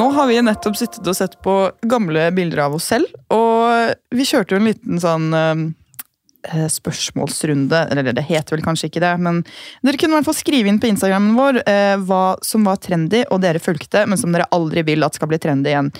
Nå 0.00 0.06
har 0.16 0.30
vi 0.30 0.38
nettopp 0.40 0.78
sittet 0.80 1.04
og 1.04 1.16
sett 1.16 1.36
på 1.44 1.54
gamle 1.84 2.30
bilder 2.32 2.64
av 2.64 2.78
oss 2.78 2.88
selv, 2.88 3.10
og 3.34 3.92
vi 4.16 4.24
kjørte 4.24 4.54
jo 4.54 4.60
en 4.60 4.68
liten 4.70 5.00
sånn 5.02 5.26
eh, 5.34 6.64
spørsmålsrunde, 6.72 7.82
eller 7.92 8.08
det 8.16 8.24
heter 8.24 8.56
vel 8.56 8.64
kanskje 8.64 8.88
ikke 8.88 9.02
det, 9.04 9.10
men 9.20 9.42
dere 9.84 10.00
kunne 10.00 10.16
i 10.16 10.18
hvert 10.18 10.30
fall 10.30 10.38
skrive 10.38 10.72
inn 10.72 10.80
på 10.80 10.88
Instagrammen 10.88 11.36
vår 11.36 11.60
eh, 11.66 11.98
hva 12.08 12.22
som 12.46 12.64
var 12.64 12.80
trendy, 12.80 13.26
og 13.28 13.42
dere 13.44 13.60
fulgte, 13.60 14.06
men 14.08 14.16
som 14.20 14.32
dere 14.32 14.48
aldri 14.56 14.86
vil 14.88 15.04
at 15.04 15.20
skal 15.20 15.28
bli 15.34 15.40
trendy 15.42 15.74
igjen. 15.74 15.92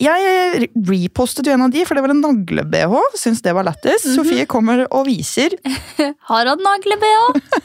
Jeg 0.00 0.70
repostet 0.88 1.44
jo 1.44 1.52
en 1.52 1.68
av 1.68 1.76
de, 1.76 1.84
for 1.84 1.98
det 1.98 2.06
var 2.06 2.16
en 2.16 2.24
nagle-BH, 2.24 2.98
syns 3.20 3.44
det 3.44 3.52
var 3.52 3.68
lættis. 3.68 4.08
Sofie 4.16 4.48
kommer 4.48 4.86
og 4.88 5.04
viser. 5.12 5.60
Har 6.32 6.48
hatt 6.48 6.64
nagle-BH. 6.64 7.60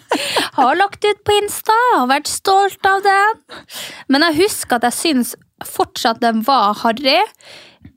Har 0.59 0.77
lagt 0.83 1.05
ut 1.07 1.23
på 1.23 1.39
Insta, 1.39 1.75
har 1.95 2.07
vært 2.11 2.27
stolt 2.27 2.91
av 2.91 3.03
den. 3.05 3.43
Men 4.11 4.27
jeg 4.27 4.41
husker 4.43 4.81
at 4.81 4.89
jeg 4.89 4.99
syns 4.99 5.37
fortsatt 5.65 6.21
den 6.21 6.43
var 6.45 6.77
harry. 6.83 7.17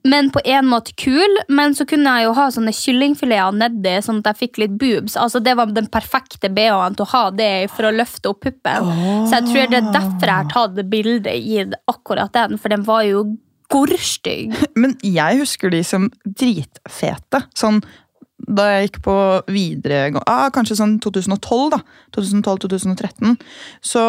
Men 0.04 0.30
på 0.32 0.40
en 0.44 0.68
måte 0.70 0.94
kul, 0.96 1.38
men 1.48 1.74
så 1.76 1.84
kunne 1.88 2.12
jeg 2.16 2.28
jo 2.28 2.34
ha 2.38 2.46
sånne 2.52 2.72
kyllingfileter 2.72 3.56
nedi, 3.60 3.96
sånn 4.04 4.22
at 4.22 4.30
jeg 4.30 4.40
fikk 4.44 4.60
litt 4.62 4.78
boobs. 4.80 5.16
Altså 5.20 5.42
Det 5.44 5.52
var 5.58 5.72
den 5.76 5.90
perfekte 5.92 6.48
BH-en 6.52 6.96
til 6.96 7.04
å 7.04 7.10
ha 7.12 7.24
det 7.34 7.52
for 7.74 7.88
å 7.88 7.92
løfte 7.92 8.32
opp 8.32 8.40
puppen. 8.46 8.90
Så 9.28 9.40
jeg 9.40 9.48
tror 9.50 9.72
det 9.72 9.80
er 9.82 9.92
derfor 9.92 10.30
jeg 10.30 10.36
har 10.36 10.52
tatt 10.52 10.82
bilde 10.92 11.34
i 11.36 11.64
akkurat 11.90 12.32
den, 12.36 12.56
for 12.60 12.72
den 12.72 12.86
var 12.88 13.04
jo 13.08 13.24
gorstygg. 13.70 14.56
Men 14.80 14.96
jeg 15.04 15.42
husker 15.42 15.72
de 15.72 15.82
som 15.86 16.08
dritfete. 16.24 17.44
Sånn 17.56 17.82
da 18.40 18.70
jeg 18.70 18.86
gikk 18.86 19.02
på 19.04 19.14
videregående 19.52 20.24
ah, 20.24 20.46
Kanskje 20.54 20.78
sånn 20.78 20.94
2012, 21.04 21.74
da. 21.74 21.82
2012-2013. 22.16 23.36
Så 23.84 24.04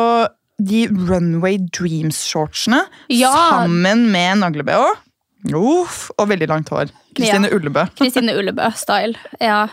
de 0.67 0.85
Runway 1.09 1.57
Dreams-shortsene 1.73 2.83
Ja. 3.09 3.31
sammen 3.51 4.09
med 4.13 4.41
nagle-BH 4.43 5.53
Uff, 5.57 6.11
og 6.21 6.27
veldig 6.29 6.47
langt 6.51 6.69
hår. 6.69 6.91
Kristine 7.15 7.49
Ja. 7.49 7.55
Ullebø. 7.57 7.85
Kristine 7.99 8.35
Ullebø-style. 8.39 9.15
Ja. 9.41 9.67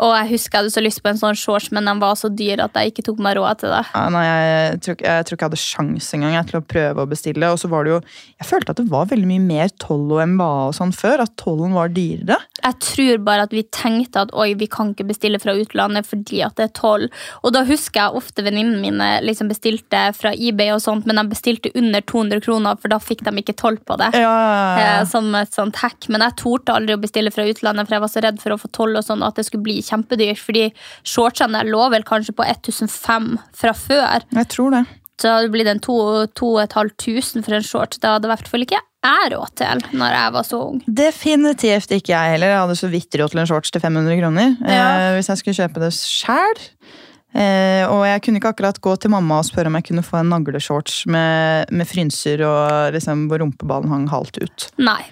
Og 0.00 0.14
jeg 0.16 0.30
husker 0.30 0.56
jeg 0.56 0.62
hadde 0.64 0.72
så 0.72 0.80
lyst 0.80 1.02
på 1.04 1.10
en 1.10 1.18
sånn 1.20 1.36
shorts, 1.36 1.66
men 1.76 1.84
den 1.84 1.98
var 2.00 2.14
så 2.16 2.30
dyr 2.32 2.62
at 2.64 2.72
jeg 2.80 2.94
ikke 2.94 3.02
tok 3.10 3.18
meg 3.20 3.34
råd 3.36 3.58
til 3.60 3.68
det. 3.74 3.82
Ja, 3.92 4.04
nei, 4.08 4.22
jeg, 4.24 4.78
tror, 4.86 4.94
ikke- 4.96 5.10
jeg 5.36 5.40
hadde 5.42 5.58
sjans 5.60 6.08
engang 6.16 6.46
til 6.48 6.60
å 6.60 6.64
prøve 6.64 7.04
å 7.04 7.10
bestille. 7.10 7.50
Og 7.52 7.58
så 7.60 7.68
var 7.68 7.84
det 7.84 7.92
jo 7.92 7.98
Jeg 8.40 8.48
følte 8.48 8.70
at 8.72 8.76
det 8.80 8.88
var 8.88 9.04
veldig 9.10 9.28
mye 9.28 9.44
mer 9.44 9.68
toll 9.78 10.06
og 10.16 10.22
MBA 10.24 10.48
og 10.70 10.72
sånn 10.78 10.94
før. 10.96 11.20
At 11.26 11.36
tollen 11.36 11.74
var 11.76 11.92
dyrere. 11.92 12.38
Jeg 12.64 12.78
tror 12.80 13.18
bare 13.28 13.42
at 13.44 13.50
vi 13.52 13.62
tenkte 13.64 14.22
at 14.24 14.32
oi, 14.32 14.54
vi 14.54 14.66
kan 14.66 14.94
ikke 14.94 15.06
bestille 15.12 15.38
fra 15.38 15.52
utlandet 15.52 16.08
fordi 16.08 16.40
at 16.46 16.56
det 16.56 16.64
er 16.70 16.72
toll. 16.80 17.04
Og 17.44 17.52
da 17.52 17.62
husker 17.68 18.00
jeg 18.00 18.16
ofte 18.16 18.42
venninnene 18.46 18.80
mine 18.80 19.10
liksom 19.28 19.52
bestilte 19.52 20.06
fra 20.16 20.32
eBay, 20.32 20.70
og 20.72 20.80
sånt, 20.80 21.04
men 21.04 21.16
de 21.20 21.26
bestilte 21.34 21.70
under 21.76 22.00
200 22.00 22.40
kroner, 22.40 22.80
for 22.80 22.88
da 22.88 22.96
fikk 22.98 23.22
de 23.28 23.36
ikke 23.44 23.56
toll 23.60 23.76
på 23.76 23.98
det. 24.00 24.14
Ja, 24.16 24.32
Eh, 24.80 25.04
som 25.04 25.28
et 25.34 25.52
sånt 25.52 25.76
hack, 25.76 26.08
Men 26.08 26.22
jeg 26.22 26.36
torde 26.40 26.69
aldri 26.74 26.96
å 26.96 27.02
bestille 27.02 27.32
fra 27.34 27.46
utlandet, 27.48 27.88
for 27.88 27.96
jeg 27.96 28.04
var 28.04 28.12
så 28.12 28.22
redd 28.24 28.40
for 28.42 28.54
å 28.54 28.60
få 28.60 28.70
toll 28.76 28.98
og 28.98 29.06
sånn, 29.06 29.24
at 29.26 29.38
det 29.38 29.46
skulle 29.48 29.66
bli 29.66 29.80
kjempedyrt. 29.86 30.40
Fordi 30.40 30.68
shortsene 31.06 31.64
lå 31.68 31.88
vel 31.94 32.06
kanskje 32.06 32.36
på 32.36 32.46
1500 32.46 33.40
fra 33.60 33.74
før. 33.76 34.26
Jeg 34.36 34.50
tror 34.52 34.76
det. 34.78 34.84
Så 35.20 35.26
det 35.28 35.32
hadde 35.36 35.52
blitt 35.52 35.68
en 35.68 35.82
2500 35.84 37.44
for 37.44 37.56
en 37.58 37.66
shorts. 37.66 38.00
Det 38.00 38.08
hadde 38.08 38.28
i 38.28 38.32
hvert 38.32 38.48
fall 38.48 38.64
ikke 38.64 38.80
jeg 39.00 39.28
råd 39.32 39.52
til 39.56 39.82
når 39.96 40.14
jeg 40.16 40.32
var 40.36 40.46
så 40.48 40.60
ung. 40.70 40.80
Definitivt 40.84 41.92
ikke 41.96 42.14
jeg 42.14 42.34
heller. 42.34 42.54
Jeg 42.54 42.62
hadde 42.62 42.80
så 42.80 42.90
vidt 42.92 43.20
råd 43.20 43.34
til 43.34 43.42
en 43.42 43.50
shorts 43.50 43.72
til 43.72 43.84
500 43.84 44.18
kroner. 44.20 44.56
Ja. 44.64 44.88
Eh, 44.88 45.12
hvis 45.18 45.28
jeg 45.32 45.40
skulle 45.42 45.60
kjøpe 45.60 45.84
det 45.84 45.92
sjæl. 45.96 46.64
Eh, 47.30 47.84
og 47.86 48.02
jeg 48.08 48.24
kunne 48.24 48.40
ikke 48.40 48.52
akkurat 48.56 48.80
gå 48.82 48.96
til 48.98 49.12
mamma 49.12 49.38
og 49.38 49.46
spørre 49.46 49.70
om 49.70 49.76
jeg 49.78 49.86
kunne 49.90 50.04
få 50.04 50.18
en 50.18 50.32
nagleshorts 50.32 51.04
med, 51.06 51.70
med 51.70 51.86
frynser 51.86 52.42
og 52.48 52.96
liksom, 52.96 53.28
hvor 53.30 53.44
rumpeballen 53.44 53.92
hang 53.92 54.08
halvt 54.10 54.40
ut. 54.42 54.68
Nei. 54.82 55.02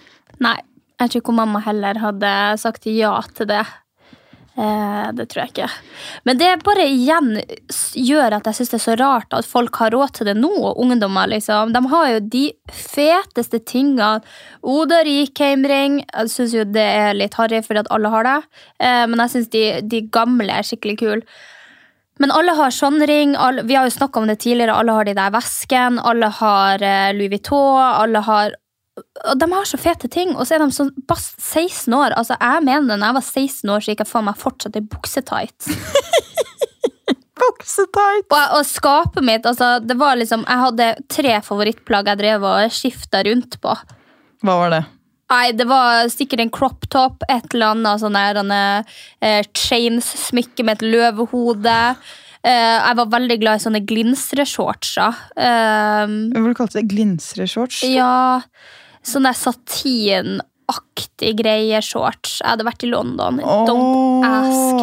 Nei. 0.43 0.57
Jeg 0.99 1.11
tror 1.11 1.23
ikke 1.23 1.37
mamma 1.37 1.63
heller 1.63 2.01
hadde 2.03 2.33
sagt 2.59 2.89
ja 2.91 3.13
til 3.35 3.47
det. 3.51 3.65
Eh, 4.59 5.11
det 5.15 5.29
tror 5.31 5.45
jeg 5.45 5.53
ikke. 5.53 5.67
Men 6.27 6.39
det 6.41 6.49
bare 6.67 6.87
igjen 6.91 7.37
gjør 7.95 8.41
at 8.41 8.49
jeg 8.49 8.59
syns 8.59 8.73
det 8.73 8.79
er 8.81 8.83
så 8.83 8.97
rart 8.99 9.37
at 9.37 9.47
folk 9.47 9.79
har 9.79 9.95
råd 9.95 10.17
til 10.17 10.27
det 10.27 10.35
nå. 10.41 10.51
Ungdommer, 10.75 11.31
liksom. 11.31 11.71
De 11.77 11.83
har 11.93 12.09
jo 12.15 12.25
de 12.35 12.43
feteste 12.75 13.61
tingene. 13.71 14.25
Oda 14.67 15.05
Rikheim-ring. 15.07 16.01
Jeg 16.03 16.33
syns 16.35 16.57
jo 16.59 16.67
det 16.67 16.89
er 16.89 17.15
litt 17.15 17.39
harry 17.39 17.63
fordi 17.63 17.85
at 17.85 17.93
alle 17.95 18.11
har 18.17 18.27
det. 18.27 18.41
Eh, 18.83 19.05
men 19.07 19.23
jeg 19.23 19.37
syns 19.37 19.55
de, 19.55 19.65
de 19.95 20.03
gamle 20.19 20.51
er 20.51 20.67
skikkelig 20.67 20.99
kule. 21.05 21.39
Men 22.19 22.35
alle 22.35 22.57
har 22.59 22.75
sånn 22.75 22.99
ring. 23.07 23.37
Alle, 23.39 23.63
vi 23.63 23.79
har 23.79 23.87
jo 23.87 23.95
snakka 23.95 24.19
om 24.19 24.27
det 24.27 24.41
tidligere. 24.43 24.75
Alle 24.75 24.97
har 24.97 25.07
de 25.07 25.15
der 25.15 25.35
vesken. 25.39 26.01
Alle 26.03 26.33
har 26.41 26.83
eh, 26.83 27.13
Louis 27.15 27.31
Vuitton. 27.31 27.79
Alle 27.79 28.27
har 28.27 28.59
og 28.99 29.39
De 29.41 29.49
har 29.53 29.69
så 29.69 29.79
fete 29.81 30.09
ting, 30.13 30.35
og 30.37 30.47
så 30.47 30.57
er 30.57 30.65
de 30.65 30.75
sånn 30.75 30.93
bare 31.09 31.23
16 31.23 31.95
år. 31.95 32.17
Altså, 32.19 32.37
Jeg 32.41 32.65
mener 32.67 32.97
når 32.97 33.07
jeg 33.07 33.19
var 33.19 33.27
16 33.27 33.73
år, 33.75 33.81
så 33.85 33.93
gikk 33.93 34.05
jeg 34.05 34.13
faen 34.13 34.29
meg 34.29 34.41
fortsatt 34.41 34.79
i 34.81 34.85
buksetights. 34.85 35.73
Buksetight 37.39 38.33
Og, 38.35 38.55
og 38.59 38.65
skapet 38.67 39.23
mitt 39.23 39.45
altså, 39.47 39.77
det 39.79 39.95
var 39.95 40.17
liksom, 40.19 40.43
Jeg 40.43 40.59
hadde 40.65 40.87
tre 41.07 41.37
favorittplagg 41.47 42.09
jeg 42.11 42.19
drev 42.19 42.47
og 42.51 42.75
skifta 42.75 43.23
rundt 43.27 43.61
på. 43.63 43.75
Hva 44.43 44.57
var 44.63 44.73
det? 44.75 44.85
Nei, 45.29 45.53
Det 45.53 45.67
var 45.69 46.09
sikkert 46.13 46.43
en 46.43 46.53
crop 46.55 46.89
top, 46.91 47.27
et 47.29 47.53
eller 47.53 47.75
annet 47.75 48.01
sånn 48.03 48.17
der, 48.17 48.39
denne, 48.39 48.63
eh, 49.21 49.43
chains-smykke 49.53 50.65
med 50.65 50.79
et 50.79 50.87
løvehode. 50.97 51.77
Uh, 52.39 52.79
jeg 52.79 52.97
var 53.01 53.11
veldig 53.13 53.37
glad 53.43 53.59
i 53.59 53.65
sånne 53.65 53.81
glinsreshortser. 53.85 55.17
Uh, 55.35 56.31
Hva 56.33 56.55
kalte 56.57 56.79
du 56.79 56.81
det? 56.81 56.87
Glinsreshorts? 56.95 57.83
Ja, 57.91 58.41
sånn 59.09 59.29
der 59.29 59.37
satinaktig 59.37 61.33
greie 61.41 61.81
shorts. 61.85 62.39
Jeg 62.43 62.53
hadde 62.53 62.67
vært 62.69 62.85
i 62.87 62.91
London. 62.91 63.41
Don't 63.69 64.27
ask. 64.29 64.83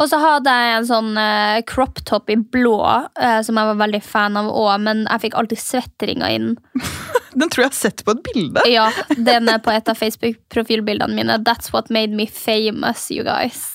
Og 0.00 0.04
så 0.10 0.20
hadde 0.22 0.54
jeg 0.54 0.76
en 0.76 0.88
sånn 0.88 1.10
uh, 1.18 1.60
crop 1.68 2.02
top 2.08 2.30
i 2.32 2.38
blå, 2.40 2.80
uh, 2.82 3.40
som 3.46 3.58
jeg 3.60 3.72
var 3.72 3.80
veldig 3.84 4.02
fan 4.04 4.38
av 4.40 4.50
òg, 4.50 4.74
men 4.86 5.04
jeg 5.06 5.26
fikk 5.26 5.38
alltid 5.40 5.62
svetteringer 5.62 6.36
inn. 6.36 6.54
Den 7.38 7.50
tror 7.50 7.66
jeg 7.66 7.70
har 7.70 7.78
sett 7.78 8.04
på 8.06 8.16
et 8.16 8.24
bilde. 8.26 8.64
Ja, 8.66 8.88
den 9.14 9.46
er 9.46 9.60
på 9.62 9.70
et 9.70 9.86
av 9.86 9.94
Facebook-profilbildene 9.94 11.14
mine. 11.14 11.36
That's 11.46 11.70
what 11.70 11.86
made 11.94 12.10
me 12.10 12.26
famous, 12.26 13.04
you 13.14 13.22
guys. 13.22 13.68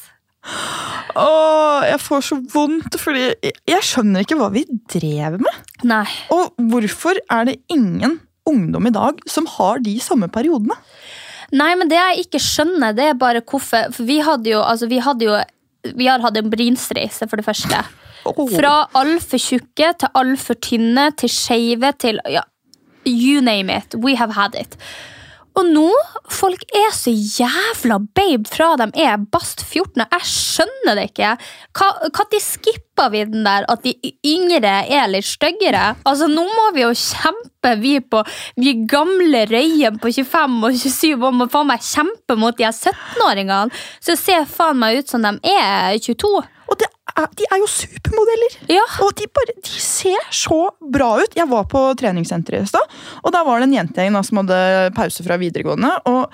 Åh, 1.15 1.85
jeg 1.87 2.01
får 2.03 2.25
så 2.27 2.37
vondt, 2.51 2.97
fordi 2.99 3.29
jeg 3.41 3.87
skjønner 3.87 4.25
ikke 4.25 4.37
hva 4.39 4.51
vi 4.53 4.65
drev 4.91 5.39
med. 5.41 5.63
Nei. 5.87 6.05
Og 6.35 6.51
hvorfor 6.71 7.19
er 7.31 7.47
det 7.49 7.57
ingen 7.71 8.19
ungdom 8.49 8.87
i 8.87 8.93
dag 8.95 9.19
som 9.29 9.47
har 9.57 9.81
de 9.85 9.97
samme 10.03 10.29
periodene? 10.31 10.77
Nei, 11.55 11.71
men 11.77 11.89
det 11.91 11.99
jeg 11.99 12.25
ikke 12.25 12.41
skjønner, 12.41 12.95
det 12.97 13.11
er 13.11 13.19
bare 13.21 13.43
hvorfor 13.45 13.91
For 13.93 14.07
vi 14.07 14.17
hadde 14.25 14.49
jo, 14.49 14.63
altså, 14.65 14.89
vi 14.89 14.97
hadde 15.03 15.27
jo 15.27 15.37
Vi 15.95 16.07
har 16.09 16.23
hatt 16.23 16.37
en 16.39 16.49
brinsreise, 16.49 17.27
for 17.29 17.37
det 17.37 17.45
første. 17.45 17.83
Fra 18.25 18.73
altfor 18.97 19.37
tjukke 19.37 19.91
til 20.01 20.17
altfor 20.17 20.57
tynne 20.57 21.11
til 21.13 21.29
skeive 21.29 21.91
til 22.01 22.17
ja, 22.25 22.41
You 23.05 23.41
name 23.41 23.69
it. 23.69 23.93
We 23.93 24.15
have 24.15 24.33
had 24.33 24.55
it. 24.57 24.73
Og 25.55 25.67
nå, 25.71 25.87
folk 26.31 26.63
er 26.75 26.89
så 26.91 27.11
jævla 27.13 28.01
babe 28.17 28.49
fra 28.51 28.73
de 28.79 28.89
er 29.05 29.21
bast 29.31 29.63
14. 29.63 30.01
og 30.03 30.15
Jeg 30.17 30.27
skjønner 30.27 30.97
det 30.97 31.05
ikke. 31.11 31.35
Når 31.79 32.39
skippa 32.43 33.07
vi 33.13 33.23
den 33.29 33.45
der 33.47 33.67
at 33.71 33.83
de 33.85 33.93
yngre 34.27 34.73
er 34.83 35.07
litt 35.11 35.27
styggere? 35.27 35.93
Altså, 36.03 36.27
nå 36.31 36.43
må 36.43 36.67
vi 36.75 36.83
jo 36.83 36.91
kjempe, 36.91 37.75
vi 37.79 37.99
på 38.03 38.23
vi 38.59 38.75
gamle 38.89 39.45
røyen 39.51 39.99
på 40.01 40.11
25 40.11 40.59
og 40.67 40.81
27, 40.81 41.15
og 41.15 41.39
må 41.39 41.47
faen 41.51 41.71
meg 41.71 41.87
kjempe 41.87 42.39
mot 42.39 42.57
de 42.57 42.67
her 42.67 42.75
17-åringene. 42.75 43.83
Så 44.03 44.17
ser 44.19 44.49
faen 44.49 44.79
meg 44.81 44.99
ut 44.99 45.15
som 45.15 45.23
de 45.23 45.37
er 45.55 45.95
22. 46.03 46.35
Og 46.65 46.79
det 46.81 46.91
er, 47.15 47.31
de 47.39 47.47
er 47.47 47.61
jo 47.61 47.67
supermodeller! 47.71 48.57
Ja. 48.71 48.83
Og 49.05 49.13
de, 49.19 49.27
bare, 49.31 49.55
de 49.55 49.81
ser 49.81 50.21
så 50.35 50.59
bra 50.79 51.13
ut. 51.21 51.37
Jeg 51.37 51.47
var 51.51 51.67
på 51.71 51.83
treningssenteret 51.99 52.67
i 52.67 52.71
stad, 52.73 52.95
og 53.23 53.35
der 53.35 53.45
var 53.47 53.61
det 53.61 53.69
en 53.69 53.77
jentegjeng 53.77 54.19
som 54.27 54.41
hadde 54.43 54.61
pause 54.97 55.25
fra 55.25 55.39
videregående. 55.41 55.91
Og, 56.11 56.27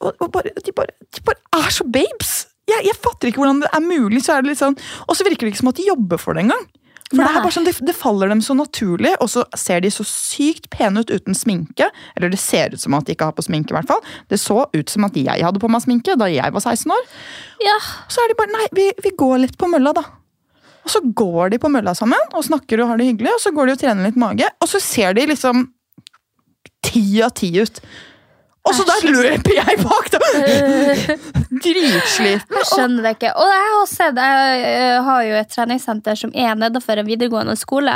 og, 0.00 0.12
og 0.12 0.30
bare, 0.34 0.54
de, 0.54 0.74
bare, 0.76 0.94
de, 1.10 1.24
bare, 1.26 1.40
er 1.58 1.72
så 1.74 1.86
babes! 1.86 2.36
Jeg, 2.66 2.82
jeg, 2.88 2.98
fatter 2.98 3.30
ikke 3.30 3.38
hvordan 3.38 3.62
det 3.62 3.70
er 3.70 3.84
mulig. 3.84 4.24
så 4.26 4.34
er 4.34 4.42
det 4.42 4.50
litt 4.52 4.58
sånn, 4.58 4.74
Og 5.06 5.14
så 5.14 5.22
virker 5.26 5.46
det 5.46 5.54
ikke 5.54 5.62
som 5.62 5.70
at 5.70 5.78
de 5.78 5.86
jobber 5.86 6.18
for 6.18 6.34
det 6.34 6.46
engang. 6.46 6.64
For 7.12 7.22
det, 7.22 7.26
er 7.28 7.44
bare 7.44 7.54
sånn, 7.54 7.66
det, 7.68 7.76
det, 7.86 7.94
faller 7.94 8.30
dem 8.32 8.40
så 8.42 8.56
naturlig, 8.58 9.12
og 9.22 9.28
så 9.30 9.44
ser 9.54 9.84
de 9.84 9.92
så 9.94 10.02
sykt 10.08 10.66
pene 10.74 11.04
ut 11.04 11.12
uten 11.12 11.36
sminke. 11.38 11.86
Eller 12.18 12.32
det 12.32 12.40
ser 12.42 12.74
ut 12.74 12.82
som 12.82 12.96
at 12.98 13.06
de 13.06 13.14
ikke 13.14 13.28
har 13.28 13.36
på 13.36 13.44
sminke. 13.46 13.70
I 13.70 13.78
hvert 13.78 13.90
fall. 13.92 14.02
Det 14.32 14.40
så 14.42 14.64
ut 14.72 14.90
som 14.90 15.06
at 15.06 15.18
jeg 15.20 15.44
hadde 15.46 15.62
på 15.62 15.70
meg 15.70 15.84
sminke 15.84 16.16
da 16.18 16.26
jeg 16.32 16.54
var 16.56 16.64
16 16.64 16.96
år. 16.96 17.04
Ja. 17.62 17.76
Så 18.10 18.24
er 18.24 18.32
de 18.32 18.38
bare 18.38 18.54
Nei, 18.56 18.66
vi, 18.74 18.88
vi 19.04 19.14
går 19.18 19.38
litt 19.44 19.54
på 19.60 19.70
mølla, 19.70 19.94
da. 19.94 20.02
Og 20.86 20.92
så 20.92 21.02
går 21.18 21.54
de 21.54 21.62
på 21.62 21.70
mølla 21.70 21.94
sammen 21.98 22.34
og 22.34 22.44
snakker 22.46 22.82
og 22.82 22.92
har 22.92 23.00
det 23.00 23.08
hyggelig, 23.08 23.32
og 23.34 23.42
så 23.42 23.54
går 23.54 23.66
de 23.68 23.74
og 23.74 23.80
trener 23.80 24.06
litt 24.06 24.18
mage, 24.22 24.46
og 24.62 24.70
så 24.70 24.78
ser 24.82 25.16
de 25.18 25.24
liksom 25.32 25.64
ti 26.86 27.02
av 27.26 27.34
ti 27.38 27.50
ut. 27.58 27.80
Og 28.66 28.74
så 28.74 28.86
der 28.88 29.06
løper 29.14 29.54
jeg 29.54 29.78
bak, 29.84 30.10
da! 30.10 30.20
Dritsliten. 31.66 32.58
Jeg 32.58 32.68
skjønner 32.72 33.06
det 33.06 33.14
ikke. 33.16 33.32
Og 33.38 33.52
jeg 33.52 33.70
har 33.70 33.86
sett, 33.90 34.18
jeg 34.18 34.98
har 35.06 35.22
jo 35.28 35.38
et 35.38 35.54
treningssenter 35.54 36.18
som 36.18 36.34
er 36.34 36.58
nedenfor 36.58 36.98
en 36.98 37.08
videregående 37.08 37.56
skole. 37.58 37.94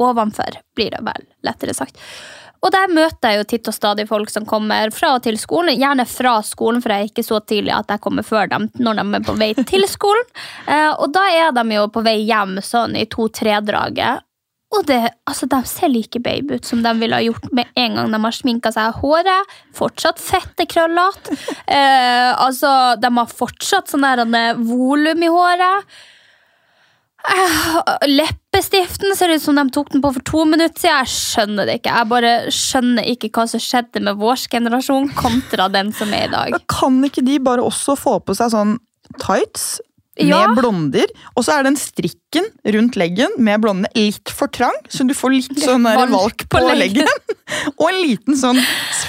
Ovenfor, 0.00 0.58
blir 0.76 0.94
det 0.96 1.02
vel 1.06 1.26
lettere 1.46 1.76
sagt. 1.76 2.00
Og 2.60 2.72
der 2.74 2.92
møter 2.92 3.32
jeg 3.32 3.40
jo 3.40 3.46
titt 3.48 3.68
og 3.70 3.74
stadig 3.74 4.04
folk 4.08 4.30
som 4.32 4.44
kommer 4.48 4.90
fra 4.92 5.14
og 5.16 5.22
til 5.24 5.38
skolen. 5.40 5.78
Gjerne 5.80 6.04
fra 6.08 6.34
skolen, 6.44 6.82
for 6.84 6.92
jeg 6.92 7.06
er 7.06 7.12
ikke 7.12 7.24
så 7.24 7.40
tidlig 7.40 7.72
at 7.72 7.92
jeg 7.94 8.02
kommer 8.04 8.26
før 8.26 8.50
dem 8.52 8.68
når 8.76 9.00
de 9.00 9.04
er 9.16 9.24
på 9.24 9.36
vei 9.40 9.50
til 9.70 9.86
skolen. 9.88 10.26
Eh, 10.66 10.90
og 10.92 11.08
da 11.14 11.24
er 11.32 11.54
de 11.56 11.64
jo 11.78 11.86
på 11.92 12.04
vei 12.04 12.18
hjem 12.28 12.58
sånn 12.64 12.98
i 13.00 13.06
to-tre-draget. 13.08 14.26
Og 14.70 14.84
det, 14.86 15.00
altså, 15.26 15.48
de 15.50 15.58
ser 15.66 15.90
like 15.90 16.20
babe 16.22 16.60
ut 16.60 16.68
som 16.68 16.82
de 16.84 16.92
ville 17.00 17.16
ha 17.16 17.24
gjort 17.24 17.48
med 17.56 17.72
en 17.80 17.96
gang 17.98 18.12
de 18.12 18.20
har 18.22 18.36
sminka 18.36 18.70
seg 18.74 19.00
håret. 19.02 19.56
Fortsatt 19.76 20.22
fette 20.22 20.68
krøllete. 20.70 21.36
Eh, 21.70 22.30
altså, 22.34 22.96
de 22.98 23.08
har 23.14 23.28
fortsatt 23.30 23.92
sånn 23.92 24.02
der 24.02 24.24
volum 24.58 25.22
i 25.22 25.28
håret. 25.30 25.86
Eh, 27.20 28.08
leppestiften 28.08 29.14
ser 29.16 29.34
ut 29.34 29.42
som 29.42 29.58
de 29.58 29.64
tok 29.74 29.92
den 29.92 30.02
på 30.02 30.12
for 30.16 30.26
to 30.26 30.44
minutter 30.48 30.80
siden. 30.80 30.96
Jeg 30.98 31.12
skjønner 31.14 31.68
det 31.68 31.76
ikke. 31.80 31.96
Jeg 31.98 32.10
bare 32.10 32.32
skjønner 32.54 33.10
ikke 33.12 33.30
hva 33.36 33.46
som 33.52 33.62
skjedde 33.62 34.02
med 34.06 34.18
vår 34.20 34.46
generasjon 34.50 35.10
kontra 35.18 35.68
den 35.72 35.92
som 35.96 36.14
er 36.16 36.26
i 36.26 36.32
dag. 36.32 36.58
Kan 36.72 36.98
ikke 37.06 37.24
de 37.26 37.38
bare 37.44 37.64
også 37.66 37.98
få 38.00 38.18
på 38.24 38.36
seg 38.38 38.54
sånn 38.54 38.78
tights 39.20 39.76
med 40.18 40.54
blonder, 40.58 41.10
og 41.36 41.44
så 41.46 41.58
er 41.58 41.66
den 41.68 41.76
strikken 41.78 42.48
rundt 42.74 42.96
leggen 42.98 43.32
med 43.38 43.62
blondene 43.62 43.90
litt 43.94 44.32
for 44.34 44.50
trang, 44.52 44.76
så 44.90 45.06
du 45.06 45.14
får 45.16 45.36
litt 45.36 45.60
sånn 45.62 45.86
der 45.86 46.10
Valk 46.10 46.46
på 46.50 46.60
på 46.60 46.74
leggen. 46.76 47.08
og 47.78 47.84
en 47.88 48.00
liten 48.02 48.38
sånn 48.38 48.60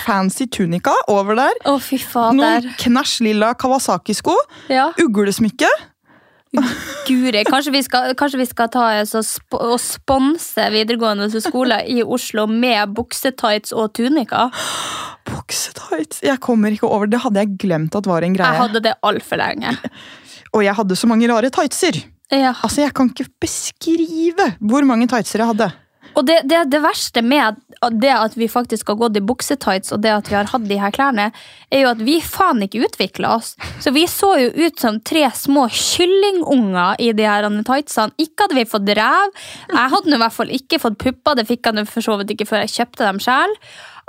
fancy 0.06 0.48
tunika 0.48 0.94
over 1.12 1.38
der. 1.39 1.62
Å, 1.65 1.77
fy 1.81 2.00
fader. 2.01 2.38
Noen 2.38 2.75
knæsj 2.81 3.21
lilla 3.27 3.53
Kawasaki-sko. 3.59 4.36
Ja. 4.71 4.92
Uglesmykke. 5.01 5.69
Guri, 7.07 7.45
kanskje 7.48 7.71
vi 7.71 7.80
skal, 7.86 8.12
kanskje 8.19 8.42
vi 8.42 8.48
skal 8.50 8.68
ta 8.74 8.88
oss 9.00 9.13
og, 9.15 9.24
sp 9.24 9.56
og 9.56 9.77
sponse 9.80 10.65
videregående 10.74 11.30
skoler 11.39 11.88
i 11.88 12.01
Oslo 12.03 12.44
med 12.51 12.92
buksetights 12.98 13.71
og 13.71 13.94
tunika? 13.95 14.50
Buksetights. 15.31 16.19
Jeg 16.25 16.42
kommer 16.44 16.74
ikke 16.74 16.89
over, 16.89 17.07
det 17.07 17.21
hadde 17.24 17.39
jeg 17.45 17.56
glemt 17.62 17.95
at 17.95 18.09
var 18.09 18.25
en 18.25 18.36
greie. 18.36 18.51
Jeg 18.51 18.63
hadde 18.65 18.83
det 18.83 18.98
altfor 19.06 19.39
lenge. 19.39 19.77
Og 20.51 20.65
jeg 20.65 20.75
hadde 20.75 20.98
så 21.00 21.07
mange 21.07 21.30
rare 21.31 21.51
tightser. 21.53 22.01
Ja. 22.31 22.56
Altså, 22.63 22.81
Jeg 22.81 22.94
kan 22.95 23.12
ikke 23.12 23.30
beskrive 23.44 24.53
hvor 24.59 24.88
mange 24.88 25.07
tightser 25.07 25.44
jeg 25.44 25.51
hadde. 25.53 25.71
Og 26.18 26.25
det, 26.27 26.42
det, 26.50 26.65
det 26.71 26.81
verste 26.83 27.21
med 27.24 27.59
det 28.01 28.12
at 28.12 28.33
vi 28.38 28.50
faktisk 28.51 28.89
har 28.92 28.98
gått 29.00 29.18
i 29.18 29.24
buksetights 29.24 29.94
og 29.95 30.01
det 30.03 30.12
at 30.12 30.27
vi 30.30 30.36
har 30.36 30.50
hatt 30.51 30.65
de 30.68 30.80
her 30.80 30.94
klærne, 30.94 31.30
er 31.71 31.86
jo 31.86 31.92
at 31.94 32.01
vi 32.03 32.18
faen 32.21 32.62
ikke 32.65 32.83
utvikla 32.86 33.38
oss. 33.38 33.53
Så 33.80 33.94
vi 33.95 34.03
så 34.12 34.33
jo 34.42 34.50
ut 34.65 34.81
som 34.81 35.00
tre 35.07 35.24
små 35.36 35.68
kyllingunger 35.71 37.00
i 37.01 37.12
de 37.15 37.27
her 37.27 37.48
tightsene. 37.48 38.12
Ikke 38.21 38.45
hadde 38.45 38.59
vi 38.59 38.68
fått 38.69 38.92
ræv. 38.98 39.31
Jeg 39.71 39.94
hadde 39.95 40.13
i 40.18 40.21
hvert 40.25 40.36
fall 40.36 40.53
ikke 40.57 40.81
fått 40.83 41.00
pupper, 41.01 41.39
det 41.39 41.48
fikk 41.50 41.71
jeg 41.71 41.88
for 41.89 42.06
så 42.06 42.19
vidt 42.19 42.36
ikke 42.36 42.50
før 42.50 42.65
jeg 42.65 42.75
kjøpte 42.75 43.07
dem 43.07 43.24
sjøl. 43.24 43.56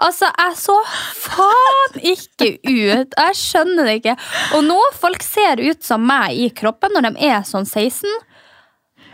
Altså, 0.03 0.29
jeg 0.39 0.57
så 0.59 0.77
faen 1.21 1.99
ikke 2.15 2.49
ut! 2.65 3.17
Jeg 3.19 3.39
skjønner 3.39 3.87
det 3.89 3.99
ikke. 4.01 4.17
Og 4.57 4.65
nå 4.67 4.79
folk 4.99 5.23
ser 5.27 5.61
ut 5.63 5.85
som 5.85 6.05
meg 6.09 6.39
i 6.39 6.49
kroppen 6.57 6.95
når 6.97 7.11
de 7.11 7.29
er 7.33 7.43
sånn 7.47 7.69
16. 7.69 8.09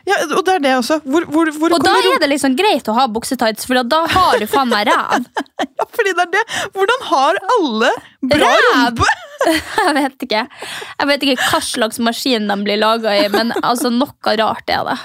Ja, 0.08 0.16
og 0.38 0.40
det 0.46 0.54
er 0.54 0.62
det 0.64 0.70
også. 0.78 1.00
Hvor, 1.04 1.26
hvor, 1.28 1.50
hvor 1.58 1.74
Og 1.76 1.82
da 1.84 1.92
er 2.00 2.22
det 2.22 2.30
liksom 2.30 2.54
greit 2.56 2.86
å 2.88 2.94
ha 2.96 3.04
buksetights, 3.12 3.66
for 3.68 3.82
da 3.84 3.98
har 4.08 4.38
du 4.40 4.46
faen 4.48 4.70
meg 4.70 4.88
ræv. 4.88 5.26
Ja, 5.66 5.84
fordi 5.92 6.14
det 6.16 6.24
er 6.24 6.30
det. 6.38 6.44
Hvordan 6.76 7.04
har 7.10 7.40
alle 7.58 7.90
bra 8.32 8.52
Ræv! 8.54 9.02
rumpe? 9.02 9.10
Jeg 9.46 9.94
vet 9.96 10.24
ikke 10.26 10.40
Jeg 10.48 11.08
vet 11.10 11.24
ikke 11.26 11.46
hva 11.52 11.60
slags 11.64 11.98
maskin 12.02 12.48
de 12.50 12.56
blir 12.64 12.80
laga 12.80 13.12
i, 13.16 13.28
men 13.32 13.52
altså 13.62 13.90
noe 13.94 14.34
rart 14.40 14.72
er 14.72 14.82
det. 14.88 14.96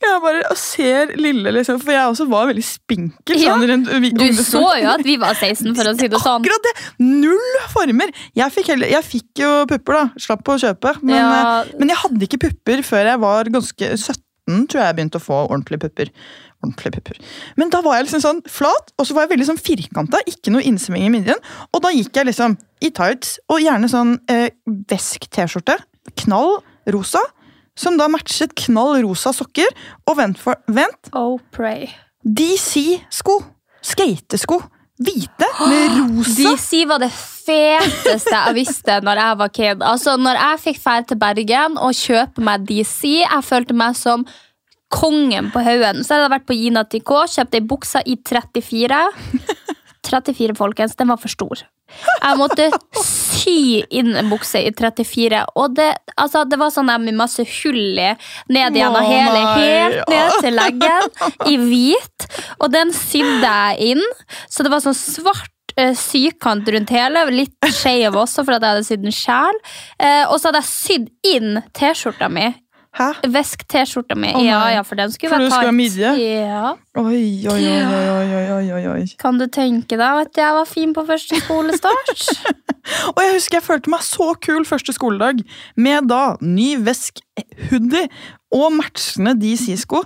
Jeg 0.00 0.22
bare 0.24 0.56
ser 0.58 1.12
lille, 1.20 1.52
liksom, 1.54 1.80
for 1.82 1.92
jeg 1.92 2.08
også 2.14 2.26
var 2.30 2.48
veldig 2.50 2.64
spinkel. 2.64 3.36
Ja, 3.40 3.56
sånn, 3.60 3.84
Du 4.16 4.24
så 4.42 4.62
jo 4.80 4.88
at 4.94 5.04
vi 5.06 5.16
var 5.20 5.36
16, 5.36 5.74
for 5.76 5.90
å 5.90 5.94
si 5.98 6.08
det 6.10 6.20
sånn. 6.22 6.40
Akkurat 6.40 6.66
det! 6.66 6.74
Null 7.04 7.60
former! 7.74 8.12
Jeg 8.38 8.54
fikk, 8.56 8.72
heller, 8.72 8.90
jeg 8.96 9.06
fikk 9.06 9.44
jo 9.44 9.50
pupper, 9.70 9.98
da. 10.00 10.24
Slapp 10.24 10.48
å 10.48 10.58
kjøpe. 10.60 10.96
Men, 11.02 11.16
Ja. 11.20 11.60
eh, 11.60 11.74
men 11.78 11.92
jeg 11.92 12.00
hadde 12.04 12.26
ikke 12.28 12.40
pupper 12.48 12.82
før 12.86 13.12
jeg 13.12 13.20
var 13.26 13.52
ganske 13.52 13.90
17, 13.96 14.64
tror 14.70 14.80
jeg 14.80 14.88
jeg 14.88 14.96
begynte 14.98 15.20
å 15.20 15.26
få 15.28 15.42
ordentlige 15.50 15.84
pupper. 15.84 16.10
Ordentlige 16.60 16.92
pupper. 16.98 17.20
Men 17.56 17.70
da 17.72 17.80
var 17.84 17.96
jeg 17.96 18.08
liksom 18.08 18.22
sånn 18.24 18.40
flat, 18.50 18.90
og 19.00 19.06
så 19.08 19.14
var 19.16 19.24
jeg 19.24 19.32
veldig 19.34 19.46
sånn 19.48 19.60
firkanta. 19.60 20.20
Ikke 20.28 20.52
noe 20.52 20.64
innsving 20.68 21.06
i 21.06 21.12
midjen. 21.12 21.38
Og 21.72 21.80
da 21.84 21.92
gikk 21.94 22.18
jeg 22.20 22.28
liksom 22.28 22.58
i 22.84 22.90
tights, 22.96 23.38
og 23.48 23.62
gjerne 23.64 23.88
sånn 23.88 24.18
eh, 24.32 24.50
vesk-T-skjorte. 24.68 25.78
Knall 26.24 26.58
rosa. 26.92 27.22
Som 27.80 27.96
da 27.96 28.10
matchet 28.12 28.52
knall 28.66 29.00
rosa 29.06 29.32
sokker. 29.32 29.72
Og 30.10 30.18
vent, 30.20 30.40
for, 30.42 30.60
vent 30.68 31.08
Oh, 31.16 31.38
pray. 31.54 31.88
DC-sko. 32.28 33.38
Skatesko. 33.80 34.60
Hvite 35.00 35.48
med 35.64 35.94
rosa. 36.02 36.50
DC 36.52 36.82
var 36.90 37.00
det 37.00 37.08
feteste 37.16 38.36
jeg 38.36 38.56
visste 38.58 38.98
når 39.06 39.22
jeg 39.22 39.38
var 39.40 39.52
kid. 39.56 39.84
Altså, 39.86 40.18
når 40.20 40.36
jeg 40.42 40.60
fikk 40.66 40.82
dra 40.84 40.98
til 41.08 41.20
Bergen 41.24 41.80
og 41.80 41.96
kjøpe 41.96 42.44
meg 42.44 42.68
DC, 42.68 43.22
jeg 43.22 43.46
følte 43.48 43.76
meg 43.80 43.96
som 43.96 44.26
kongen 44.90 45.50
på 45.54 45.62
haugen. 45.64 46.04
Så 46.04 46.14
jeg 46.14 46.24
hadde 46.24 46.34
vært 46.34 46.48
på 46.50 46.56
Gina 46.58 46.84
TK, 46.84 47.12
kjøpt 47.36 47.58
ei 47.58 47.66
bukse 47.72 48.02
i 48.06 48.16
34. 48.26 49.02
34, 50.06 50.56
folkens. 50.62 50.96
Den 50.98 51.12
var 51.12 51.20
for 51.22 51.32
stor. 51.32 51.62
Jeg 52.20 52.38
måtte 52.38 52.66
sy 53.02 53.82
inn 53.90 54.12
en 54.18 54.28
bukse 54.30 54.60
i 54.62 54.70
34, 54.76 55.40
og 55.58 55.74
det, 55.74 55.88
altså, 56.14 56.44
det 56.46 56.58
var 56.60 56.70
sånn 56.74 56.90
med 57.02 57.16
masse 57.18 57.42
hull 57.60 57.98
i. 57.98 58.10
Ned 58.52 58.78
Å, 58.78 58.90
hele, 59.06 59.40
helt 59.56 60.12
ned 60.12 60.36
til 60.44 60.58
leggen, 60.58 61.08
i 61.52 61.56
hvit. 61.58 62.28
Og 62.60 62.70
den 62.74 62.94
sydde 62.94 63.40
jeg 63.54 63.94
inn, 63.96 64.04
så 64.46 64.66
det 64.66 64.72
var 64.74 64.84
sånn 64.84 64.98
svart 64.98 65.74
eh, 65.76 65.94
sykant 65.98 66.68
rundt 66.70 66.94
hele, 66.94 67.26
litt 67.34 67.70
skeiv 67.74 68.18
også, 68.22 68.46
for 68.46 68.58
at 68.58 68.66
jeg 68.66 68.76
hadde 68.76 68.88
sydd 68.88 69.06
en 69.10 69.18
sjæl. 69.20 69.62
Eh, 69.98 70.24
og 70.28 70.36
så 70.38 70.50
hadde 70.50 70.62
jeg 70.62 70.74
sydd 70.74 71.36
inn 71.36 71.62
T-skjorta 71.74 72.30
mi. 72.32 72.52
Hæ? 72.98 73.06
Vesk-T-skjorta 73.30 74.16
mi. 74.18 74.32
Oh, 74.34 74.42
ja, 74.42 74.58
ja, 74.74 74.80
for 74.82 74.98
den 74.98 75.12
skulle 75.14 75.30
For 75.30 75.44
være 75.44 75.62
tight. 75.70 75.74
midje? 75.74 76.10
Ja. 76.18 76.72
Oi, 76.98 77.46
oi, 77.46 77.60
oi, 77.70 78.50
oi, 78.56 78.72
oi, 78.74 78.86
oi. 78.96 79.04
Kan 79.20 79.38
du 79.38 79.46
tenke 79.46 79.94
deg 80.00 80.24
at 80.24 80.40
jeg 80.40 80.56
var 80.58 80.66
fin 80.66 80.94
på 80.96 81.04
første 81.06 81.38
skolestart? 81.44 82.24
Og 83.14 83.20
jeg 83.22 83.36
husker 83.36 83.60
jeg 83.60 83.66
følte 83.66 83.92
meg 83.92 84.02
så 84.02 84.32
kul 84.42 84.64
første 84.66 84.94
skoledag, 84.96 85.44
med 85.76 86.08
da 86.10 86.34
ny 86.42 86.72
vesk-hoodie 87.40 88.08
og 88.56 88.72
matchende 88.74 89.34
DC-sko. 89.38 90.00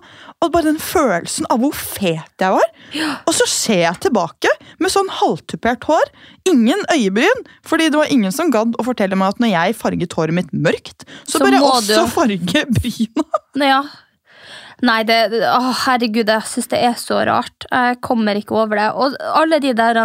Og 0.44 0.50
bare 0.52 0.68
den 0.68 0.78
følelsen 0.82 1.46
av 1.52 1.62
hvor 1.62 1.72
fet 1.76 2.42
jeg 2.42 2.52
var. 2.52 2.70
Og 3.24 3.32
så 3.36 3.46
ser 3.48 3.80
jeg 3.86 4.00
tilbake 4.04 4.50
med 4.82 4.92
sånn 4.92 5.08
halvtupert 5.20 5.86
hår, 5.88 6.10
ingen 6.50 6.82
øyebryn, 6.92 7.44
fordi 7.64 7.88
det 7.90 8.00
var 8.02 8.12
ingen 8.12 8.34
som 8.34 8.52
gadd 8.52 8.76
å 8.78 8.84
fortelle 8.86 9.16
meg 9.16 9.32
at 9.34 9.40
når 9.42 9.54
jeg 9.54 9.78
farget 9.80 10.16
håret 10.18 10.36
mitt 10.36 10.52
mørkt, 10.52 11.06
så, 11.24 11.38
Så 11.38 11.44
bør 11.44 11.56
jeg 11.56 11.62
også 11.70 12.00
du- 12.04 12.14
farge 12.18 12.64
bryna. 12.76 13.26
Ja. 13.64 13.82
Nei, 14.84 14.98
det, 15.08 15.16
å, 15.48 15.70
herregud, 15.86 16.28
jeg 16.28 16.44
syns 16.50 16.66
det 16.68 16.80
er 16.84 16.96
så 17.00 17.22
rart. 17.24 17.64
Jeg 17.70 18.00
kommer 18.04 18.36
ikke 18.36 18.58
over 18.58 18.76
det. 18.76 18.88
Og 18.98 19.14
alle 19.38 19.60
de 19.62 19.72
der 19.78 20.02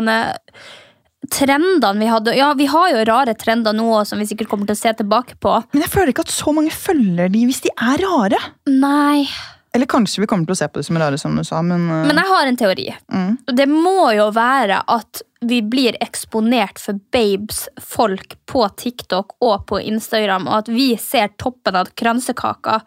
trendene 1.27 1.99
vi 1.99 2.09
hadde 2.09 2.33
Ja, 2.37 2.53
vi 2.57 2.65
har 2.71 2.89
jo 2.93 3.05
rare 3.07 3.35
trender 3.37 3.75
nå 3.75 4.05
som 4.07 4.19
vi 4.21 4.27
sikkert 4.29 4.49
kommer 4.51 4.69
til 4.69 4.77
å 4.77 4.81
se 4.81 4.93
tilbake 5.01 5.37
på. 5.43 5.55
Men 5.73 5.83
jeg 5.85 5.91
føler 5.93 6.13
ikke 6.13 6.27
at 6.27 6.33
så 6.33 6.53
mange 6.55 6.73
følger 6.73 7.31
de 7.33 7.45
hvis 7.49 7.63
de 7.65 7.73
er 7.75 8.03
rare. 8.05 8.39
Nei. 8.71 9.27
Eller 9.75 9.85
kanskje 9.85 10.23
vi 10.23 10.27
kommer 10.29 10.49
til 10.49 10.55
å 10.55 10.59
se 10.59 10.67
på 10.71 10.81
det 10.81 10.87
som 10.87 10.97
rare, 10.97 11.17
som 11.21 11.35
du 11.37 11.43
sa, 11.45 11.61
men, 11.61 11.85
uh, 11.91 12.05
Men 12.07 12.17
jeg 12.17 12.31
har 12.31 12.47
en 12.49 12.57
teori. 12.57 12.87
Mm. 13.13 13.33
Det 13.53 13.67
må 13.69 14.11
jo 14.17 14.29
være 14.33 14.81
at 14.89 15.21
vi 15.45 15.61
blir 15.61 15.97
eksponert 16.01 16.81
for 16.81 16.97
babes, 17.13 17.67
folk 17.77 18.33
på 18.49 18.65
TikTok 18.81 19.37
og 19.45 19.67
på 19.69 19.81
Instagram, 19.91 20.49
og 20.49 20.63
at 20.63 20.71
vi 20.73 20.89
ser 20.97 21.35
toppen 21.37 21.77
av 21.79 21.93
kransekaka, 21.99 22.79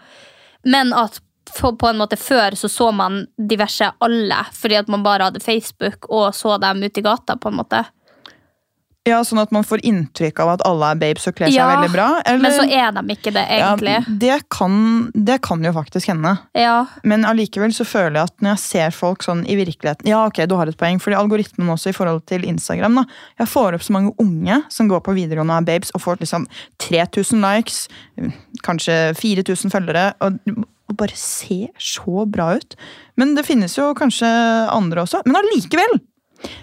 men 0.67 0.91
at 0.97 1.23
på 1.53 1.89
en 1.89 1.99
måte 2.01 2.17
før 2.17 2.57
så 2.57 2.69
så 2.71 2.91
man 2.97 3.27
diverse 3.37 3.89
alle, 4.03 4.43
fordi 4.57 4.79
at 4.81 4.91
man 4.91 5.05
bare 5.05 5.29
hadde 5.29 5.43
Facebook 5.43 6.09
og 6.09 6.33
så 6.35 6.57
dem 6.63 6.83
ute 6.83 7.03
i 7.03 7.05
gata, 7.05 7.37
på 7.37 7.53
en 7.53 7.61
måte. 7.61 7.85
Ja, 9.03 9.17
Sånn 9.27 9.41
at 9.43 9.51
man 9.51 9.65
får 9.67 9.81
inntrykk 9.83 10.39
av 10.45 10.51
at 10.53 10.61
alle 10.67 10.93
er 10.93 10.99
babes 11.01 11.25
og 11.27 11.35
kler 11.35 11.49
seg 11.51 11.57
Ja, 11.57 11.65
veldig 11.75 11.91
bra? 11.91 12.23
eller- 12.25 12.39
Men 12.39 12.53
så 12.53 12.71
er 12.71 12.93
de 12.93 13.03
ikke 13.17 13.33
det, 13.35 13.49
egentlig. 13.51 13.97
Ja, 13.99 14.03
det, 14.07 14.49
kan, 14.49 15.11
det 15.13 15.41
kan 15.43 15.61
jo 15.65 15.73
faktisk 15.73 16.07
hende. 16.07 16.39
Ja, 16.55 16.87
Men 17.03 17.25
allikevel 17.25 17.73
så 17.75 17.85
føler 17.85 18.13
jeg 18.15 18.23
at 18.31 18.37
når 18.39 18.51
jeg 18.51 18.59
ser 18.59 18.91
folk 18.93 19.23
sånn 19.25 19.45
i 19.49 19.57
virkeligheten 19.57 20.07
Ja, 20.07 20.25
ok, 20.27 20.47
du 20.47 20.55
har 20.55 20.69
et 20.69 20.77
poeng, 20.77 21.01
fordi 21.01 21.17
algoritmen 21.19 21.67
også 21.69 21.89
i 21.89 21.93
forhold 21.93 22.25
til 22.27 22.43
Instagram 22.45 22.95
da, 22.95 23.05
Jeg 23.41 23.49
får 23.49 23.75
opp 23.75 23.81
så 23.83 23.91
mange 23.91 24.15
unge 24.21 24.63
som 24.71 24.87
går 24.89 25.01
på 25.03 25.15
videregående 25.15 25.51
og 25.51 25.63
er 25.63 25.65
babes, 25.73 25.91
og 25.97 26.01
får 26.01 26.19
liksom 26.21 26.47
3000 26.79 27.41
likes, 27.43 27.89
kanskje 28.63 29.17
4000 29.17 29.71
følgere, 29.73 30.15
og, 30.21 30.39
bare 30.93 31.17
ser 31.17 31.69
så 31.81 32.31
bra 32.31 32.55
ut. 32.55 32.77
Men 33.17 33.35
det 33.35 33.47
finnes 33.47 33.75
jo 33.79 33.95
kanskje 33.95 34.29
andre 34.71 35.01
også. 35.07 35.23
Men 35.25 35.37
allikevel 35.37 36.01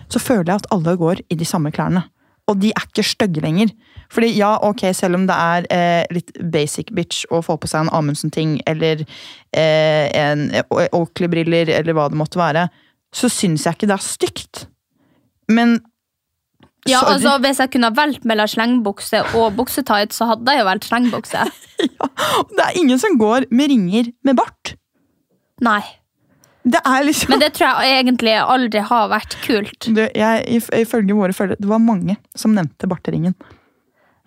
så 0.08 0.20
føler 0.22 0.46
jeg 0.46 0.56
at 0.56 0.68
alle 0.72 0.96
går 0.96 1.22
i 1.32 1.36
de 1.36 1.44
samme 1.46 1.72
klærne. 1.74 2.04
Og 2.50 2.60
de 2.62 2.74
er 2.74 2.88
ikke 2.88 3.06
stygge 3.06 3.44
lenger. 3.46 3.72
Fordi 4.10 4.32
ja, 4.34 4.56
ok, 4.66 4.88
selv 4.98 5.20
om 5.20 5.28
det 5.30 5.36
er 5.38 5.68
eh, 5.74 6.06
litt 6.16 6.34
basic 6.54 6.90
bitch 6.98 7.28
å 7.30 7.44
få 7.46 7.60
på 7.62 7.70
seg 7.70 7.86
en 7.86 7.92
Amundsen-ting, 7.94 8.58
eller 8.70 9.04
eh, 9.54 10.10
en 10.18 10.48
Oakley-briller, 10.74 11.70
eller 11.78 11.98
hva 11.98 12.08
det 12.10 12.18
måtte 12.18 12.42
være, 12.42 12.66
så 13.14 13.30
syns 13.30 13.68
jeg 13.68 13.78
ikke 13.78 13.90
det 13.92 13.98
er 14.00 14.06
stygt. 14.06 14.66
Men 15.50 15.80
ja 16.88 17.02
altså 17.04 17.36
Hvis 17.44 17.60
jeg 17.60 17.74
kunne 17.74 17.90
ha 17.90 17.96
valgt 17.96 18.24
mellom 18.26 18.48
slengbukse 18.48 19.20
og 19.38 19.58
buksetight, 19.58 20.16
så 20.16 20.30
hadde 20.32 20.54
jeg 20.56 20.64
jo 20.64 20.68
valgt 20.70 20.88
slengbukse. 20.88 21.46
Det 22.56 22.64
er 22.64 22.78
ingen 22.80 23.00
som 23.02 23.18
går 23.20 23.50
med 23.52 23.70
ringer 23.72 24.10
med 24.26 24.40
bart. 24.40 24.74
Nei. 25.64 25.84
Det 26.70 26.82
er 26.86 27.06
liksom 27.08 27.32
Men 27.34 27.42
det 27.42 27.54
tror 27.58 27.80
jeg 27.82 28.02
egentlig 28.04 28.34
aldri 28.40 28.82
har 28.86 29.08
vært 29.10 29.38
kult. 29.42 29.88
du, 29.96 30.04
jeg, 30.06 30.62
Ifølge 30.84 31.16
våre 31.18 31.34
følgere, 31.34 31.58
det 31.64 31.70
var 31.72 31.82
mange 31.82 32.18
som 32.38 32.54
nevnte 32.54 32.90
barteringen. 32.92 33.34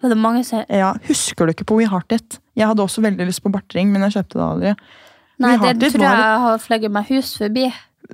Det 0.02 0.11
er 0.11 0.18
mange 0.18 0.42
som... 0.44 0.64
Ja, 0.66 0.88
Husker 1.06 1.46
du 1.46 1.52
ikke 1.54 1.66
på 1.68 1.76
We 1.78 1.87
Heart 1.87 2.11
It? 2.16 2.40
Jeg 2.58 2.66
hadde 2.66 2.82
også 2.82 3.04
veldig 3.04 3.28
lyst 3.28 3.44
på 3.44 3.52
bartering, 3.54 3.92
men 3.94 4.02
jeg 4.08 4.16
kjøpte 4.16 4.40
det 4.40 4.46
aldri. 4.49 4.72
Nei, 5.42 5.52
We 5.62 5.70
det 5.78 5.92
tror 5.94 6.02
var 6.02 6.18
jeg 6.25 6.40
har 6.46 6.58
fløyet 6.64 6.94
meg 6.96 7.12
hus 7.12 7.30
forbi. 7.38 7.68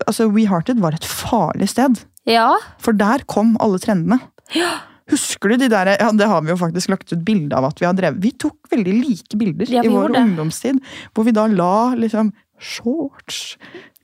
Altså, 0.06 0.28
We 0.34 0.44
Heart 0.50 0.68
It 0.74 0.82
var 0.84 0.98
et 0.98 1.08
farlig 1.08 1.70
sted. 1.72 1.96
Ja. 2.28 2.50
For 2.84 2.92
der 2.92 3.24
kom 3.32 3.56
alle 3.64 3.80
trendene. 3.80 4.20
Ja. 4.52 4.74
Husker 5.08 5.54
du 5.54 5.62
de 5.62 5.70
der, 5.72 5.88
ja 5.96 6.10
Det 6.12 6.26
har 6.28 6.42
vi 6.44 6.52
jo 6.52 6.58
faktisk 6.60 6.90
lagt 6.92 7.08
ut 7.14 7.22
bilde 7.24 7.56
av 7.56 7.64
at 7.70 7.80
vi 7.80 7.86
har 7.88 7.96
drevet. 7.96 8.20
Vi 8.20 8.34
tok 8.44 8.68
veldig 8.68 8.92
like 8.98 9.38
bilder 9.40 9.72
Ja, 9.72 9.80
i 9.80 9.88
vår 9.88 10.12
det. 10.12 10.20
ungdomstid. 10.20 10.82
Hvor 11.16 11.24
vi 11.24 11.32
da 11.32 11.46
la 11.48 11.94
liksom 11.96 12.34
shorts, 12.60 13.56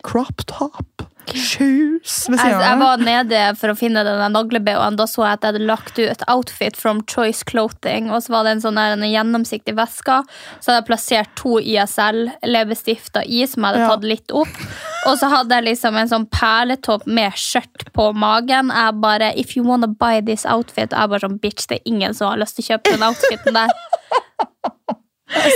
crop 0.05 0.45
top, 0.51 1.05
shoes 1.33 2.27
ved 2.29 2.39
siden 2.39 2.61
jeg 2.61 2.79
var 2.81 3.01
nede 3.01 3.41
for 3.59 3.73
å 3.73 3.77
finne 3.79 4.03
denne 4.07 4.27
nagle-BH-en. 4.33 4.99
Da 4.99 5.07
så 5.09 5.25
jeg 5.25 5.39
at 5.39 5.47
jeg 5.47 5.55
hadde 5.55 5.69
lagt 5.71 5.99
ut 5.99 6.25
outfit 6.31 6.77
from 6.79 7.01
Choice 7.11 7.47
Clothing. 7.49 8.11
Og 8.13 8.25
så 8.25 8.35
var 8.35 8.47
det 8.47 8.57
en 8.57 8.65
sånn 8.67 8.79
der, 8.81 8.97
en 8.97 9.07
gjennomsiktig 9.09 9.77
veske. 9.79 10.21
Så 10.61 10.71
hadde 10.71 10.83
jeg 10.83 10.89
plassert 10.91 11.33
to 11.41 11.57
ISL-leppestifter 11.63 13.25
i, 13.25 13.45
som 13.49 13.65
jeg 13.65 13.73
hadde 13.73 13.91
tatt 13.91 14.09
litt 14.09 14.37
opp. 14.37 14.61
Og 15.09 15.19
så 15.21 15.31
hadde 15.33 15.59
jeg 15.59 15.69
liksom 15.71 15.99
en 16.01 16.13
sånn 16.13 16.29
perletopp 16.33 17.09
med 17.09 17.37
skjørt 17.41 17.89
på 17.97 18.11
magen. 18.17 18.73
Jeg 18.75 19.01
bare 19.03 19.33
If 19.41 19.57
you 19.57 19.65
wanna 19.67 19.89
buy 19.89 20.21
this 20.25 20.45
outfit 20.45 20.93
jeg 20.93 21.11
bare 21.11 21.25
sånn, 21.25 21.41
bitch, 21.41 21.67
det 21.71 21.81
er 21.81 21.91
ingen 21.91 22.17
som 22.17 22.31
har 22.31 22.41
lyst 22.41 22.59
til 22.59 22.67
å 22.67 22.75
kjøpe 22.75 22.95
den 22.95 23.09
outfiten 23.09 23.57
der. 23.57 23.73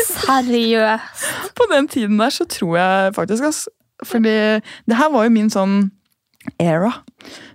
Seriøst. 0.09 1.53
På 1.55 1.69
den 1.71 1.89
tiden 1.89 2.19
der 2.19 2.33
så 2.35 2.45
tror 2.51 2.79
jeg 2.81 3.15
faktisk 3.15 3.47
ass, 3.47 3.67
Fordi 4.07 4.35
det 4.63 4.99
her 4.99 5.11
var 5.15 5.27
jo 5.27 5.35
min 5.35 5.51
sånn 5.53 5.79
era 6.63 6.93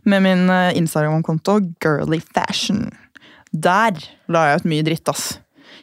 med 0.03 0.23
min 0.25 0.49
eh, 0.49 0.77
Instagram-konto 0.77 1.59
Girly 1.83 2.19
Fashion. 2.35 2.89
Der 3.53 3.97
la 4.31 4.47
jeg 4.49 4.61
ut 4.61 4.69
mye 4.69 4.85
dritt, 4.85 5.09
ass. 5.09 5.37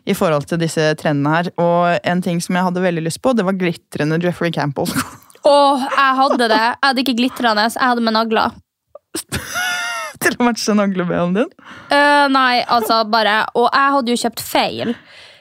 I 0.08 0.14
forhold 0.16 0.46
til 0.48 0.60
disse 0.62 0.90
trendene 1.00 1.32
her. 1.34 1.50
Og 1.60 2.00
en 2.08 2.22
ting 2.24 2.40
som 2.42 2.56
jeg 2.56 2.66
hadde 2.66 2.82
veldig 2.84 3.04
lyst 3.06 3.22
på, 3.22 3.34
det 3.36 3.46
var 3.46 3.58
glitrende 3.58 4.20
Jeffrey 4.22 4.52
Campbell-sko. 4.54 5.04
Åh, 5.50 5.86
jeg 5.86 6.16
hadde 6.20 6.48
det. 6.50 6.60
Jeg 6.60 6.84
hadde 6.84 7.04
ikke 7.04 7.16
glitrende, 7.16 7.68
jeg 7.72 7.92
hadde 7.92 8.04
med 8.04 8.16
nagler. 8.16 8.56
til 10.20 10.36
å 10.36 10.44
matche 10.44 10.76
naglebenen 10.76 11.38
din. 11.38 11.52
Uh, 11.90 12.26
nei, 12.30 12.60
altså 12.68 13.00
bare 13.10 13.40
Og 13.58 13.66
jeg 13.72 13.94
hadde 13.96 14.12
jo 14.12 14.20
kjøpt 14.20 14.42
feil. 14.44 14.92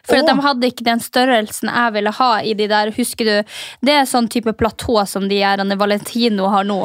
For 0.09 0.25
de 0.25 0.35
hadde 0.41 0.69
ikke 0.71 0.85
den 0.87 0.99
størrelsen 1.03 1.69
jeg 1.69 1.93
ville 1.93 2.11
ha 2.17 2.31
i 2.41 2.55
de 2.57 2.65
der 2.71 2.91
Husker 2.95 3.27
du, 3.29 3.55
Det 3.85 3.93
er 3.93 4.09
sånn 4.09 4.27
type 4.31 4.53
platå 4.57 5.03
som 5.07 5.27
de 5.29 5.37
gjerne 5.39 5.77
Valentino 5.79 6.49
har 6.49 6.65
nå. 6.67 6.81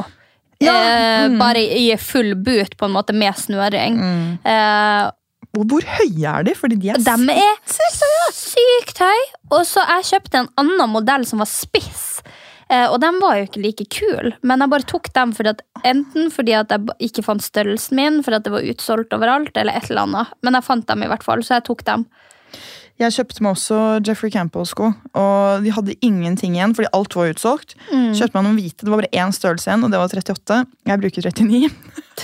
Ja, 0.62 0.74
Eh, 0.74 1.26
mm. 1.28 1.38
Bare 1.40 1.60
i 1.60 1.88
full 2.00 2.34
boot, 2.36 2.76
på 2.78 2.86
en 2.86 2.94
måte, 2.94 3.12
med 3.16 3.34
snøring. 3.36 3.98
Eh, 4.44 5.10
Og 5.54 5.66
hvor 5.70 5.84
høye 5.86 6.30
er 6.30 6.46
de? 6.46 6.54
Fordi 6.58 6.76
de 6.82 6.88
er 6.90 6.98
de 6.98 7.34
er 7.36 8.32
sykt 8.34 8.98
høye. 9.02 9.26
Og 9.54 9.62
så 9.68 9.84
jeg 9.86 10.08
kjøpte 10.12 10.40
en 10.40 10.48
annen 10.58 10.90
modell 10.90 11.26
som 11.28 11.42
var 11.42 11.50
spiss. 11.50 12.22
Eh, 12.70 12.86
og 12.88 12.96
de 13.02 13.10
var 13.20 13.36
jo 13.38 13.44
ikke 13.46 13.60
like 13.62 13.84
kule, 13.92 14.32
men 14.42 14.62
jeg 14.64 14.72
bare 14.72 14.86
tok 14.88 15.10
dem 15.14 15.34
fordi 15.36 15.50
at, 15.52 15.60
enten 15.84 16.30
fordi 16.32 16.54
at 16.56 16.72
jeg 16.72 16.96
ikke 17.10 17.22
fant 17.26 17.44
størrelsen 17.44 17.98
min, 17.98 18.22
fordi 18.24 18.38
at 18.40 18.46
det 18.46 18.54
var 18.54 18.64
utsolgt 18.72 19.12
overalt, 19.12 19.52
eller 19.60 19.76
et 19.76 19.90
eller 19.90 20.06
annet. 20.08 20.32
Men 20.42 20.56
jeg 20.58 20.64
fant 20.70 20.86
dem 20.88 21.04
i 21.04 21.10
hvert 21.12 21.26
fall, 21.26 21.44
så 21.44 21.58
jeg 21.58 21.66
tok 21.68 21.84
dem. 21.84 22.06
Jeg 23.02 23.10
kjøpte 23.16 23.42
meg 23.42 23.56
også 23.56 23.76
Jeffrey 24.06 24.30
Campbell-sko, 24.30 24.92
og 25.18 25.64
de 25.64 25.72
hadde 25.74 25.96
ingenting 26.06 26.54
igjen, 26.54 26.76
fordi 26.78 26.86
alt 26.94 27.16
var 27.18 27.32
utsolgt. 27.32 27.74
Kjøpte 27.90 28.36
meg 28.36 28.44
noen 28.46 28.58
hvite, 28.60 28.84
det 28.86 28.92
var 28.92 29.00
bare 29.02 29.10
én 29.24 29.32
størrelse 29.34 29.66
igjen, 29.66 29.82
og 29.82 29.90
det 29.90 29.98
var 29.98 30.12
38. 30.14 30.58
Jeg 30.86 31.02
bruker 31.02 31.26
39. 31.26 31.72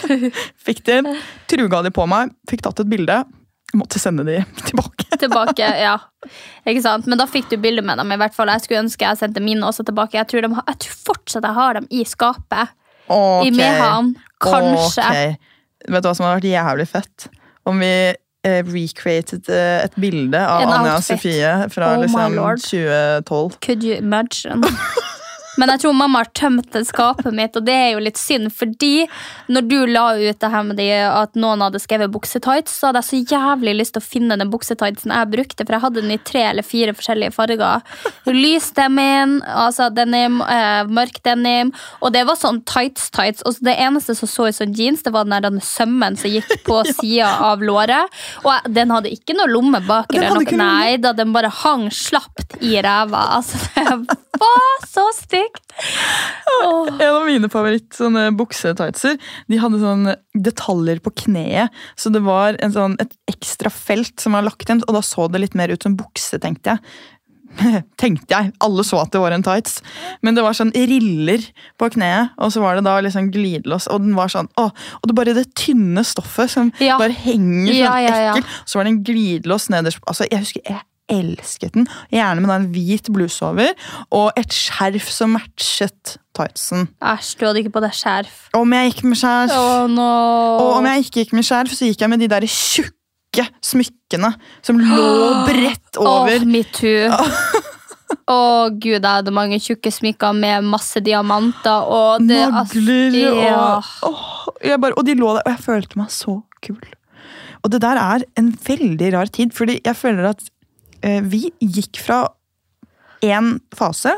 fikk 0.66 0.84
de, 0.86 1.00
truga 1.50 1.82
de 1.86 1.90
på 1.96 2.06
meg, 2.10 2.30
fikk 2.50 2.62
tatt 2.68 2.84
et 2.84 2.90
bilde. 2.92 3.18
Måtte 3.74 3.98
sende 4.02 4.22
de 4.26 4.38
tilbake. 4.68 5.06
tilbake, 5.18 5.66
ja. 5.82 5.96
Ikke 6.66 6.82
sant? 6.86 7.06
Men 7.10 7.18
da 7.20 7.26
fikk 7.30 7.50
du 7.52 7.58
bilde 7.62 7.82
med 7.86 7.98
dem. 8.02 8.14
i 8.14 8.18
hvert 8.22 8.34
fall. 8.34 8.50
Jeg 8.54 8.64
skulle 8.64 8.80
ønske 8.84 9.06
jeg 9.06 9.18
sendte 9.20 9.42
mine 9.42 9.62
også 9.66 9.84
tilbake. 9.86 10.18
Jeg 10.18 10.26
tror, 10.30 10.42
de, 10.46 10.54
har- 10.54 10.66
jeg 10.72 10.80
tror 10.86 10.96
fortsatt 11.10 11.46
jeg 11.46 11.58
har 11.58 11.78
dem 11.78 11.86
i 11.90 12.02
skapet. 12.06 12.72
Okay. 13.10 13.46
I 13.50 13.52
Mehamn. 13.58 14.14
Kanskje. 14.42 15.06
Ok. 15.06 15.46
Vet 15.90 16.02
du 16.02 16.08
hva 16.10 16.14
som 16.18 16.26
hadde 16.26 16.40
vært 16.40 16.50
jævlig 16.50 16.88
fett? 16.90 17.28
Om 17.70 17.78
vi 17.82 17.92
recreated 18.44 19.48
eh, 19.48 19.84
et 19.84 19.96
bilde 20.00 20.40
av 20.40 20.68
Anja. 20.78 21.00
Sofie 21.04 21.68
fra 21.68 21.94
Oh 21.96 22.00
liksom, 22.00 22.34
2012. 22.56 23.60
Could 23.60 23.84
you 23.84 23.94
imagine? 23.96 24.62
Men 25.60 25.74
jeg 25.74 25.82
tror 25.84 25.96
mamma 25.96 26.22
har 26.22 26.30
tømt 26.36 26.70
det 26.72 26.86
skapet 26.88 27.34
mitt, 27.36 27.56
og 27.58 27.66
det 27.66 27.74
er 27.76 27.90
jo 27.92 28.02
litt 28.02 28.18
synd. 28.20 28.48
Fordi 28.54 29.06
når 29.52 29.66
du 29.68 29.78
la 29.90 30.06
ut 30.16 30.40
det 30.40 30.52
her 30.54 30.64
med 30.66 30.80
de, 30.80 30.88
at 31.04 31.36
noen 31.38 31.64
hadde 31.64 31.82
skrevet 31.82 32.12
buksetights, 32.14 32.78
så 32.80 32.88
hadde 32.88 33.02
jeg 33.02 33.10
så 33.10 33.36
jævlig 33.36 33.76
lyst 33.76 33.96
til 33.96 34.02
å 34.02 34.06
finne 34.06 34.38
den 34.40 34.52
buksetightsen 34.52 35.12
jeg 35.14 35.30
brukte, 35.34 35.66
for 35.66 35.76
jeg 35.76 35.84
hadde 35.84 36.04
den 36.04 36.14
i 36.14 36.20
tre 36.30 36.46
eller 36.50 36.66
fire 36.66 36.94
forskjellige 36.96 37.34
farger. 37.36 37.84
Lys 38.30 38.70
denim, 38.76 39.38
altså 39.44 39.90
denim, 39.94 40.40
eh, 40.46 40.82
mørk 40.88 41.20
denim, 41.26 41.74
og 42.00 42.14
det 42.16 42.24
var 42.28 42.40
sånn 42.40 42.62
tights-tights. 42.68 43.44
Og 43.44 43.60
det 43.64 43.76
eneste 43.76 44.16
som 44.16 44.30
så 44.30 44.48
ut 44.48 44.56
som 44.56 44.72
jeans, 44.76 45.04
det 45.04 45.12
var 45.14 45.28
den 45.28 45.36
der 45.36 45.60
sømmen 45.64 46.16
som 46.20 46.32
gikk 46.32 46.64
på 46.66 46.80
sida 46.96 47.34
av 47.50 47.64
låret. 47.64 48.20
Og 48.44 48.52
jeg, 48.54 48.74
den 48.80 48.94
hadde 48.94 49.12
ikke 49.12 49.36
noe 49.36 49.50
lomme 49.50 49.82
bak. 49.84 50.14
Eller 50.14 50.38
noe. 50.38 50.58
Nei 50.60 50.96
da, 51.02 51.12
den 51.16 51.34
bare 51.36 51.52
hang 51.62 51.88
slapt 51.94 52.58
i 52.64 52.76
ræva. 52.84 53.26
Altså, 53.38 53.60
det 53.76 54.16
var 54.40 54.86
så 54.88 55.10
stygt! 55.16 55.49
Åh. 56.60 56.88
En 57.00 57.14
av 57.14 57.22
mine 57.24 57.48
favoritt 57.52 57.94
sånne 57.96 58.26
buksetightser 58.36 59.14
De 59.48 59.60
hadde 59.62 59.78
sånn 59.80 60.10
detaljer 60.36 61.00
på 61.00 61.12
kneet. 61.24 61.70
Så 61.96 62.12
det 62.12 62.20
var 62.26 62.58
en 62.60 62.74
sånn, 62.74 62.98
et 63.00 63.14
ekstra 63.30 63.72
felt 63.72 64.20
som 64.20 64.36
var 64.36 64.44
lagt 64.46 64.68
inn, 64.70 64.82
og 64.86 64.98
da 64.98 65.02
så 65.04 65.28
det 65.30 65.40
litt 65.40 65.56
mer 65.58 65.72
ut 65.72 65.86
som 65.86 65.96
bukse, 65.98 66.40
tenkte 66.42 66.74
jeg. 66.76 66.84
tenkte 68.00 68.30
jeg. 68.34 68.52
Alle 68.62 68.84
så 68.86 69.00
at 69.02 69.10
det 69.14 69.22
var 69.22 69.34
en 69.34 69.44
tights. 69.46 69.80
Men 70.22 70.36
det 70.36 70.44
var 70.44 70.54
sånn 70.56 70.72
riller 70.76 71.42
på 71.80 71.88
kneet, 71.96 72.34
og 72.38 72.52
så 72.54 72.62
var 72.62 72.78
det 72.78 72.84
da 72.86 72.98
liksom 73.02 73.30
glidelås. 73.34 73.88
Og 73.90 74.04
den 74.04 74.14
var 74.18 74.30
sånn, 74.32 74.50
åh, 74.60 74.70
og 75.00 75.10
det 75.10 75.16
bare 75.18 75.34
det 75.36 75.48
tynne 75.58 76.04
stoffet 76.06 76.52
som 76.52 76.72
Ja. 76.82 76.98
bare 77.00 77.16
henger 77.16 77.72
sånn 77.72 77.80
ja, 77.80 77.96
ja. 78.04 78.20
ekkelt. 78.34 78.46
Så 78.66 78.78
var 78.78 78.86
det 78.86 78.94
en 78.94 79.02
glidelås 79.06 79.70
nederst. 79.72 80.02
Altså, 80.06 80.28
jeg 80.30 80.44
husker 80.44 80.62
jeg 80.68 80.80
elsket 81.10 81.74
den. 81.76 81.88
Gjerne 82.14 82.44
med 82.44 82.54
en 82.54 82.68
hvit 82.74 83.10
bluse 83.12 83.42
over 83.46 83.72
og 84.14 84.30
et 84.40 84.54
skjerf 84.54 85.10
som 85.12 85.34
matchet 85.36 86.16
tightsen. 86.36 86.88
Æsj, 87.02 87.34
du 87.40 87.46
hadde 87.48 87.64
ikke 87.64 87.74
på 87.76 87.82
deg 87.84 87.96
skjerf. 87.96 88.38
Om 88.56 88.76
jeg 88.76 88.92
gikk 88.92 89.04
med 89.10 89.20
skjerf 89.20 89.56
Oh, 89.56 89.90
no. 89.90 90.08
Og 90.60 90.78
om 90.78 90.88
jeg 90.90 91.06
ikke 91.06 91.24
gikk 91.24 91.36
med 91.38 91.46
skjerf, 91.46 91.74
så 91.76 91.90
gikk 91.90 92.04
jeg 92.04 92.12
med 92.12 92.22
de 92.22 92.30
der 92.30 92.46
tjukke 92.50 93.46
smykkene 93.64 94.32
som 94.66 94.80
lå 94.80 95.10
bredt 95.48 96.00
over. 96.00 96.38
Åh, 96.40 96.48
metoo. 96.48 97.10
Å 98.30 98.70
gud, 98.74 98.98
jeg 98.98 99.06
hadde 99.06 99.32
mange 99.34 99.58
tjukke 99.62 99.90
smykker 99.94 100.34
med 100.36 100.66
masse 100.66 101.02
diamanter 101.02 101.86
og 101.90 102.26
det, 102.26 102.40
Nagler 102.50 103.18
og 103.34 104.64
jeg 104.66 104.80
bare, 104.82 104.96
Og 104.98 105.06
de 105.06 105.14
lå 105.18 105.34
der, 105.36 105.44
og 105.44 105.52
jeg 105.52 105.62
følte 105.64 106.00
meg 106.00 106.10
så 106.14 106.40
kul. 106.64 106.80
Og 107.60 107.72
det 107.72 107.82
der 107.82 108.00
er 108.00 108.24
en 108.40 108.50
veldig 108.66 109.12
rar 109.14 109.30
tid, 109.32 109.52
fordi 109.56 109.80
jeg 109.84 109.96
føler 109.98 110.30
at 110.32 110.42
vi 111.00 111.46
gikk 111.60 112.00
fra 112.04 112.24
en 113.24 113.54
fase 113.76 114.12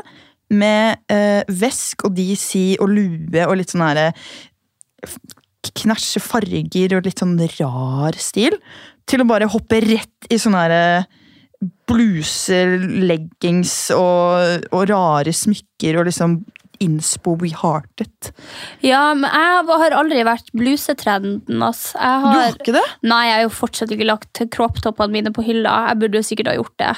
med 0.53 1.01
eh, 1.11 1.41
vesk 1.59 2.05
og 2.07 2.15
DC 2.17 2.77
og 2.81 2.91
lue 2.93 3.47
og 3.47 3.57
litt 3.59 3.73
sånn 3.73 3.85
herre 3.85 4.11
knæsje 5.73 6.21
farger 6.23 6.97
og 6.97 7.07
litt 7.07 7.21
sånn 7.23 7.37
rar 7.57 8.17
stil, 8.19 8.55
til 9.09 9.23
å 9.23 9.27
bare 9.27 9.49
hoppe 9.51 9.81
rett 9.83 10.31
i 10.31 10.39
sånn 10.39 10.57
herre 10.57 11.05
bluser, 11.87 12.75
leggings 13.07 13.73
og, 13.95 14.67
og 14.75 14.83
rare 14.91 15.33
smykker 15.35 15.99
og 15.99 16.09
liksom 16.09 16.41
inspo 16.83 17.33
we 17.41 17.49
hearted. 17.55 18.31
ja, 18.83 19.01
men 19.17 19.29
jeg 19.31 19.65
har 19.83 19.95
aldri 19.99 20.23
vært 20.27 20.51
blusetrenden. 20.53 21.61
Altså. 21.63 21.95
Jeg 21.97 22.21
Du 22.21 22.27
har, 22.27 22.41
har 22.43 22.59
ikke 22.59 22.75
det? 22.77 22.85
Nei, 23.09 23.21
jeg 23.29 23.37
har 23.39 23.45
jo 23.47 23.53
fortsatt 23.55 23.91
ikke 23.95 24.09
lagt 24.11 24.43
crop-toppene 24.53 25.15
mine 25.17 25.31
på 25.35 25.45
hylla. 25.47 25.77
Jeg 25.91 25.99
burde 26.03 26.19
jo 26.21 26.27
sikkert 26.29 26.51
ha 26.53 26.57
gjort 26.59 26.77
det. 26.83 26.93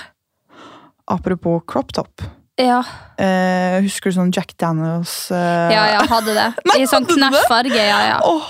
Apropos 1.07 1.61
kropptopp. 1.69 2.25
Ja, 2.57 2.81
Eh, 3.15 3.77
husker 3.83 4.11
du 4.11 4.15
sånn 4.17 4.31
Jack 4.35 4.49
Daniels 4.59 5.29
eh, 5.31 5.69
ja 5.71 5.83
jeg 5.93 6.07
hadde 6.11 6.33
det. 6.35 6.47
Nei, 6.67 6.81
I 6.83 6.87
sånn 6.91 7.05
knæsj 7.07 7.45
farge. 7.47 7.77
ja, 7.79 7.99
ja. 8.09 8.17
Åh, 8.27 8.47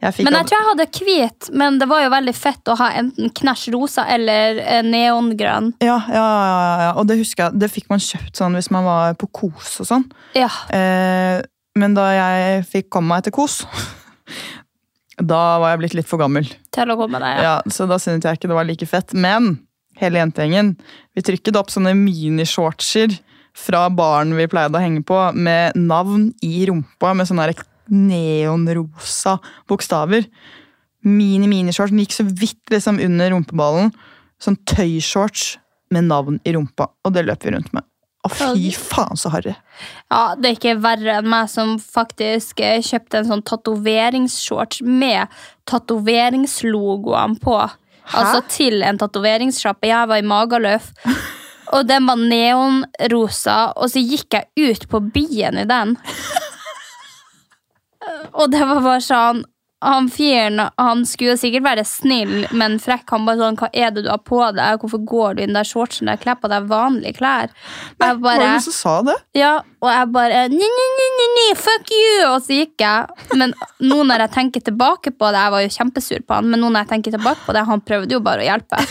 jeg 0.00 0.24
Men 0.24 0.38
jeg 0.38 0.48
tror 0.48 0.56
jeg 0.56 0.68
hadde 0.70 1.04
hvit, 1.04 1.48
men 1.60 1.78
det 1.80 1.88
var 1.90 2.04
jo 2.04 2.12
veldig 2.14 2.32
fett 2.36 2.70
å 2.72 2.76
ha 2.80 2.88
enten 2.96 3.32
knæsj 3.36 3.66
rosa 3.74 4.06
eller 4.08 4.60
eh, 4.62 4.82
neongrønn. 4.86 5.74
ja, 5.84 5.98
ja, 6.08 6.26
ja, 6.86 6.90
og 6.96 7.08
det 7.10 7.18
husker 7.20 7.46
jeg, 7.46 7.60
det 7.60 7.68
fikk 7.72 7.90
man 7.92 8.00
kjøpt 8.00 8.40
sånn 8.40 8.56
hvis 8.56 8.70
man 8.72 8.86
var 8.88 9.18
på 9.20 9.28
kos 9.42 9.74
og 9.84 9.90
sånn. 9.90 10.06
Ja. 10.38 10.48
Eh, 10.72 11.44
men 11.78 11.96
da 11.96 12.08
jeg 12.16 12.64
fikk 12.70 12.88
komme 12.96 13.12
meg 13.12 13.26
til 13.28 13.36
kos, 13.36 13.60
da 15.32 15.42
var 15.60 15.74
jeg 15.74 15.82
blitt 15.84 15.98
litt 16.00 16.08
for 16.10 16.22
gammel. 16.22 16.48
Til 16.72 16.92
å 16.92 16.96
komme 17.00 17.20
deg, 17.20 17.36
ja. 17.36 17.50
Ja, 17.50 17.56
så 17.68 17.88
da 17.90 18.00
syntes 18.00 18.28
jeg 18.28 18.40
ikke 18.40 18.50
det 18.50 18.56
var 18.56 18.68
like 18.68 18.88
fett. 18.88 19.12
Men 19.12 19.58
hele 20.00 20.22
jentegjengen, 20.22 20.78
vi 21.12 21.24
trykket 21.26 21.58
opp 21.60 21.72
sånne 21.72 21.92
minishortser 21.98 23.20
fra 23.56 23.84
baren 23.92 24.32
vi 24.38 24.48
pleide 24.48 24.78
å 24.78 24.82
henge 24.82 25.02
på, 25.04 25.18
med 25.36 25.76
navn 25.76 26.30
i 26.46 26.64
rumpa, 26.70 27.12
med 27.12 27.28
sånne 27.28 27.50
der 27.50 27.64
neonrosa 27.90 29.38
bokstaver. 29.70 30.26
Mini-minishorts. 31.06 31.92
Den 31.92 32.02
gikk 32.04 32.16
så 32.16 32.26
vidt 32.28 32.72
liksom 32.72 33.00
under 33.02 33.32
rumpeballen. 33.34 33.92
Sånn 34.40 34.58
tøyshorts 34.68 35.54
med 35.92 36.08
navn 36.08 36.40
i 36.44 36.54
rumpa. 36.56 36.90
Og 37.04 37.14
det 37.14 37.26
løp 37.28 37.46
vi 37.46 37.54
rundt 37.54 37.72
med. 37.76 37.86
Å, 38.20 38.28
fy 38.28 38.68
faen, 38.76 39.16
så 39.16 39.30
harry. 39.32 39.54
Ja, 40.12 40.34
Det 40.36 40.50
er 40.50 40.56
ikke 40.58 40.74
verre 40.84 41.20
enn 41.22 41.28
meg 41.32 41.48
som 41.48 41.78
faktisk 41.80 42.60
eh, 42.60 42.82
kjøpte 42.84 43.22
en 43.22 43.30
sånn 43.30 43.44
tatoveringsshorts 43.48 44.82
med 44.84 45.32
tatoveringslogoene 45.70 47.40
på. 47.40 47.56
Altså 48.10 48.42
til 48.50 48.82
en 48.84 48.98
tatoveringssjappe. 49.00 49.88
Jeg 49.88 50.10
var 50.10 50.20
i 50.20 50.26
Magaluf. 50.26 50.90
Og 51.70 51.86
den 51.86 52.06
var 52.08 52.18
neonrosa, 52.18 53.58
og 53.78 53.92
så 53.92 54.02
gikk 54.02 54.34
jeg 54.34 54.72
ut 54.72 54.88
på 54.90 55.00
byen 55.14 55.60
i 55.62 55.68
den. 55.70 55.94
Og 58.34 58.50
det 58.52 58.60
var 58.66 58.82
bare 58.84 59.00
sånn 59.04 59.44
han 59.80 60.10
fyren 60.12 60.60
han 60.76 61.06
skulle 61.08 61.38
sikkert 61.40 61.64
være 61.64 61.84
snill, 61.88 62.42
men 62.52 62.74
frekk. 62.82 63.06
Han 63.14 63.24
bare 63.24 63.40
sånn, 63.40 63.56
hva 63.56 63.70
er 63.72 63.94
det 63.96 64.02
du 64.04 64.10
har 64.12 64.20
på 64.20 64.40
deg? 64.52 64.82
Hvorfor 64.82 65.00
går 65.08 65.38
du 65.38 65.40
i 65.40 65.46
den 65.46 65.56
der 65.56 65.64
shortsen 65.64 66.10
der? 66.10 66.20
Kle 66.20 66.34
på 66.36 66.50
deg 66.52 66.66
vanlige 66.68 67.16
klær. 67.16 67.48
Nei, 67.96 68.10
Jeg 68.10 68.18
var 68.20 68.42
det 68.42 68.44
bare, 68.50 68.58
som 68.66 68.76
sa 68.76 68.96
det? 69.08 69.16
ja, 69.40 69.54
og 69.80 69.88
jeg 69.88 70.10
bare 70.12 70.42
ni, 70.52 70.60
ni, 70.60 70.86
ni, 70.98 71.06
ni, 71.16 71.28
ni, 71.38 71.46
fuck 71.56 71.94
you! 71.96 72.28
Og 72.28 72.44
så 72.44 72.58
gikk 72.60 72.76
jeg. 72.84 73.32
Men 73.40 73.56
nå 73.80 74.02
når 74.04 74.26
jeg 74.26 74.34
tenker 74.36 74.66
tilbake 74.68 75.14
på 75.16 75.32
det, 75.32 75.46
jeg 75.46 75.56
var 75.56 75.64
jo 75.64 75.72
kjempesur 75.78 76.28
på 76.28 76.36
han, 76.42 76.52
men 76.52 76.60
nå 76.60 76.68
når 76.68 76.84
jeg 76.84 76.92
tenker 76.92 77.16
tilbake 77.16 77.46
på 77.48 77.56
det, 77.56 77.64
han 77.72 77.80
prøvde 77.80 78.18
jo 78.18 78.20
bare 78.28 78.44
å 78.44 78.50
hjelpe. 78.50 78.84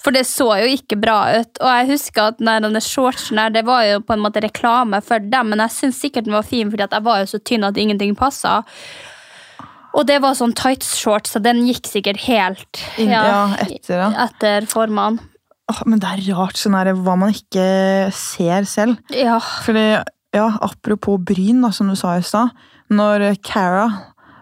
For 0.00 0.16
det 0.16 0.22
så 0.28 0.46
jo 0.62 0.68
ikke 0.72 0.96
bra 1.00 1.18
ut. 1.36 1.60
Og 1.60 1.68
jeg 1.68 1.90
husker 1.92 2.30
at 2.30 2.38
denne 2.40 2.80
shortsen 2.80 3.36
der, 3.40 3.52
det 3.52 3.64
var 3.68 3.84
jo 3.84 4.00
på 4.00 4.16
en 4.16 4.22
måte 4.24 4.40
reklame 4.44 5.02
for 5.04 5.20
dem, 5.20 5.52
men 5.52 5.60
jeg 5.66 5.76
syns 5.76 6.00
sikkert 6.00 6.28
den 6.28 6.36
var 6.38 6.46
fin, 6.46 6.70
fordi 6.72 6.86
jeg 6.86 7.04
var 7.04 7.20
jo 7.20 7.28
så 7.34 7.40
tynn 7.44 7.66
at 7.68 7.80
ingenting 7.80 8.14
passa. 8.16 8.62
Og 9.90 10.06
det 10.06 10.20
var 10.22 10.36
sånn 10.38 10.54
tights-shorts, 10.56 11.34
så 11.34 11.42
den 11.42 11.64
gikk 11.66 11.88
sikkert 11.90 12.22
helt 12.28 12.80
ja, 12.96 13.24
ja, 13.26 13.42
etter, 13.66 13.98
ja. 13.98 14.08
etter 14.28 14.68
formene. 14.70 15.20
Oh, 15.70 15.82
men 15.86 16.00
det 16.02 16.08
er 16.08 16.22
rart 16.34 16.58
sånn 16.58 16.74
her, 16.78 16.92
hva 16.98 17.16
man 17.18 17.34
ikke 17.34 17.64
ser 18.14 18.64
selv. 18.70 18.98
Ja. 19.14 19.36
Fordi, 19.66 19.84
ja, 20.34 20.46
apropos 20.62 21.20
bryn, 21.26 21.60
da, 21.62 21.70
som 21.74 21.90
du 21.90 21.98
sa 21.98 22.16
i 22.18 22.24
stad. 22.26 22.54
Når 22.90 23.28
Cara 23.46 23.84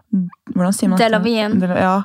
Hvordan 0.08 0.72
sier 0.72 0.88
man 0.88 0.96
det? 0.96 1.04
Delavien. 1.04 1.58
Del- 1.60 1.74
Ja, 1.76 1.98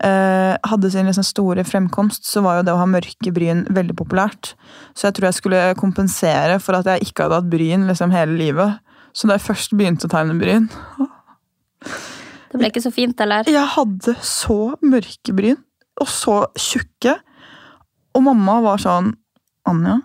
hadde 0.00 0.88
sin 0.92 1.04
liksom 1.04 1.24
store 1.26 1.64
fremkomst, 1.68 2.24
så 2.24 2.40
var 2.44 2.58
jo 2.58 2.62
det 2.64 2.72
å 2.72 2.80
ha 2.80 2.86
mørke 2.88 3.32
bryn 3.36 3.66
veldig 3.68 3.96
populært. 3.98 4.54
Så 4.96 5.08
jeg 5.08 5.18
tror 5.18 5.28
jeg 5.28 5.36
skulle 5.36 5.64
kompensere 5.76 6.56
for 6.62 6.78
at 6.78 6.88
jeg 6.88 7.10
ikke 7.10 7.26
hadde 7.26 7.40
hatt 7.42 7.50
bryn 7.52 7.84
liksom 7.90 8.14
hele 8.14 8.38
livet. 8.38 8.78
Så 9.12 9.28
da 9.28 9.36
jeg 9.36 9.44
først 9.44 9.74
begynte 9.76 10.06
å 10.06 10.12
tegne 10.12 10.36
bryn 10.38 10.68
Det 11.80 12.58
ble 12.58 12.68
ikke 12.70 12.82
så 12.84 12.92
fint, 12.94 13.18
eller? 13.22 13.48
Jeg 13.50 13.72
hadde 13.74 14.14
så 14.26 14.72
mørke 14.86 15.34
bryn, 15.34 15.58
og 16.00 16.08
så 16.10 16.36
tjukke. 16.58 17.16
Og 18.14 18.24
mamma 18.26 18.58
var 18.64 18.82
sånn 18.82 19.12
Anja, 19.68 20.00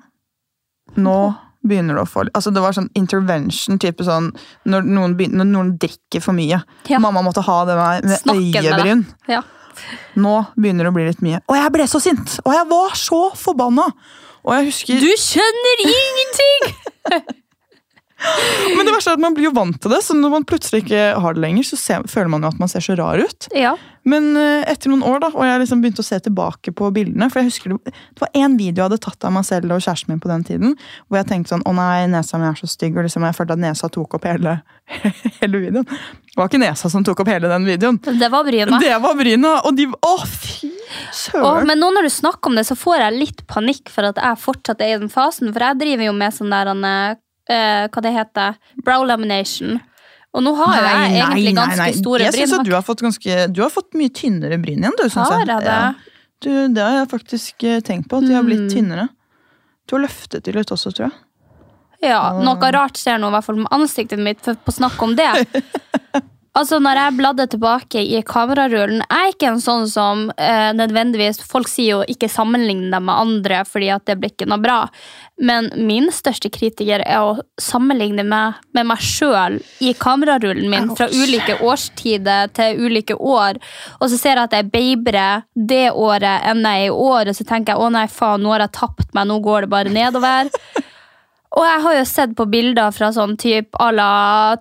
nå 1.00 1.18
begynner 1.66 1.98
du 1.98 2.04
å 2.04 2.08
få 2.08 2.26
Altså 2.28 2.52
Det 2.54 2.62
var 2.62 2.76
sånn 2.76 2.92
intervention, 2.98 3.80
type 3.82 4.06
sånn 4.06 4.30
når 4.70 4.86
noen, 4.86 5.16
begynner, 5.18 5.42
når 5.42 5.52
noen 5.52 5.72
drikker 5.82 6.22
for 6.22 6.38
mye. 6.38 6.60
Ja. 6.92 7.02
Mamma 7.02 7.24
måtte 7.26 7.44
ha 7.46 7.60
det 7.66 7.78
med, 7.80 8.10
med 8.12 8.36
øyebryn. 8.36 9.06
Ja. 9.32 9.42
Nå 10.20 10.36
begynner 10.58 10.88
det 10.88 10.94
å 10.94 10.98
bli 10.98 11.08
litt 11.08 11.24
mye. 11.26 11.42
Og 11.50 11.58
jeg 11.60 11.74
ble 11.76 11.88
så 11.92 12.02
sint! 12.04 12.38
Og 12.46 12.54
jeg 12.56 12.70
var 12.72 13.00
så 13.00 13.24
forbanna! 13.40 13.90
Og 14.46 14.54
jeg 14.54 14.70
husker 14.70 15.02
Du 15.02 15.10
skjønner 15.18 15.88
ingenting! 15.90 16.70
Men 18.78 18.88
det 18.88 18.94
verste 18.94 19.14
er 19.14 19.20
at 19.20 19.24
man 19.24 19.36
blir 19.36 19.50
jo 19.50 19.56
vant 19.56 19.78
til 19.82 19.92
det, 19.92 20.02
så 20.06 20.16
når 20.18 20.34
man 20.38 20.48
plutselig 20.48 20.86
ikke 20.86 21.04
har 21.22 21.36
det 21.36 21.44
lenger, 21.44 21.68
så 21.68 21.80
ser, 21.80 22.08
føler 22.12 22.32
man 22.32 22.46
jo 22.46 22.52
at 22.54 22.62
man 22.62 22.72
ser 22.72 22.84
så 22.86 22.96
rar 23.00 23.22
ut. 23.22 23.50
Ja. 23.56 23.76
Men 24.06 24.36
eh, 24.38 24.64
etter 24.70 24.92
noen 24.92 25.04
år, 25.06 25.18
da, 25.24 25.32
og 25.34 25.48
jeg 25.48 25.62
liksom 25.64 25.82
begynte 25.82 26.04
å 26.04 26.06
se 26.06 26.20
tilbake 26.28 26.74
på 26.78 26.90
bildene 26.94 27.26
For 27.32 27.42
jeg 27.42 27.50
husker 27.50 27.74
det, 27.74 27.94
det 27.94 28.22
var 28.22 28.30
én 28.38 28.54
video 28.60 28.84
jeg 28.84 28.90
hadde 28.92 29.02
tatt 29.02 29.26
av 29.26 29.34
meg 29.34 29.48
selv 29.48 29.74
og 29.74 29.82
kjæresten 29.82 30.14
min 30.14 30.22
på 30.22 30.30
den 30.30 30.46
tiden, 30.46 30.76
hvor 31.08 31.20
jeg 31.20 31.30
tenkte 31.32 31.56
sånn 31.56 31.66
Å 31.66 31.74
nei, 31.74 32.06
nesa 32.12 32.40
mi 32.42 32.46
er 32.50 32.60
så 32.60 32.70
stygg. 32.70 33.00
Og 33.00 33.08
liksom 33.08 33.26
jeg 33.26 33.38
følte 33.38 33.58
at 33.58 33.64
nesa 33.64 33.90
tok 33.92 34.18
opp 34.20 34.28
hele, 34.30 34.60
hele 35.42 35.64
videoen. 35.64 35.90
Det 35.90 36.38
var 36.38 36.52
ikke 36.52 36.62
nesa 36.62 36.92
som 36.92 37.06
tok 37.08 37.24
opp 37.24 37.32
hele 37.34 37.50
den 37.50 37.66
videoen. 37.68 37.98
Det 38.06 38.30
var 38.32 38.46
bryna. 38.46 38.80
Det 38.84 38.94
var 39.02 39.18
bryna! 39.18 39.56
Og 39.66 39.78
de 39.80 39.90
Å, 39.90 40.14
fy 40.30 40.70
søren! 41.16 41.66
men 41.66 41.82
nå 41.82 41.90
når 41.96 42.06
du 42.06 42.14
snakker 42.14 42.52
om 42.52 42.60
det, 42.60 42.68
så 42.70 42.78
får 42.78 43.08
jeg 43.08 43.18
litt 43.18 43.44
panikk 43.50 43.90
for 43.94 44.12
at 44.12 44.22
jeg 44.22 44.42
fortsatt 44.44 44.86
er 44.86 44.94
i 44.94 45.02
den 45.02 45.12
fasen. 45.14 45.50
For 45.56 45.66
jeg 45.66 45.82
driver 45.82 46.10
jo 46.12 46.16
med 46.22 46.36
sånn 46.36 46.54
der 46.54 46.72
uh, 46.76 47.18
Hva 47.90 48.06
det 48.06 48.16
heter? 48.20 48.62
Brow 48.86 49.06
lamination. 49.08 49.80
Og 50.36 50.44
nå 50.44 50.52
har 50.60 50.74
jo 50.76 50.84
jeg 50.84 51.12
egentlig 51.22 51.54
ganske 51.56 51.86
store 52.02 52.26
Jeg 52.26 52.34
bryn. 52.36 52.42
synes 52.48 52.60
at 52.60 52.66
du 52.68 52.74
har 52.76 52.82
fått 52.84 53.02
ganske 53.06 53.36
Du 53.56 53.62
har 53.64 53.70
fått 53.72 53.94
mye 53.96 54.12
tynnere 54.12 54.58
bryn 54.60 54.82
igjen, 54.84 54.98
du. 55.00 55.06
syns 55.10 55.32
jeg 55.32 55.48
det? 55.48 55.60
Ja. 55.64 55.94
Du, 56.44 56.50
det 56.76 56.84
har 56.84 56.98
jeg 57.00 57.08
faktisk 57.14 57.64
eh, 57.64 57.80
tenkt 57.80 58.10
på, 58.12 58.20
at 58.20 58.28
de 58.28 58.36
har 58.36 58.44
blitt 58.44 58.66
Mm. 58.68 58.74
tynnere. 58.74 59.06
Du 59.88 59.96
har 59.96 60.04
løftet 60.04 60.44
de 60.44 60.52
litt 60.52 60.72
også, 60.76 60.92
tror 60.92 61.08
jeg. 61.08 61.16
Ja, 62.10 62.34
Noe 62.44 62.72
rart 62.76 63.00
skjer 63.00 63.18
nå, 63.22 63.30
i 63.32 63.36
hvert 63.38 63.46
fall 63.48 63.56
med 63.64 63.72
ansiktet 63.72 64.20
mitt, 64.20 64.42
for 64.44 64.54
på 64.68 64.74
snakk 64.76 65.00
om 65.02 65.16
det. 65.16 65.30
Altså, 66.56 66.78
når 66.80 67.00
jeg 67.00 67.16
bladde 67.18 67.46
tilbake 67.52 68.00
i 68.00 68.22
kamerarullen 68.24 69.02
Jeg 69.02 69.12
er 69.12 69.34
ikke 69.34 69.50
en 69.52 69.62
sånn 69.64 69.90
som 69.92 70.30
eh, 70.40 70.72
nødvendigvis 70.78 71.42
Folk 71.44 71.68
sier 71.68 71.98
jo 71.98 72.06
ikke 72.08 72.30
sammenligne 72.32 72.88
deg 72.94 73.04
med 73.04 73.16
andre, 73.16 73.64
fordi 73.68 73.90
at 73.92 74.06
det 74.08 74.16
blir 74.22 74.32
ikke 74.32 74.48
noe 74.48 74.62
bra. 74.64 74.78
Men 75.36 75.68
min 75.76 76.08
største 76.16 76.50
kritiker 76.54 77.04
er 77.04 77.26
å 77.26 77.36
sammenligne 77.62 78.24
meg 78.28 78.62
med 78.76 78.88
meg 78.88 79.04
sjøl 79.04 79.58
i 79.84 79.92
kamerarullen 80.00 80.70
min 80.72 80.92
fra 80.96 81.10
ulike 81.12 81.58
årstider 81.66 82.54
til 82.56 82.80
ulike 82.88 83.18
år. 83.20 83.60
Og 84.00 84.10
så 84.12 84.20
ser 84.20 84.40
jeg 84.40 84.48
at 84.48 84.56
jeg 84.56 84.66
er 84.66 84.74
babere 84.74 85.30
det 85.56 85.90
året 85.92 86.48
enn 86.48 86.64
jeg 86.64 86.88
er 86.88 86.90
i 86.90 86.96
år, 86.96 87.32
og 87.32 87.38
så 87.38 87.48
tenker 87.48 87.76
jeg 87.76 87.84
å 87.84 87.92
nei, 87.92 88.08
faen, 88.12 88.44
nå 88.46 88.56
har 88.56 88.66
jeg 88.68 88.78
tapt 88.80 89.12
meg, 89.18 89.28
nå 89.28 89.42
går 89.44 89.66
det 89.66 89.74
bare 89.76 89.96
nedover. 89.96 90.52
Og 91.56 91.64
jeg 91.64 91.82
har 91.86 91.94
jo 91.96 92.06
sett 92.10 92.34
på 92.36 92.46
bilder 92.52 92.92
fra 92.92 93.14
sånn 93.16 93.38
type 93.40 93.80
à 93.80 93.88
la 93.96 94.10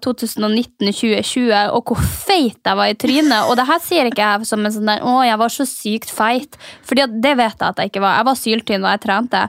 2019-2020, 0.04 1.72
og 1.74 1.90
hvor 1.90 1.98
feit 1.98 2.61
jeg 2.61 2.78
var 2.78 2.90
i 2.90 2.94
trynet. 2.94 3.48
Og 3.48 3.59
det 3.59 3.66
her 3.66 3.80
sier 3.83 4.11
ikke 4.11 4.22
jeg 4.22 4.46
som 4.46 4.62
en 4.62 4.74
sånn 4.76 4.90
der, 4.92 5.02
å, 5.02 5.16
jeg 5.26 5.40
var 5.40 5.50
så 5.50 5.66
sykt 5.66 6.12
feit. 6.14 6.54
Fordi 6.87 7.09
det 7.18 7.35
vet 7.40 7.57
jeg 7.59 7.66
at 7.66 7.83
jeg 7.83 7.90
ikke 7.90 8.04
var. 8.04 8.20
Jeg 8.20 8.28
var 8.30 8.38
syltynn 8.38 8.87
da 8.87 8.94
jeg 8.94 9.02
trente. 9.09 9.42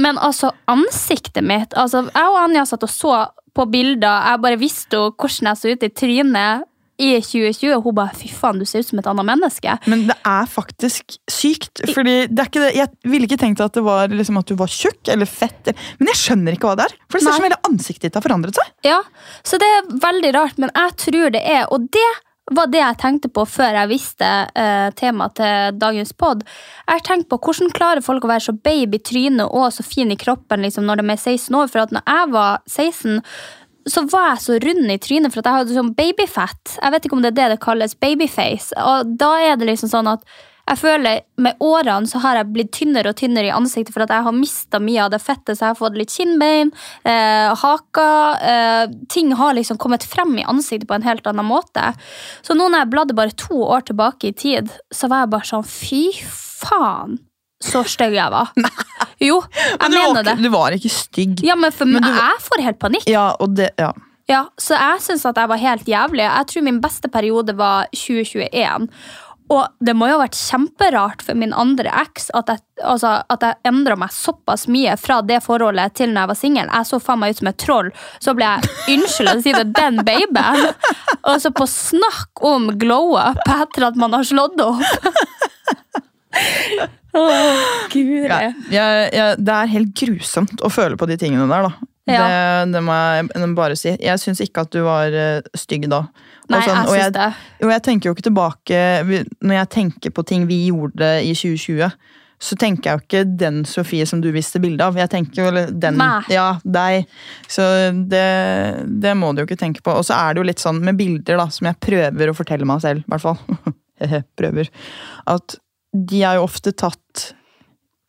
Men 0.00 0.18
altså, 0.18 0.50
ansiktet 0.66 1.44
mitt 1.46 1.76
altså, 1.78 2.00
Jeg 2.08 2.30
og 2.32 2.40
Anja 2.40 2.64
satt 2.66 2.82
og 2.82 2.90
så 2.90 3.18
på 3.54 3.68
bilder. 3.70 4.24
Jeg 4.30 4.42
bare 4.42 4.58
visste 4.58 5.02
hvordan 5.12 5.52
jeg 5.52 5.60
så 5.60 5.74
ut 5.74 5.84
i 5.86 5.92
trynet 5.92 6.70
i 6.98 7.16
2020, 7.20 7.74
og 7.74 7.82
hun 7.88 7.94
bare 7.94 8.14
'fy 8.14 8.28
faen, 8.30 8.58
du 8.58 8.64
ser 8.64 8.84
ut 8.84 8.86
som 8.86 8.98
et 8.98 9.06
annet 9.10 9.26
menneske'. 9.26 9.78
Men 9.90 10.06
det 10.06 10.16
er 10.24 10.46
faktisk 10.46 11.16
sykt. 11.30 11.82
fordi 11.94 12.26
det 12.28 12.38
er 12.38 12.50
ikke 12.50 12.64
det, 12.64 12.74
Jeg 12.74 12.88
ville 13.04 13.26
ikke 13.26 13.40
tenkt 13.40 13.60
at 13.60 13.72
det 13.72 13.82
var 13.82 14.08
liksom 14.08 14.38
at 14.38 14.46
du 14.46 14.54
var 14.54 14.66
tjukk 14.66 15.08
eller 15.08 15.26
fett. 15.26 15.74
Men 15.98 16.08
jeg 16.08 16.16
skjønner 16.16 16.52
ikke 16.52 16.68
hva 16.68 16.76
det 16.76 16.84
er. 16.86 16.94
For 17.10 17.18
det 17.18 17.24
ser 17.24 17.30
ut 17.30 17.34
som 17.34 17.48
hele 17.48 17.64
ansiktet 17.64 18.02
ditt 18.02 18.14
har 18.14 18.22
forandret 18.22 18.54
seg. 18.54 18.70
Ja, 18.84 19.00
Så 19.42 19.58
det 19.58 19.66
er 19.66 19.98
veldig 19.98 20.34
rart, 20.34 20.58
men 20.58 20.70
jeg 20.74 20.96
tror 20.96 21.30
det 21.32 21.42
er 21.42 21.66
Og 21.70 21.90
det 21.90 22.12
var 22.52 22.68
det 22.68 22.78
jeg 22.78 22.98
tenkte 23.00 23.30
på 23.32 23.46
før 23.48 23.72
jeg 23.72 23.88
visste 23.88 24.28
eh, 24.54 24.90
temaet 24.98 25.34
til 25.38 25.78
dagens 25.80 26.12
pod. 26.12 26.44
Jeg 26.90 27.04
tenkte 27.06 27.30
på 27.32 27.38
hvordan 27.40 27.72
klarer 27.72 28.04
folk 28.04 28.26
å 28.26 28.28
være 28.28 28.44
så 28.48 28.52
baby 28.52 29.00
i 29.00 29.04
trynet 29.04 29.48
og 29.48 29.72
så 29.72 29.84
fin 29.86 30.12
i 30.12 30.18
kroppen 30.20 30.60
liksom, 30.60 30.84
når 30.84 31.00
de 31.00 31.06
er 31.08 31.16
16 31.22 31.56
år. 31.56 31.70
For 31.72 31.86
at 31.86 31.94
når 31.96 32.04
jeg 32.04 32.32
var 32.34 32.60
16, 32.68 33.22
så 33.90 34.06
var 34.12 34.30
jeg 34.32 34.42
så 34.46 34.58
rund 34.64 34.90
i 34.92 34.98
trynet 35.02 35.34
for 35.34 35.42
at 35.42 35.50
jeg 35.50 35.60
hadde 35.60 35.76
sånn 35.76 35.94
babyfett. 35.96 36.78
Jeg 36.78 36.94
vet 36.94 37.06
ikke 37.06 37.18
om 37.18 37.22
det 37.24 37.34
er 37.34 37.38
det 37.38 37.52
det 37.54 37.62
kalles, 37.64 37.96
babyface. 38.00 38.74
Og 38.80 39.14
da 39.20 39.36
er 39.44 39.56
det 39.60 39.68
liksom 39.68 39.92
sånn 39.92 40.12
at 40.14 40.24
jeg 40.64 40.80
føler 40.80 41.20
med 41.44 41.60
årene 41.60 42.08
så 42.08 42.22
har 42.24 42.38
jeg 42.38 42.52
blitt 42.54 42.70
tynnere 42.72 43.12
og 43.12 43.18
tynnere 43.20 43.50
i 43.50 43.52
ansiktet 43.52 43.92
for 43.92 44.06
at 44.06 44.12
jeg 44.14 44.24
har 44.24 44.36
mista 44.36 44.80
mye 44.80 45.02
av 45.04 45.10
det 45.12 45.20
fettet, 45.20 45.58
så 45.58 45.66
jeg 45.66 45.74
har 45.74 45.80
fått 45.80 45.98
litt 46.00 46.14
kinnbein, 46.14 46.72
eh, 47.04 47.52
haka 47.60 48.06
eh, 48.40 48.94
Ting 49.12 49.34
har 49.36 49.54
liksom 49.58 49.78
kommet 49.80 50.06
frem 50.08 50.32
i 50.40 50.46
ansiktet 50.48 50.88
på 50.88 50.96
en 50.96 51.04
helt 51.04 51.26
annen 51.28 51.46
måte. 51.46 51.92
Så 52.42 52.56
nå 52.56 52.70
når 52.70 52.84
jeg 52.84 52.92
bladde 52.94 53.18
bare 53.18 53.36
to 53.36 53.60
år 53.60 53.84
tilbake 53.90 54.30
i 54.30 54.36
tid, 54.36 54.72
så 54.88 55.10
var 55.12 55.24
jeg 55.24 55.34
bare 55.36 55.50
sånn 55.52 55.68
fy 55.68 56.02
faen, 56.16 57.18
så 57.64 57.82
stygg 57.88 58.14
jeg 58.18 58.30
var. 58.34 58.50
Jo, 59.24 59.40
jeg 59.40 59.78
Men 59.80 59.90
du 59.90 59.96
var, 59.96 60.08
mener 60.14 60.26
det. 60.30 60.36
du 60.42 60.48
var 60.52 60.74
ikke 60.76 60.90
stygg. 60.92 61.42
Ja, 61.46 61.54
men 61.56 61.72
for 61.72 61.86
Men 61.88 62.02
du- 62.04 62.08
jeg 62.12 62.40
får 62.48 62.62
helt 62.68 62.78
panikk. 62.82 63.06
Ja, 63.08 63.28
og 63.40 63.54
det, 63.56 63.70
ja. 63.80 63.92
Ja, 64.28 64.46
så 64.60 64.72
jeg 64.78 65.02
syns 65.04 65.24
at 65.28 65.36
jeg 65.36 65.48
var 65.52 65.60
helt 65.60 65.84
jævlig. 65.88 66.24
Jeg 66.24 66.46
tror 66.50 66.62
min 66.64 66.80
beste 66.80 67.10
periode 67.12 67.52
var 67.58 67.86
2021. 67.92 68.88
Og 69.52 69.66
det 69.84 69.92
må 69.92 70.06
jo 70.08 70.14
ha 70.16 70.22
vært 70.24 70.38
kjemperart 70.40 71.20
for 71.26 71.36
min 71.36 71.52
andre 71.52 71.90
eks 72.00 72.30
at 72.32 72.48
jeg, 72.48 72.62
altså, 72.80 73.10
at 73.28 73.42
jeg 73.44 73.58
endra 73.68 73.92
meg 74.00 74.08
såpass 74.16 74.64
mye 74.72 74.94
fra 74.96 75.18
det 75.20 75.42
forholdet 75.44 75.92
til 76.00 76.08
når 76.14 76.22
jeg 76.24 76.30
var 76.32 76.38
singel. 76.40 76.70
Jeg 76.72 76.88
så 76.88 77.00
faen 77.04 77.20
meg 77.20 77.34
ut 77.36 77.42
som 77.42 77.50
et 77.52 77.58
troll. 77.60 77.90
Så 78.24 78.32
ble 78.38 78.48
jeg 78.48 78.96
unnskyld 78.96 79.32
å 79.34 79.36
si 79.44 79.52
det, 79.52 79.66
den 79.76 80.00
babyen. 80.08 80.72
Og 81.28 81.36
så 81.44 81.52
på 81.52 81.68
snakk 81.68 82.40
om 82.48 82.70
glow 82.80 83.18
up 83.20 83.44
etter 83.44 83.90
at 83.90 84.00
man 84.00 84.16
har 84.16 84.24
slått 84.24 84.56
opp. 84.64 84.80
Åh, 87.14 87.64
Gud, 87.92 88.26
Ja, 88.26 88.38
jeg, 88.48 89.10
jeg, 89.14 89.40
det 89.46 89.56
er 89.56 89.74
helt 89.74 89.92
grusomt 89.98 90.64
å 90.64 90.70
føle 90.72 90.98
på 90.98 91.08
de 91.10 91.18
tingene 91.20 91.46
der, 91.50 91.68
da. 91.68 91.90
Ja. 92.10 92.24
Det, 92.28 92.72
det 92.74 92.82
må 92.84 92.92
jeg 92.92 93.52
bare 93.56 93.76
si. 93.80 93.94
Jeg 93.96 94.20
syns 94.20 94.42
ikke 94.44 94.66
at 94.66 94.74
du 94.74 94.82
var 94.84 95.14
eh, 95.16 95.46
stygg 95.56 95.86
da. 95.88 96.02
Og 96.44 96.52
Nei, 96.52 96.60
sånn, 96.66 96.82
jeg 96.82 96.90
og 96.90 96.98
jeg, 96.98 97.14
det. 97.16 97.30
Og 97.64 97.72
jeg 97.72 97.84
tenker 97.86 98.10
jo 98.10 98.12
ikke 98.12 98.26
tilbake 98.26 98.80
Når 99.08 99.54
jeg 99.54 99.68
tenker 99.72 100.12
på 100.12 100.24
ting 100.28 100.42
vi 100.44 100.58
gjorde 100.66 101.08
i 101.24 101.30
2020, 101.32 101.94
så 102.44 102.58
tenker 102.60 102.90
jeg 102.90 102.98
jo 102.98 103.04
ikke 103.06 103.22
den 103.40 103.62
Sofie 103.64 104.04
som 104.04 104.20
du 104.20 104.28
viste 104.34 104.60
bilde 104.60 104.84
av. 104.84 104.98
Jeg 105.00 105.08
tenker 105.14 105.46
jo 105.46 105.64
den 105.72 105.96
Nei. 105.96 106.20
Ja, 106.34 106.58
deg. 106.60 107.08
Så 107.48 107.64
det, 108.10 108.26
det 109.00 109.14
må 109.16 109.32
du 109.32 109.40
jo 109.40 109.48
ikke 109.48 109.60
tenke 109.62 109.80
på. 109.84 109.94
Og 109.96 110.04
så 110.04 110.18
er 110.18 110.34
det 110.34 110.42
jo 110.42 110.48
litt 110.50 110.60
sånn 110.60 110.82
med 110.84 110.98
bilder, 111.00 111.40
da, 111.40 111.48
som 111.54 111.70
jeg 111.70 111.80
prøver 111.80 112.28
å 112.28 112.36
fortelle 112.36 112.68
meg 112.68 112.84
selv, 112.84 113.06
i 113.06 113.14
hvert 113.14 113.24
fall. 113.24 113.40
prøver. 114.38 114.68
At 115.30 115.56
de 115.94 116.22
er 116.26 116.36
jo 116.40 116.46
ofte 116.48 116.72
tatt 116.74 117.28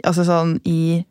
altså 0.05 0.25
sånn 0.27 0.55
i 0.65 1.03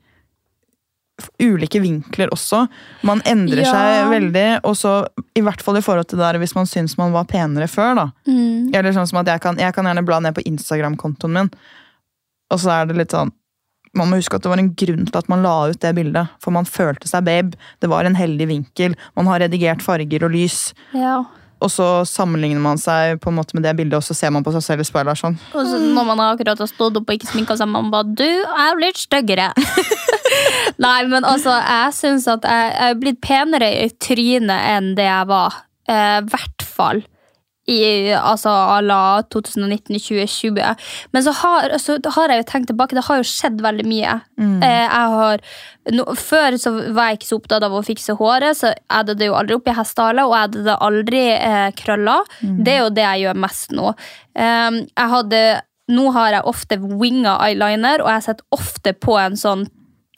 ulike 1.38 1.78
vinkler 1.78 2.32
også. 2.34 2.64
Man 3.06 3.20
endrer 3.30 3.62
Ja. 3.62 3.70
seg 3.70 4.08
veldig, 4.10 4.60
og 4.66 4.74
så 4.74 5.06
i 5.36 5.40
hvert 5.46 5.62
fall 5.62 5.76
i 5.78 5.80
forhold 5.84 6.08
til 6.10 6.18
der 6.18 6.38
hvis 6.42 6.54
man 6.56 6.66
syns 6.66 6.96
man 6.98 7.12
var 7.14 7.24
penere 7.30 7.68
før, 7.70 7.94
da. 7.94 8.06
Mm. 8.26 8.74
Eller 8.74 8.90
sånn 8.92 9.06
som 9.06 9.20
at 9.20 9.26
jeg 9.30 9.40
kan, 9.40 9.56
jeg 9.56 9.72
kan 9.74 9.84
gjerne 9.86 10.04
bla 10.04 10.18
ned 10.20 10.34
på 10.34 10.42
Instagram-kontoen 10.44 11.32
min, 11.32 11.50
og 12.50 12.58
så 12.58 12.70
er 12.82 12.86
det 12.90 12.96
litt 12.96 13.10
sånn 13.14 13.30
Man 13.96 14.08
må 14.10 14.16
huske 14.18 14.34
at 14.34 14.42
det 14.42 14.50
var 14.50 14.58
en 14.58 14.74
grunn 14.74 15.04
til 15.06 15.16
at 15.20 15.28
man 15.30 15.44
la 15.44 15.68
ut 15.70 15.78
det 15.78 15.94
bildet, 15.94 16.26
for 16.42 16.50
man 16.50 16.64
følte 16.66 17.06
seg 17.06 17.22
babe. 17.24 17.54
Det 17.78 17.86
var 17.88 18.02
en 18.04 18.16
heldig 18.18 18.48
vinkel. 18.48 18.96
Man 19.14 19.26
har 19.30 19.38
redigert 19.38 19.80
farger 19.86 20.24
og 20.26 20.32
lys. 20.32 20.74
Ja. 20.92 21.20
Og 21.64 21.72
så 21.72 21.88
sammenligner 22.08 22.60
man 22.60 22.80
seg 22.80 23.20
på 23.24 23.32
en 23.32 23.38
måte 23.38 23.56
med 23.56 23.64
det 23.64 23.74
bildet, 23.78 23.96
og 23.98 24.04
så 24.04 24.16
ser 24.16 24.32
man 24.34 24.44
på 24.44 24.52
seg 24.54 24.64
selv 24.66 24.84
i 24.84 24.88
speilet. 24.88 25.20
Sånn. 25.20 25.38
Og 25.54 25.68
så 25.70 25.80
når 25.80 26.10
man 26.10 26.24
akkurat 26.26 26.60
har 26.60 26.70
stått 26.70 26.98
opp 27.00 27.08
og 27.08 27.16
ikke 27.16 27.30
sminka 27.30 27.56
seg, 27.58 27.70
man 27.70 27.92
bare 27.92 28.10
Du 28.14 28.26
er 28.26 28.80
litt 28.80 29.00
styggere. 29.00 29.50
Nei, 30.84 30.98
men 31.08 31.24
altså, 31.24 31.54
jeg 31.60 31.96
syns 31.96 32.28
at 32.30 32.44
jeg 32.48 32.64
jeg 32.64 32.90
er 32.90 33.00
blitt 33.00 33.20
penere 33.24 33.70
i 33.84 33.88
trynet 34.02 34.68
enn 34.74 34.92
det 34.98 35.06
jeg 35.06 35.28
var. 35.30 35.58
I 35.90 36.24
hvert 36.30 36.64
fall 36.64 37.02
i 37.70 38.12
altså 38.12 38.52
à 38.52 38.80
la 38.84 39.22
2019-2020. 39.32 40.60
Men 41.12 41.24
så 41.24 41.32
har, 41.40 41.76
så 41.78 41.98
har 42.16 42.32
jeg 42.32 42.42
jo 42.42 42.46
tenkt 42.50 42.70
tilbake, 42.72 42.96
det 42.96 43.06
har 43.06 43.20
jo 43.20 43.28
skjedd 43.28 43.62
veldig 43.64 43.86
mye. 43.88 44.16
Eh, 44.64 44.82
jeg 44.84 45.12
har, 45.14 45.44
no, 45.96 46.06
før 46.18 46.58
så 46.60 46.74
var 46.96 47.12
jeg 47.12 47.20
ikke 47.20 47.30
så 47.30 47.38
opptatt 47.40 47.68
av 47.68 47.76
å 47.76 47.84
fikse 47.86 48.16
håret, 48.20 48.58
så 48.58 48.72
jeg 48.74 49.14
det 49.14 49.30
jo 49.30 49.38
aldri 49.38 49.58
opp 49.58 49.70
i 49.70 49.76
hestehale, 49.76 50.26
og 50.28 50.36
jeg 50.36 50.64
det 50.66 50.80
aldri 50.88 51.22
eh, 51.36 51.70
krøller. 51.78 52.34
Det 52.40 52.74
er 52.74 52.82
jo 52.82 52.90
det 52.94 53.06
jeg 53.06 53.24
gjør 53.24 53.40
mest 53.46 53.72
nå. 53.76 53.94
Um, 54.34 54.82
jeg 54.90 55.10
hadde, 55.14 55.40
nå 55.94 56.10
har 56.16 56.36
jeg 56.36 56.50
ofte 56.50 56.78
winga 56.82 57.38
eyeliner, 57.46 58.04
og 58.04 58.12
jeg 58.12 58.28
sitter 58.28 58.58
ofte 58.58 58.94
på 58.98 59.16
en 59.20 59.38
sånn 59.38 59.66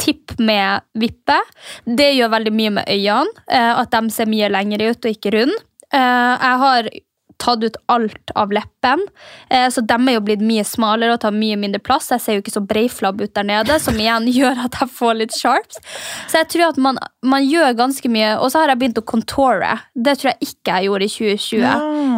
tipp 0.00 0.34
med 0.38 0.84
vippe. 1.00 1.38
Det 1.84 2.10
gjør 2.16 2.32
veldig 2.34 2.52
mye 2.52 2.74
med 2.78 2.90
øynene, 2.92 3.44
eh, 3.48 3.72
at 3.80 3.94
de 3.94 4.12
ser 4.12 4.28
mye 4.30 4.50
lengre 4.52 4.92
ut 4.92 5.08
og 5.08 5.14
ikke 5.14 5.32
rund. 5.36 5.54
Eh, 5.94 6.32
jeg 6.42 6.58
har 6.62 6.90
tatt 7.42 7.64
ut 7.64 7.76
alt 7.92 8.32
av 8.34 8.52
leppen, 8.54 9.02
eh, 9.50 9.66
så 9.72 9.82
de 9.84 9.96
er 9.96 10.16
jo 10.16 10.24
blitt 10.24 10.44
mye 10.44 10.64
smalere 10.66 11.16
og 11.16 11.22
tar 11.24 11.34
mye 11.36 11.58
mindre 11.60 11.80
plass. 11.82 12.10
Jeg 12.14 12.24
ser 12.24 12.38
jo 12.38 12.44
ikke 12.44 12.54
så 12.54 12.64
breiflabb 12.64 13.20
ut 13.22 13.34
der 13.36 13.46
nede, 13.48 13.78
som 13.82 13.98
igjen 14.00 14.28
gjør 14.38 14.64
at 14.66 14.80
jeg 14.80 14.92
får 14.96 15.18
litt 15.20 15.36
sharps. 15.36 15.80
Så 16.30 16.40
jeg 16.42 16.50
tror 16.54 16.68
at 16.70 16.80
man, 16.88 17.00
man 17.26 17.46
gjør 17.46 17.76
ganske 17.78 18.10
mye, 18.12 18.34
og 18.40 18.50
så 18.52 18.62
har 18.62 18.72
jeg 18.72 18.82
begynt 18.82 19.02
å 19.02 19.06
contoure. 19.06 19.72
Det 19.94 20.16
tror 20.20 20.32
jeg 20.32 20.50
ikke 20.50 20.76
jeg 20.76 20.90
gjorde 20.90 21.08
i 21.08 21.14
2020. 21.16 21.64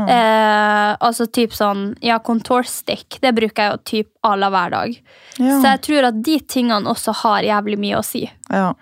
Eh, 0.09 0.90
altså 1.09 1.28
typ 1.35 1.57
sånn, 1.57 1.88
ja, 2.04 2.18
contour 2.24 2.66
stick, 2.68 3.20
det 3.22 3.35
bruker 3.37 3.64
jeg 3.64 3.74
jo 3.74 3.83
typ 3.92 4.12
alle 4.28 4.50
hver 4.52 4.74
dag. 4.74 4.98
Ja. 5.38 5.59
Så 5.59 5.64
jeg 5.72 5.83
tror 5.87 6.11
at 6.11 6.22
de 6.24 6.38
tingene 6.50 6.90
også 6.90 7.14
har 7.24 7.46
jævlig 7.46 7.78
mye 7.81 7.98
å 8.00 8.07
si. 8.07 8.24
Ja. 8.50 8.72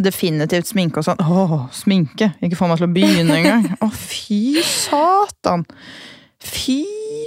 Definitivt 0.00 0.70
sminke 0.70 1.02
og 1.02 1.04
sånn. 1.04 1.20
Åh, 1.20 1.66
sminke! 1.76 2.32
Ikke 2.40 2.56
få 2.56 2.70
meg 2.70 2.80
til 2.80 2.88
å 2.88 2.94
begynne 2.94 3.36
engang. 3.42 3.66
Å, 3.84 3.90
fy 3.92 4.62
satan! 4.64 5.66
Fy 6.42 6.80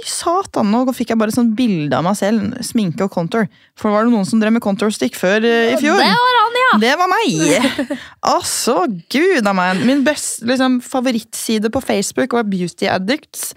satan! 0.04 0.68
Nå 0.74 0.82
fikk 0.92 1.12
jeg 1.14 1.20
bare 1.20 1.32
sånn 1.32 1.54
bilde 1.56 1.94
av 1.96 2.04
meg 2.04 2.18
selv. 2.18 2.58
Sminke 2.66 3.06
og 3.06 3.14
contour. 3.14 3.46
For 3.78 3.94
var 3.94 4.04
det 4.04 4.12
noen 4.12 4.26
som 4.28 4.42
drev 4.42 4.56
med 4.56 4.64
contour 4.64 4.90
stick 4.92 5.14
før 5.16 5.46
eh, 5.46 5.76
i 5.76 5.78
fjor? 5.80 6.02
Det 6.02 6.10
var 6.10 6.40
han, 6.40 6.58
ja! 6.60 6.72
Det 6.82 6.92
var 7.00 7.12
meg! 7.14 7.96
Altså, 8.26 8.80
gud 9.14 9.46
a 9.46 9.52
meg. 9.54 9.84
Min 9.86 10.02
best, 10.06 10.42
liksom, 10.46 10.80
favorittside 10.82 11.70
på 11.70 11.80
Facebook 11.84 12.34
var 12.34 12.48
Beauty 12.50 12.90
Addicts. 12.90 13.52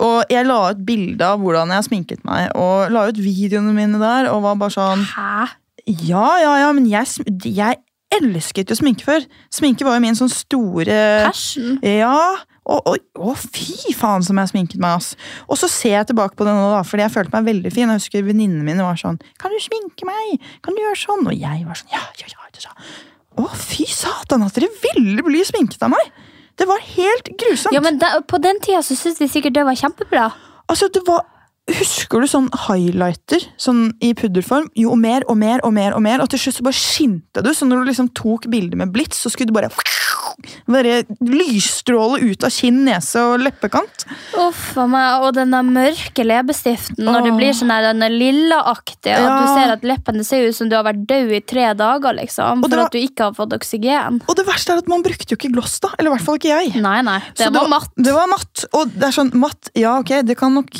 Og 0.00 0.24
jeg 0.32 0.48
la 0.48 0.60
ut 0.72 0.80
bilde 0.88 1.28
av 1.34 1.44
hvordan 1.44 1.74
jeg 1.76 1.90
sminket 1.90 2.24
meg, 2.24 2.48
og 2.56 2.88
la 2.94 3.10
ut 3.12 3.20
videoene 3.20 3.76
mine 3.76 4.00
der. 4.00 4.32
Og 4.32 4.40
var 4.48 4.56
bare 4.56 4.72
sånn 4.72 5.04
Hæ? 5.12 5.52
Ja, 5.84 6.28
ja, 6.40 6.54
ja, 6.62 6.70
men 6.72 6.88
jeg, 6.88 7.28
jeg 7.44 7.82
elsket 8.12 8.70
jo 8.70 8.76
sminke 8.78 9.06
før. 9.06 9.24
Sminke 9.52 9.86
var 9.86 9.98
jo 9.98 10.04
min 10.04 10.18
sånn 10.18 10.32
store 10.32 10.98
Passion? 11.28 11.78
Ja. 11.84 12.42
Å, 12.64 12.78
og, 12.88 13.00
og 13.20 13.36
fy 13.36 13.92
faen 13.92 14.24
som 14.24 14.38
jeg 14.40 14.52
sminket 14.54 14.80
meg, 14.80 14.96
ass. 14.96 15.10
Og 15.52 15.58
så 15.60 15.68
ser 15.68 15.98
jeg 15.98 16.08
tilbake 16.12 16.38
på 16.38 16.46
det 16.48 16.54
nå, 16.56 16.68
da, 16.72 16.80
fordi 16.86 17.04
jeg 17.04 17.12
følte 17.12 17.34
meg 17.36 17.50
veldig 17.50 17.72
fin. 17.74 17.90
Jeg 17.92 18.00
husker 18.00 18.24
venninnene 18.24 18.64
mine 18.64 18.86
var 18.86 18.96
sånn 19.00 19.18
Kan 19.40 19.52
du 19.52 19.58
sminke 19.60 20.08
meg? 20.08 20.46
Kan 20.64 20.76
du 20.76 20.80
gjøre 20.80 21.00
sånn? 21.02 21.26
Og 21.28 21.36
jeg 21.36 21.66
var 21.66 21.80
sånn 21.80 21.92
Ja, 21.92 22.04
ja, 22.22 22.30
ja. 22.32 22.48
ja. 22.64 22.72
Å, 23.34 23.50
fy 23.58 23.84
satan, 23.90 24.46
at 24.46 24.56
dere 24.56 24.70
ville 24.80 25.26
bli 25.26 25.42
sminket 25.44 25.82
av 25.84 25.92
meg! 25.92 26.14
Det 26.54 26.68
var 26.70 26.78
helt 26.86 27.28
grusomt. 27.34 27.74
Ja, 27.74 27.82
men 27.82 27.98
da, 27.98 28.20
På 28.30 28.38
den 28.38 28.60
tida 28.62 28.78
så 28.86 28.94
syntes 28.94 29.18
de 29.18 29.26
sikkert 29.30 29.56
det 29.56 29.64
var 29.66 29.74
kjempebra. 29.78 30.28
Altså, 30.70 30.86
det 30.94 31.02
var 31.06 31.24
Husker 31.64 32.20
du 32.20 32.28
sånn 32.28 32.50
highlighter 32.66 33.40
sånn 33.56 33.86
i 34.04 34.10
pudderform? 34.18 34.66
Jo 34.76 34.98
mer 35.00 35.24
og 35.32 35.38
mer 35.40 35.62
og 35.64 35.72
mer, 35.72 35.94
og 35.96 36.02
mer, 36.04 36.20
og 36.20 36.28
til 36.28 36.42
slutt 36.42 36.58
så 36.58 36.66
bare 36.66 36.76
skinte 36.76 37.44
du. 37.44 37.48
Så 37.56 37.64
når 37.64 37.80
du 37.80 37.88
liksom 37.88 38.10
tok 38.12 38.50
bilder 38.52 38.76
med 38.82 38.92
blits, 38.92 39.22
så 39.24 39.32
skulle 39.32 39.48
du 39.48 39.56
bare 39.56 39.72
bare 40.68 41.04
lysstråle 41.20 42.20
ut 42.24 42.44
av 42.46 42.50
kinn, 42.54 42.82
nese 42.86 43.20
og 43.22 43.40
leppekant. 43.44 44.04
Uff 44.40 44.76
a 44.80 44.86
meg. 44.90 45.22
Og 45.24 45.34
den 45.36 45.50
der 45.54 45.62
mørke 45.66 46.24
leppestiften 46.26 47.04
når 47.04 47.28
det 47.28 47.32
blir 47.38 47.52
sånn 47.56 47.72
der, 47.72 47.92
den 47.92 48.16
lillaaktig. 48.18 49.12
At 49.14 49.24
Ja. 49.24 49.34
du 49.40 49.46
ser 49.54 49.72
at 49.76 49.82
leppene 49.86 50.24
ser 50.24 50.48
ut 50.48 50.54
som 50.56 50.68
du 50.68 50.76
har 50.76 50.84
vært 50.84 51.06
død 51.06 51.32
i 51.36 51.40
tre 51.40 51.72
dager. 51.74 52.12
liksom 52.14 52.60
For 52.62 52.68
var- 52.68 52.86
at 52.86 52.92
du 52.92 52.98
ikke 52.98 53.24
har 53.24 53.32
fått 53.32 53.52
oksygen. 53.52 54.20
Og 54.28 54.36
det 54.36 54.46
verste 54.46 54.72
er 54.74 54.78
at 54.78 54.88
man 54.88 55.02
brukte 55.02 55.30
jo 55.30 55.36
ikke 55.36 55.52
gloss 55.52 55.78
da. 55.80 55.88
Eller 55.98 56.10
i 56.10 56.14
hvert 56.16 56.24
fall 56.26 56.38
ikke 56.38 56.52
jeg. 56.54 56.74
Nei, 56.82 57.00
nei. 57.02 57.18
Det 57.34 57.46
Så 57.48 57.52
var 57.52 57.68
matt. 57.68 57.90
Det 57.96 58.12
var 58.12 58.26
matt. 58.28 58.64
Og 58.72 58.90
det 58.92 59.02
er 59.04 59.12
sånn, 59.12 59.32
matt, 59.34 59.70
ja 59.74 59.98
ok, 59.98 60.22
det 60.24 60.36
kan 60.36 60.52
nok 60.54 60.70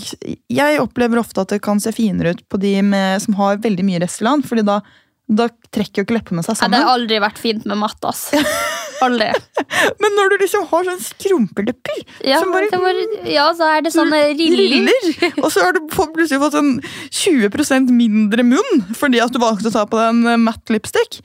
Jeg 0.51 0.79
opplever 0.81 1.19
ofte 1.19 1.41
at 1.41 1.49
det 1.49 1.63
kan 1.63 1.81
se 1.81 1.91
finere 1.93 2.31
ut 2.35 2.49
på 2.49 2.59
de 2.61 2.81
med, 2.83 3.21
som 3.23 3.35
har 3.35 3.57
veldig 3.57 3.85
mye 3.85 4.01
Restylane, 4.01 4.43
fordi 4.45 4.65
da, 4.65 4.81
da 5.29 5.49
trekker 5.73 6.03
jo 6.03 6.05
ikke 6.05 6.19
leppene 6.19 6.43
seg 6.45 6.55
Nei, 6.55 6.61
sammen. 6.61 6.71
det 6.71 6.85
har 6.85 6.99
aldri 6.99 7.21
vært 7.21 7.39
fint 7.39 7.65
med 7.67 7.79
matt, 7.79 8.05
ass. 8.05 8.31
Aldri. 9.03 9.31
Men 10.03 10.15
når 10.19 10.31
du 10.31 10.37
liksom 10.45 10.67
har 10.71 10.85
sånn 10.87 11.01
skrumpelepper 11.03 11.99
Ja, 12.29 12.39
som 12.43 12.53
bare 12.55 12.69
bare, 12.71 13.07
ja, 13.31 13.49
så 13.59 13.67
er 13.75 13.83
det 13.87 13.93
sånne 13.95 14.21
riller. 14.39 14.71
riller, 14.93 15.35
og 15.43 15.51
så 15.53 15.65
har 15.67 15.73
du 15.77 15.81
plutselig 15.91 16.39
fått 16.43 16.55
sånn 16.59 16.73
20% 17.11 17.91
mindre 17.95 18.45
munn 18.47 18.85
fordi 18.95 19.21
at 19.25 19.33
du 19.35 19.41
valgte 19.43 19.71
å 19.73 19.75
ta 19.75 19.85
på 19.91 19.99
deg 19.99 20.13
en 20.35 20.45
matt 20.47 20.71
lipstick. 20.73 21.21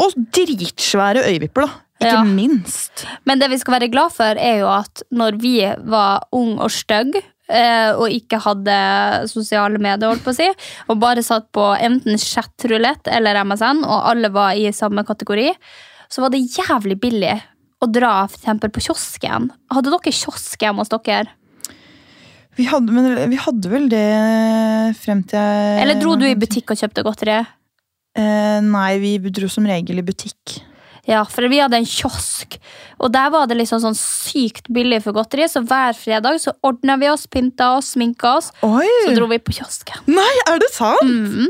Og 0.00 0.14
dritsvære 0.32 1.26
øyevipper, 1.28 1.66
da. 1.66 1.80
Ikke 2.00 2.14
Ja. 2.14 2.22
minst. 2.24 3.04
Men 3.28 3.38
det 3.42 3.50
vi 3.52 3.58
skal 3.60 3.74
være 3.78 3.90
glad 3.92 4.12
for, 4.16 4.24
er 4.38 4.60
jo 4.62 4.68
at 4.72 5.02
når 5.12 5.36
vi 5.42 5.56
var 5.84 6.22
ung 6.32 6.54
og 6.58 6.70
stygg, 6.72 7.18
eh, 7.50 7.90
og 7.92 8.08
ikke 8.08 8.38
hadde 8.40 9.28
sosiale 9.28 9.76
medier, 9.78 10.08
holdt 10.08 10.24
på 10.24 10.32
å 10.32 10.36
si, 10.38 10.48
og 10.88 11.00
bare 11.02 11.20
satt 11.22 11.50
på 11.52 11.66
enten 11.76 12.16
chatrulett 12.16 13.06
eller 13.10 13.42
MSN, 13.44 13.84
og 13.84 14.06
alle 14.14 14.30
var 14.32 14.52
i 14.56 14.70
samme 14.72 15.04
kategori, 15.04 15.50
så 16.10 16.24
var 16.24 16.32
det 16.34 16.42
jævlig 16.42 16.98
billig 17.00 17.36
å 17.80 17.88
dra 17.88 18.14
for 18.28 18.36
eksempel 18.40 18.72
på 18.74 18.82
kiosken. 18.88 19.50
Hadde 19.72 19.92
dere 19.92 20.12
kiosk 20.12 20.60
hjemme 20.60 20.82
hos 20.82 20.92
dere? 20.92 21.30
Vi 22.58 22.66
hadde, 22.68 22.92
men 22.92 23.30
vi 23.30 23.38
hadde 23.40 23.70
vel 23.72 23.86
det 23.88 24.06
frem 25.00 25.22
til 25.30 25.38
jeg 25.38 25.82
Eller 25.84 26.00
dro 26.00 26.16
du 26.18 26.26
i 26.28 26.36
butikk 26.36 26.74
og 26.74 26.80
kjøpte 26.80 27.04
godteri? 27.06 27.38
Eh, 28.18 28.58
nei, 28.66 28.90
vi 29.00 29.14
dro 29.30 29.48
som 29.48 29.68
regel 29.70 30.02
i 30.02 30.04
butikk. 30.04 30.58
Ja, 31.08 31.22
for 31.24 31.46
vi 31.48 31.58
hadde 31.62 31.78
en 31.80 31.88
kiosk, 31.88 32.58
og 33.00 33.08
der 33.14 33.30
var 33.32 33.46
det 33.48 33.56
liksom 33.56 33.80
sånn 33.82 33.96
sykt 33.96 34.68
billig 34.70 35.00
for 35.06 35.16
godteri, 35.16 35.46
så 35.48 35.62
hver 35.64 35.96
fredag 35.96 36.42
så 36.42 36.52
ordna 36.66 36.98
vi 37.00 37.08
oss, 37.10 37.24
pynta 37.30 37.72
oss, 37.78 37.94
sminka 37.94 38.34
oss, 38.36 38.50
Oi! 38.66 38.86
så 39.06 39.14
dro 39.16 39.30
vi 39.30 39.40
på 39.42 39.56
kiosken. 39.56 40.04
Nei, 40.10 40.30
er 40.50 40.60
det 40.60 40.70
sant? 40.74 41.06
Mhm. 41.06 41.48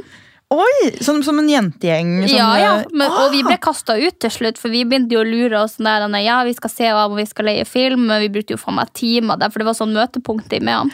Oi! 0.51 0.91
Som, 1.05 1.21
som 1.23 1.39
en 1.39 1.49
jentegjeng? 1.49 2.09
Som, 2.25 2.37
Ja, 2.37 2.49
ja, 2.59 2.71
eh, 2.81 2.89
men, 2.91 3.07
og 3.07 3.31
vi 3.31 3.45
ah! 3.45 3.51
ble 3.53 3.59
kasta 3.63 3.95
ut 4.01 4.17
til 4.19 4.33
slutt, 4.35 4.59
for 4.59 4.73
vi 4.73 4.83
begynte 4.89 5.15
jo 5.15 5.23
å 5.23 5.29
lure 5.29 5.61
oss 5.63 5.77
der, 5.79 6.07
Anne, 6.09 6.25
ja, 6.25 6.41
vi 6.47 6.57
skal 6.57 6.73
se 6.73 6.91
hva 6.91 7.05
vi 7.15 7.27
skal 7.29 7.47
leie 7.47 7.67
film, 7.69 8.09
men 8.11 8.25
vi 8.25 8.33
brukte 8.35 8.57
jo 8.57 8.61
faen 8.61 8.81
meg 8.81 8.91
timer 8.99 9.39
der, 9.39 9.53
for 9.53 9.63
det 9.63 9.69
var 9.71 9.79
sånn 9.79 9.95
møtepunkt 9.95 10.51
i 10.57 10.63
Mehamn. 10.67 10.91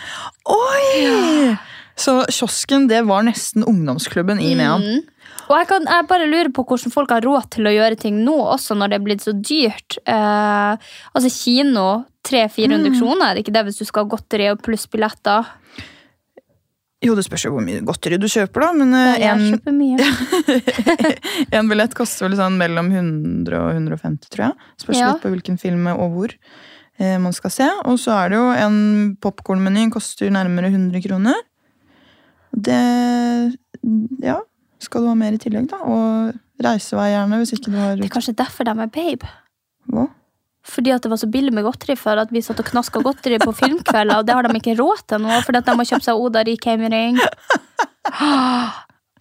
Oi! 0.52 1.56
Så 1.96 2.18
kiosken, 2.28 2.90
det 2.90 3.00
var 3.08 3.24
nesten 3.24 3.64
ungdomsklubben 3.64 4.42
i 4.44 4.52
Mehamn. 4.58 4.98
Mm. 4.98 5.12
Og 5.46 5.54
jeg, 5.56 5.68
kan, 5.70 5.86
jeg 5.88 6.08
bare 6.10 6.26
lurer 6.28 6.50
på 6.52 6.64
hvordan 6.66 6.92
folk 6.92 7.12
har 7.14 7.24
råd 7.24 7.48
til 7.56 7.68
å 7.70 7.72
gjøre 7.72 7.96
ting 8.02 8.18
nå, 8.26 8.34
også 8.52 8.76
når 8.76 8.92
det 8.92 8.98
er 8.98 9.04
blitt 9.06 9.24
så 9.24 9.32
dyrt. 9.32 9.96
Eh, 10.04 10.92
altså 11.16 11.30
kino, 11.32 11.86
300-400 12.26 12.90
Mm. 12.90 12.96
kroner, 12.98 13.28
er 13.30 13.34
det 13.38 13.46
ikke 13.46 13.54
det 13.54 13.64
hvis 13.68 13.78
du 13.80 13.86
skal 13.86 14.04
ha 14.04 14.10
godteri 14.12 14.50
og 14.50 14.60
pluss 14.66 14.84
billetter? 14.90 15.46
Jo, 17.04 17.12
det 17.14 17.26
spørs 17.26 17.44
jo 17.44 17.50
hvor 17.52 17.60
mye 17.64 17.82
godteri 17.84 18.16
du 18.18 18.24
kjøper, 18.30 18.62
da. 18.64 18.68
Men 18.72 18.94
eh, 18.96 19.18
Jeg 19.20 19.34
en, 19.34 19.42
kjøper 19.52 19.74
mye. 19.76 20.76
en 21.58 21.68
billett 21.68 21.92
koster 21.98 22.24
vel 22.26 22.38
sånn 22.38 22.56
mellom 22.56 22.88
100 22.88 23.58
og 23.58 23.74
150, 23.74 24.30
tror 24.32 24.46
jeg. 24.48 24.70
Spørs 24.80 25.00
Ja. 25.02 25.10
litt 25.12 25.22
på 25.26 25.32
hvilken 25.34 25.58
film 25.60 25.86
og 25.92 26.06
hvor 26.14 26.32
eh, 26.32 27.18
man 27.20 27.36
skal 27.36 27.52
se. 27.52 27.68
Og 27.84 28.00
så 28.00 28.16
er 28.16 28.32
det 28.32 28.40
jo 28.40 28.48
en 28.64 28.78
popkornmeny 29.20 29.90
koster 29.92 30.32
nærmere 30.32 30.72
100 30.72 31.04
kroner. 31.04 31.36
Det 32.56 32.80
Ja, 34.24 34.38
skal 34.80 35.04
du 35.04 35.10
ha 35.12 35.14
mer 35.18 35.36
i 35.36 35.40
tillegg, 35.42 35.68
da? 35.70 35.76
Og 35.84 36.32
reisevei 36.64 37.10
gjerne, 37.12 37.42
hvis 37.42 37.52
ikke 37.58 37.70
du 37.74 37.76
har 37.76 37.96
Det 38.00 38.08
er 38.08 38.14
kanskje 38.16 38.34
derfor 38.40 38.64
de 38.64 38.72
er 38.72 38.88
babe. 38.96 39.28
Hva? 39.92 40.06
Fordi 40.66 40.92
at 40.94 41.04
det 41.04 41.12
var 41.12 41.20
så 41.20 41.28
billig 41.30 41.54
med 41.54 41.66
godteri 41.66 41.94
før 41.98 42.24
at 42.24 42.32
vi 42.34 42.42
satt 42.44 42.60
og 42.62 42.66
knaska 42.70 43.02
godteri 43.04 43.38
på 43.42 43.54
filmkvelder, 43.54 44.18
og 44.18 44.26
det 44.26 44.34
har 44.34 44.46
de 44.46 44.58
ikke 44.58 44.78
råd 44.80 45.04
til 45.12 45.22
nå, 45.22 45.38
fordi 45.46 45.62
at 45.62 45.68
de 45.68 45.76
har 45.78 45.90
kjøpt 45.92 46.08
seg 46.08 46.24
Oda 46.26 46.42
Rikheimring. 46.48 47.20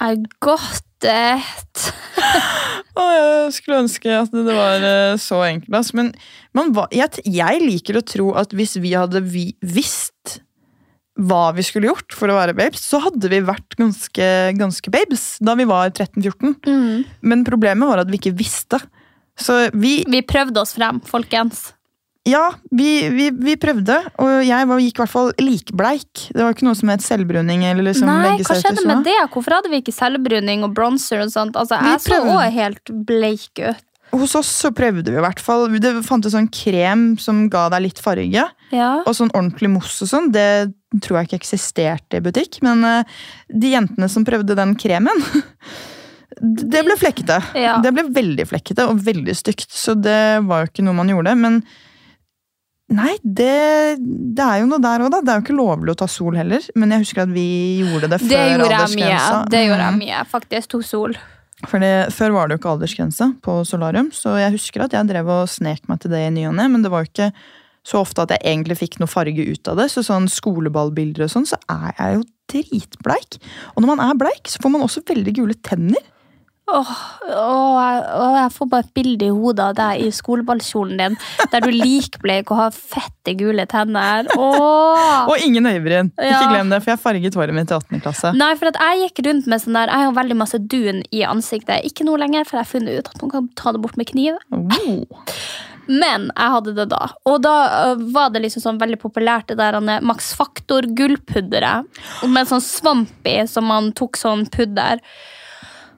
I 0.05 0.09
got 0.43 1.05
it. 1.05 1.85
Jeg 2.95 3.53
skulle 3.55 3.83
ønske 3.83 4.09
at 4.17 4.33
det 4.33 4.55
var 4.55 4.83
eh, 4.83 5.17
så 5.21 5.41
enkelt. 5.45 5.75
ass. 5.77 5.93
Men 5.97 6.13
man 6.55 6.73
var, 6.75 6.89
jeg, 6.95 7.21
jeg 7.27 7.61
liker 7.61 7.99
å 7.99 8.05
tro 8.07 8.31
at 8.39 8.55
hvis 8.55 8.77
vi 8.81 8.95
hadde 8.95 9.21
vi, 9.27 9.49
visst 9.61 10.39
hva 11.15 11.53
vi 11.55 11.63
skulle 11.63 11.87
gjort 11.87 12.15
for 12.15 12.31
å 12.31 12.35
være 12.35 12.55
babes, 12.57 12.83
så 12.83 12.99
hadde 13.05 13.29
vi 13.31 13.39
vært 13.47 13.77
ganske, 13.79 14.27
ganske 14.59 14.91
babes 14.91 15.37
da 15.43 15.55
vi 15.55 15.67
var 15.69 15.93
13-14. 15.93 16.57
Mm. 16.67 17.05
Men 17.23 17.45
problemet 17.47 17.91
var 17.91 18.03
at 18.03 18.11
vi 18.11 18.19
ikke 18.19 18.35
visste. 18.39 18.81
Så 19.39 19.69
vi 19.73 20.03
Vi 20.07 20.21
prøvde 20.27 20.61
oss 20.61 20.75
frem, 20.77 21.01
folkens. 21.05 21.71
Ja, 22.25 22.47
vi, 22.73 23.05
vi, 23.13 23.29
vi 23.29 23.53
prøvde, 23.61 23.99
og 24.17 24.29
jeg 24.47 24.65
var, 24.65 24.79
gikk 24.81 24.97
i 24.97 25.01
hvert 25.03 25.11
fall 25.11 25.27
likbleik. 25.37 26.23
Det 26.33 26.41
var 26.41 26.55
ikke 26.55 26.65
noe 26.65 26.77
som 26.79 26.89
het 26.89 27.03
selvbruning. 27.05 27.67
eller 27.69 27.85
liksom 27.85 28.09
Nei, 28.09 28.39
hva 28.41 28.55
skjedde 28.57 28.85
med 28.89 29.03
det? 29.05 29.17
Hvorfor 29.29 29.59
hadde 29.59 29.69
vi 29.69 29.83
ikke 29.83 29.93
selvbruning 29.93 30.65
og 30.65 30.73
bronzer 30.73 31.21
og 31.21 31.29
sånt? 31.29 31.59
Altså, 31.59 31.77
Vi 31.83 31.91
jeg 31.93 32.01
så 32.01 32.17
også 32.23 32.47
helt 32.55 32.93
bleik 33.05 33.61
ut. 33.61 33.83
Hos 34.15 34.33
oss 34.37 34.49
så 34.63 34.71
prøvde 34.73 35.11
vi 35.11 35.19
i 35.19 35.23
hvert 35.23 35.41
fall. 35.43 35.67
Det 35.81 35.91
fantes 36.07 36.33
sånn 36.33 36.49
krem 36.53 37.05
som 37.21 37.45
ga 37.51 37.67
deg 37.73 37.87
litt 37.87 38.01
farge. 38.01 38.45
Ja. 38.73 38.91
Og 39.03 39.13
sånn 39.17 39.33
ordentlig 39.35 39.69
mousse 39.75 40.05
og 40.05 40.09
sånn, 40.09 40.31
det 40.33 40.71
tror 41.03 41.19
jeg 41.19 41.29
ikke 41.29 41.41
eksisterte 41.43 42.21
i 42.21 42.25
butikk. 42.25 42.61
Men 42.65 42.81
eh, 42.87 43.17
de 43.53 43.73
jentene 43.75 44.09
som 44.09 44.25
prøvde 44.25 44.57
den 44.57 44.73
kremen, 44.79 45.25
det 46.41 46.81
ble 46.85 46.95
flekkete. 46.99 47.39
Ja. 47.55 47.77
Det 47.83 47.91
ble 47.95 48.03
veldig 48.15 48.45
flekkete 48.49 48.87
og 48.89 48.99
veldig 49.05 49.35
stygt, 49.37 49.69
så 49.71 49.93
det 49.99 50.43
var 50.47 50.63
jo 50.65 50.71
ikke 50.71 50.83
noe 50.87 50.97
man 50.97 51.11
gjorde. 51.11 51.35
Men 51.37 51.59
nei, 52.95 53.15
det, 53.23 53.97
det 54.35 54.45
er 54.45 54.59
jo 54.61 54.67
noe 54.69 54.81
der 54.83 55.05
òg, 55.05 55.11
da. 55.13 55.21
Det 55.25 55.31
er 55.33 55.39
jo 55.39 55.45
ikke 55.47 55.57
lovlig 55.57 55.95
å 55.95 55.99
ta 56.03 56.07
sol 56.11 56.35
heller. 56.37 56.65
Men 56.77 56.93
jeg 56.95 57.05
husker 57.05 57.23
at 57.25 57.33
vi 57.33 57.45
gjorde 57.81 58.11
det 58.13 58.19
før 58.21 58.29
Det 58.33 58.41
gjorde 58.41 58.59
jeg 58.59 58.69
mye. 58.69 58.81
aldersgrensa. 58.81 59.39
Det 59.53 59.63
gjorde 59.67 59.85
jeg 59.87 59.93
Mhm. 59.95 60.01
mye. 60.03 60.25
Faktisk 60.33 60.67
tok 60.75 60.83
sol. 60.85 61.15
Fordi 61.65 61.91
Før 62.13 62.33
var 62.35 62.47
det 62.47 62.55
jo 62.57 62.59
ikke 62.61 62.73
aldersgrense 62.77 63.27
på 63.41 63.53
solarium, 63.65 64.09
så 64.11 64.35
jeg 64.37 64.51
husker 64.57 64.83
at 64.83 64.91
jeg 64.91 65.07
drev 65.07 65.27
og 65.29 65.47
snek 65.49 65.87
meg 65.89 65.99
til 66.03 66.11
det 66.11 66.19
i 66.27 66.29
ny 66.29 66.45
og 66.49 66.53
ne, 66.55 66.67
men 66.67 66.83
det 66.83 66.91
var 66.91 67.05
jo 67.05 67.09
ikke 67.09 67.31
så 67.85 68.01
ofte 68.01 68.21
at 68.25 68.29
jeg 68.35 68.41
egentlig 68.43 68.77
fikk 68.77 68.99
noe 68.99 69.07
farge 69.07 69.39
ut 69.45 69.67
av 69.71 69.77
det. 69.77 69.87
Så 69.93 70.03
sånn 70.03 70.27
skoleballbilder 70.29 71.23
og 71.25 71.29
sånn, 71.31 71.45
så 71.47 71.57
er 71.69 71.93
jeg 71.97 72.17
jo 72.17 72.23
dritbleik. 72.51 73.37
Og 73.75 73.81
når 73.83 73.95
man 73.95 74.03
er 74.09 74.17
bleik, 74.19 74.45
så 74.51 74.59
får 74.61 74.71
man 74.73 74.81
også 74.81 75.03
veldig 75.05 75.33
gule 75.37 75.53
tenner. 75.63 76.01
Åh, 76.67 76.91
åh, 77.29 77.77
åh, 78.17 78.35
jeg 78.39 78.51
får 78.55 78.69
bare 78.71 78.85
et 78.87 78.93
bilde 78.97 79.27
i 79.27 79.33
hodet 79.33 79.67
av 79.67 79.75
deg 79.77 80.01
i 80.01 80.07
skoleballkjolen 80.13 80.97
din, 80.97 81.17
der 81.51 81.61
du 81.61 81.69
likbleik 81.69 82.49
og 82.49 82.57
har 82.57 82.73
fette 82.73 83.35
gule 83.37 83.67
tenner. 83.69 84.25
Åh. 84.33 85.29
Og 85.29 85.45
ingen 85.45 85.69
øyebryn. 85.69 86.09
Ja. 86.17 86.39
Ikke 86.39 86.55
glem 86.55 86.73
det, 86.73 86.81
for 86.81 86.95
jeg 86.95 87.03
farget 87.03 87.37
håret 87.37 87.57
mitt 87.57 87.69
i 87.69 87.77
18. 87.77 88.01
klasse. 88.01 88.33
Nei, 88.33 88.49
for 88.57 88.73
jeg 88.73 89.03
gikk 89.03 89.21
rundt 89.27 89.51
med 89.51 89.61
sånn 89.61 89.77
der 89.77 89.93
Jeg 89.93 90.07
har 90.07 90.17
veldig 90.17 90.39
masse 90.41 90.61
dun 90.73 91.03
i 91.13 91.21
ansiktet. 91.27 91.85
Ikke 91.85 92.07
nå 92.07 92.17
lenger, 92.17 92.49
for 92.49 92.57
jeg 92.57 92.65
har 92.65 92.73
funnet 92.73 92.97
ut 92.97 93.13
at 93.13 93.21
man 93.21 93.35
kan 93.35 93.53
ta 93.61 93.75
det 93.75 93.83
bort 93.85 94.01
med 94.01 94.09
kniv. 94.09 94.41
Oh. 94.49 95.21
Men 95.85 96.31
jeg 96.31 96.53
hadde 96.55 96.73
det 96.79 96.87
da. 96.89 97.03
Og 97.29 97.39
da 97.45 97.53
øh, 97.91 98.03
var 98.15 98.33
det 98.33 98.41
liksom 98.45 98.63
sånn 98.63 98.81
veldig 98.81 98.97
populært 99.03 99.51
det 99.51 99.59
der 99.61 99.77
Max 100.01 100.33
Factor 100.37 100.87
gullpudderet. 100.97 101.85
Med 102.25 102.49
sånn 102.49 102.63
svamp 102.63 103.29
i, 103.29 103.37
som 103.49 103.69
man 103.69 103.93
tok 103.97 104.17
sånn 104.17 104.47
pudder. 104.49 105.03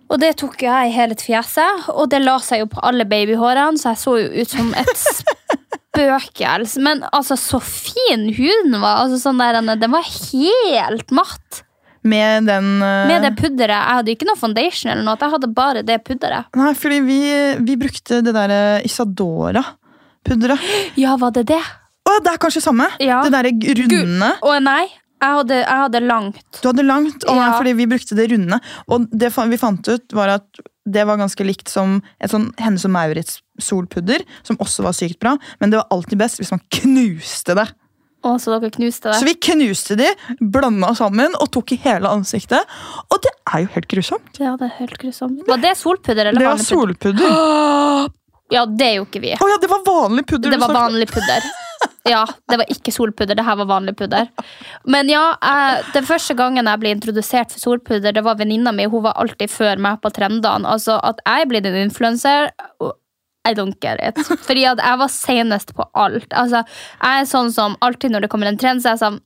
Og 0.07 0.19
det 0.21 0.37
tok 0.39 0.61
jeg 0.63 0.89
i 0.89 0.95
hele 0.95 1.17
fjeset, 1.19 1.89
og 1.91 2.07
det 2.11 2.21
la 2.23 2.37
seg 2.43 2.63
jo 2.63 2.69
på 2.71 2.83
alle 2.87 3.03
babyhårene, 3.09 3.79
så 3.79 3.91
jeg 3.91 4.01
så 4.03 4.13
jo 4.21 4.27
ut 4.39 4.53
som 4.53 4.69
et 4.79 4.91
spøkelse. 5.03 6.83
Men 6.83 7.03
altså, 7.11 7.35
så 7.39 7.59
fin 7.63 8.29
huden 8.37 8.77
var. 8.79 9.03
Altså, 9.03 9.19
sånn 9.19 9.41
der, 9.41 9.59
den 9.67 9.91
var 9.91 10.05
helt 10.07 11.11
matt. 11.15 11.63
Med 12.07 12.47
den 12.47 12.77
uh... 12.79 13.07
Med 13.09 13.25
det 13.25 13.33
pudderet. 13.35 13.73
Jeg 13.75 13.97
hadde 13.99 14.13
ikke 14.13 14.29
noe 14.29 14.39
foundation, 14.39 14.91
eller 14.93 15.03
noe, 15.03 15.17
jeg 15.19 15.33
hadde 15.33 15.49
bare 15.57 15.83
det 15.83 15.97
pudderet. 16.07 16.47
Nei, 16.55 16.71
fordi 16.77 17.01
vi, 17.03 17.19
vi 17.67 17.75
brukte 17.81 18.21
det 18.23 18.31
derre 18.37 18.61
Isadora-pudderet. 18.87 20.71
Ja, 21.01 21.17
var 21.19 21.35
det 21.35 21.49
det? 21.51 21.59
Å, 22.07 22.13
det 22.23 22.31
er 22.31 22.39
kanskje 22.39 22.63
samme! 22.63 22.87
Ja. 23.03 23.19
Det 23.25 23.33
derre 23.35 23.51
runde. 23.51 24.31
Å 24.39 24.55
nei, 24.63 24.85
jeg 25.21 25.35
hadde, 25.39 25.55
jeg 25.63 25.81
hadde 25.83 26.01
langt. 26.05 26.61
Du 26.61 26.67
hadde 26.69 26.85
langt, 26.85 27.23
og 27.27 27.35
Ja. 27.35 27.51
fordi 27.57 27.73
vi 27.73 27.87
brukte 27.89 28.15
det 28.15 28.29
runde. 28.31 28.59
Og 28.87 29.07
det 29.11 29.31
vi 29.33 29.57
fant 29.57 29.87
ut, 29.87 30.13
var 30.13 30.27
at 30.29 30.45
det 30.87 31.03
var 31.05 31.17
ganske 31.17 31.43
likt 31.43 31.67
som 31.69 32.01
et 32.21 32.31
sånn 32.31 32.53
Hennes 32.57 32.85
og 32.85 32.91
Maurits 32.91 33.41
solpudder, 33.59 34.23
som 34.43 34.57
også 34.57 34.83
var 34.83 34.93
sykt 34.93 35.19
bra, 35.19 35.37
men 35.59 35.69
det 35.69 35.79
var 35.81 35.87
alltid 35.91 36.17
best 36.17 36.39
hvis 36.39 36.51
man 36.51 36.61
knuste 36.69 37.55
det. 37.55 37.67
Å, 38.25 38.35
så 38.41 38.59
dere 38.59 38.71
knuste 38.73 39.11
det? 39.11 39.17
Så 39.19 39.25
vi 39.27 39.35
knuste 39.35 39.95
de, 39.99 40.07
blanda 40.41 40.89
sammen 40.97 41.35
og 41.39 41.51
tok 41.53 41.71
i 41.75 41.77
hele 41.83 42.09
ansiktet. 42.09 42.65
Og 43.13 43.21
det 43.21 43.33
er 43.53 43.65
jo 43.65 43.67
helt 43.75 43.87
grusomt. 43.87 44.39
Ja, 44.41 44.55
det 44.57 44.71
er 44.71 44.75
helt 44.79 44.97
grusomt. 44.97 45.43
Var 45.47 45.61
det 45.61 45.75
solpudder 45.77 46.31
eller 46.31 46.39
Det 46.39 46.47
var 46.47 46.57
solpudder. 46.63 48.09
Ja, 48.47 48.61
det 48.65 48.85
er 48.87 48.93
jo 48.95 49.03
ikke 49.03 49.19
vi. 49.19 49.33
Å 49.35 49.47
ja, 49.51 49.57
det 49.59 49.67
var 49.67 49.81
vanlig 49.83 50.21
pudder! 50.25 50.53
Det 50.53 50.59
var 50.61 50.71
vanlig 50.71 51.09
pudder. 51.11 51.43
Ja, 52.07 52.23
det 52.49 52.59
var 52.61 52.69
ikke 52.71 52.93
solpudder. 52.95 53.35
Det 53.35 53.45
her 53.45 53.57
var 53.59 53.69
vanlig 53.69 53.95
pudder. 53.99 54.29
Men 54.87 55.09
ja, 55.11 55.25
jeg, 55.41 55.87
den 55.97 56.07
første 56.07 56.37
gangen 56.39 56.69
jeg 56.69 56.81
ble 56.81 56.93
introdusert 56.95 57.51
for 57.53 57.63
solpudder, 57.63 58.15
det 58.15 58.23
var 58.25 58.39
venninna 58.39 58.71
mi. 58.75 58.87
Hun 58.87 59.03
var 59.07 59.17
alltid 59.19 59.51
før 59.51 59.81
meg 59.83 59.99
på 60.03 60.13
trendene. 60.15 60.67
Altså, 60.67 60.99
at 61.03 61.19
jeg 61.25 61.43
er 61.43 61.51
blitt 61.51 61.67
en 61.67 61.81
influenser 61.83 62.53
I 63.47 63.53
don't 63.55 63.77
get 63.79 63.99
it. 64.03 64.17
Fordi 64.47 64.65
at 64.67 64.79
jeg 64.83 64.99
var 64.99 65.11
senest 65.11 65.73
på 65.75 65.85
alt. 65.95 66.31
Altså, 66.35 66.63
jeg 66.99 67.21
er 67.21 67.29
sånn 67.29 67.51
som 67.55 67.77
alltid 67.85 68.11
når 68.11 68.25
det 68.25 68.31
kommer 68.31 68.49
en 68.49 68.59
trend, 68.59 68.83
så 68.83 68.91
er 68.91 68.97
jeg 68.97 69.03
sånn 69.05 69.21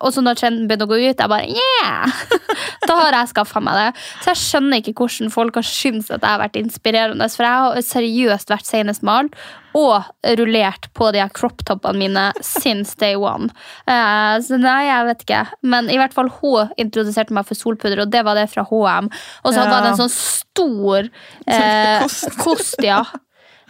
Og 0.00 0.14
så 0.14 0.22
når 0.22 0.38
trenden 0.38 0.68
begynner 0.70 0.86
å 0.86 0.92
gå 0.92 1.00
ut, 1.00 1.18
jeg 1.18 1.30
bare 1.30 1.48
yeah! 1.50 2.20
Da 2.88 2.98
har 2.98 3.14
jeg 3.14 3.32
skaffa 3.32 3.62
meg 3.62 3.78
det. 3.78 3.88
Så 4.22 4.32
jeg 4.32 4.42
skjønner 4.42 4.82
ikke 4.82 4.94
hvordan 4.98 5.34
folk 5.34 5.58
har 5.58 5.66
syntes 5.66 6.10
at 6.10 6.22
jeg 6.22 6.30
har 6.30 6.42
vært 6.42 6.60
inspirerende. 6.62 7.30
For 7.30 7.46
jeg 7.46 7.66
har 7.66 7.88
seriøst 7.90 8.54
vært 8.54 8.70
senest 8.70 9.06
med 9.06 9.16
alt. 9.16 9.42
Og 9.78 10.02
rullert 10.40 10.88
på 10.98 11.12
de 11.14 11.20
her 11.22 11.28
crop-toppene 11.36 11.98
mine 11.98 12.24
since 12.42 12.96
day 12.98 13.14
one. 13.16 13.50
Uh, 13.86 14.36
så 14.42 14.58
nei, 14.58 14.86
jeg 14.88 15.06
vet 15.06 15.24
ikke. 15.26 15.42
Men 15.62 15.90
i 15.92 15.98
hvert 16.00 16.14
fall 16.16 16.30
hun 16.40 16.72
introduserte 16.80 17.34
meg 17.36 17.46
for 17.46 17.54
solpudder, 17.58 18.02
og 18.04 18.10
det 18.10 18.24
var 18.26 18.34
det 18.40 18.48
fra 18.50 18.64
HM. 18.66 19.10
Og 19.44 19.52
så 19.54 19.60
Ja. 19.62 19.70
var 19.70 19.82
det 19.86 19.92
en 19.92 20.00
sånn 20.02 20.14
stor 20.14 21.10
uh, 21.50 22.02
Kost. 22.02 22.38
kost. 22.42 22.82
ja. 22.82 23.04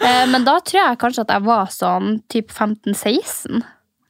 Uh, 0.01 0.25
men 0.33 0.45
da 0.49 0.57
tror 0.65 0.81
jeg 0.81 0.99
kanskje 1.03 1.27
at 1.27 1.35
jeg 1.37 1.45
var 1.45 1.67
sånn 1.75 2.23
typ 2.33 2.51
15-16. 2.51 3.61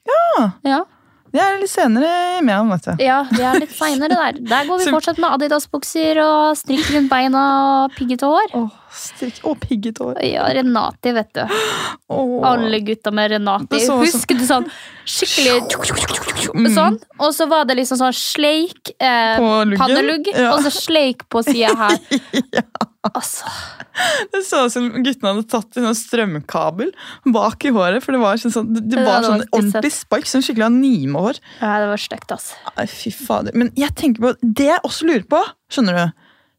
Ja. 0.07 0.51
Ja. 0.65 0.85
Det 1.31 1.39
er 1.41 1.59
litt 1.61 1.71
senere 1.71 2.09
i 2.39 2.41
media, 2.43 2.63
vet 2.73 2.87
du. 2.89 3.05
ja, 3.05 3.19
det 3.31 3.45
er 3.47 3.59
litt 3.63 3.75
seinere 3.77 4.17
der. 4.19 4.41
Der 4.51 4.65
går 4.67 4.81
vi 4.81 4.89
Så- 4.89 4.95
fortsatt 4.97 5.19
med 5.23 5.31
Adidas-bukser 5.37 6.19
og 6.25 6.57
strikk 6.59 6.89
rundt 6.97 7.11
beina 7.13 7.43
og 7.85 7.95
piggete 7.95 8.27
hår. 8.27 8.51
Åh, 8.59 8.71
strikk. 8.91 9.39
og 9.47 9.61
pigget 9.63 9.99
hår. 10.03 10.19
Ja, 10.27 10.49
Renati, 10.59 11.13
vet 11.15 11.31
du. 11.39 11.45
Åh. 12.17 12.35
Alle 12.51 12.81
gutta 12.83 13.13
med 13.15 13.31
Renati. 13.37 13.79
Så 13.87 14.01
Husker 14.03 14.35
du 14.41 14.47
sånn 14.49 14.67
skikkelig 15.07 15.61
sånn? 16.75 16.99
Og 17.21 17.33
så 17.37 17.47
var 17.51 17.65
det 17.69 17.77
liksom 17.77 17.99
sånn 18.01 18.15
sleik, 18.17 18.93
eh, 19.01 19.37
På 19.39 19.65
pannelugg, 19.81 20.27
Ja. 20.35 20.53
og 20.55 20.63
så 20.65 20.71
sleik 20.75 21.27
på 21.29 21.43
sida 21.45 21.75
her. 21.77 21.99
Altså, 23.01 23.49
Det 24.31 24.43
så 24.45 24.67
ut 24.67 24.73
som 24.75 24.91
guttene 25.03 25.31
hadde 25.33 25.47
tatt 25.49 25.77
en 25.81 25.87
sånn 25.89 25.97
strømkabel 25.97 26.91
bak 27.33 27.65
i 27.65 27.71
håret. 27.73 28.03
For 28.05 28.13
det 28.13 28.21
var 28.21 28.37
sånn, 28.37 28.53
sånn, 28.53 28.69
det, 28.75 28.83
det 28.91 28.99
Det 28.99 29.07
var 29.07 29.25
sånn 29.25 29.45
ordentlig 29.57 29.93
spark, 29.95 30.29
sånn 30.29 30.45
skikkelig 30.45 30.67
animehår. 30.69 31.41
ja, 31.63 31.79
det 31.81 31.89
var 31.89 31.97
stygt, 32.03 32.29
altså. 32.37 32.55
Fy 32.93 33.11
fader. 33.11 33.57
Men 33.57 33.73
jeg 33.75 33.95
tenker 33.97 34.21
på 34.21 34.35
det 34.43 34.69
jeg 34.69 34.85
også 34.85 35.09
lurer 35.09 35.25
på, 35.33 35.41
skjønner 35.73 35.97
du. 35.97 36.13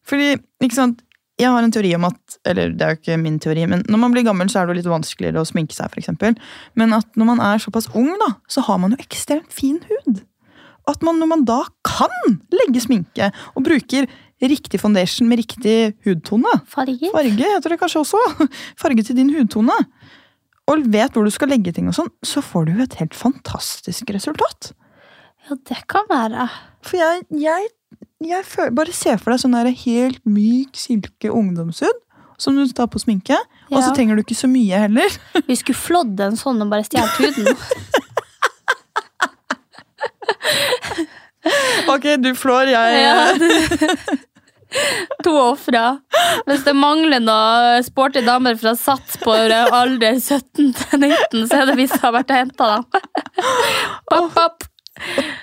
Fordi, 0.09 0.31
ikke 0.65 0.79
sant, 0.79 1.03
jeg 1.41 1.51
har 1.51 1.65
en 1.65 1.73
teori 1.73 1.91
om 1.97 2.07
at 2.07 2.39
Eller 2.47 2.73
det 2.73 2.85
er 2.85 2.95
jo 2.95 2.99
ikke 3.01 3.19
min 3.21 3.39
teori, 3.41 3.67
men 3.69 3.83
når 3.89 4.01
man 4.01 4.15
blir 4.15 4.25
gammel, 4.25 4.49
så 4.49 4.61
er 4.61 4.67
det 4.67 4.75
jo 4.75 4.79
litt 4.81 4.91
vanskeligere 4.91 5.41
å 5.41 5.47
sminke 5.47 5.75
seg, 5.75 5.91
f.eks. 5.91 6.11
Men 6.79 6.97
at 6.97 7.19
når 7.19 7.31
man 7.33 7.41
er 7.43 7.61
såpass 7.61 7.89
ung, 7.97 8.11
da, 8.21 8.33
så 8.51 8.63
har 8.67 8.81
man 8.81 8.95
jo 8.95 9.01
ekstremt 9.01 9.53
fin 9.53 9.79
hud. 9.89 10.23
At 10.89 11.03
man 11.05 11.19
når 11.21 11.29
man 11.29 11.45
da 11.45 11.59
kan 11.85 12.39
legge 12.53 12.81
sminke 12.83 13.29
og 13.53 13.65
bruker 13.67 14.07
riktig 14.41 14.79
foundation 14.81 15.29
med 15.29 15.43
riktig 15.43 15.93
hudtone 16.05 16.49
Farge. 16.69 17.11
Farge 17.13 17.51
heter 17.53 17.75
det 17.75 17.79
kanskje 17.81 18.01
også. 18.01 18.47
Farge 18.81 19.05
til 19.05 19.19
din 19.19 19.29
hudtone. 19.35 19.77
Og 20.71 20.85
vet 20.93 21.13
hvor 21.13 21.27
du 21.27 21.33
skal 21.33 21.51
legge 21.51 21.73
ting 21.75 21.89
og 21.89 21.97
sånn, 21.97 22.09
så 22.25 22.43
får 22.45 22.67
du 22.67 22.73
jo 22.77 22.85
et 22.85 22.97
helt 23.01 23.17
fantastisk 23.17 24.09
resultat. 24.13 24.71
Ja, 25.47 25.57
det 25.67 25.81
kan 25.89 26.05
være. 26.09 26.47
For 26.85 26.99
jeg, 27.01 27.25
jeg, 27.41 27.69
jeg 28.21 28.45
føler, 28.45 28.73
bare 28.77 28.93
se 28.95 29.15
for 29.17 29.33
deg 29.33 29.41
sånn 29.43 29.57
der 29.57 29.71
helt 29.83 30.21
myk 30.29 30.77
silke 30.77 31.31
ungdomshud 31.33 31.99
som 32.41 32.55
du 32.57 32.65
tar 32.73 32.87
på 32.89 32.97
sminke, 33.01 33.37
og 33.69 33.83
så 33.83 33.91
trenger 33.93 34.17
du 34.17 34.23
ikke 34.23 34.37
så 34.37 34.47
mye 34.49 34.79
heller. 34.87 35.13
Vi 35.49 35.57
skulle 35.59 35.77
flådd 35.77 36.23
en 36.25 36.39
sånn 36.39 36.61
og 36.63 36.71
bare 36.73 36.87
stjålet 36.87 37.19
huden. 37.21 37.55
Ok, 41.89 42.05
du 42.21 42.29
flår, 42.37 42.69
jeg 42.69 42.99
Ja, 43.01 43.15
To 45.25 45.33
ofre. 45.35 45.81
Hvis 46.47 46.61
det 46.63 46.73
mangler 46.77 47.19
noen 47.19 47.83
sporty 47.83 48.21
damer 48.23 48.55
fra 48.61 48.71
Sats 48.79 49.17
på 49.19 49.33
alder 49.35 50.15
17 50.21 50.71
til 50.77 51.01
19, 51.01 51.47
så 51.49 51.59
er 51.59 51.71
det 51.71 51.75
vi 51.81 51.89
som 51.91 52.05
har 52.05 52.15
vært 52.21 52.31
og 52.31 52.39
henta 52.39 52.69
dem. 52.75 52.85
Papp, 54.07 54.29
pop. 54.37 54.70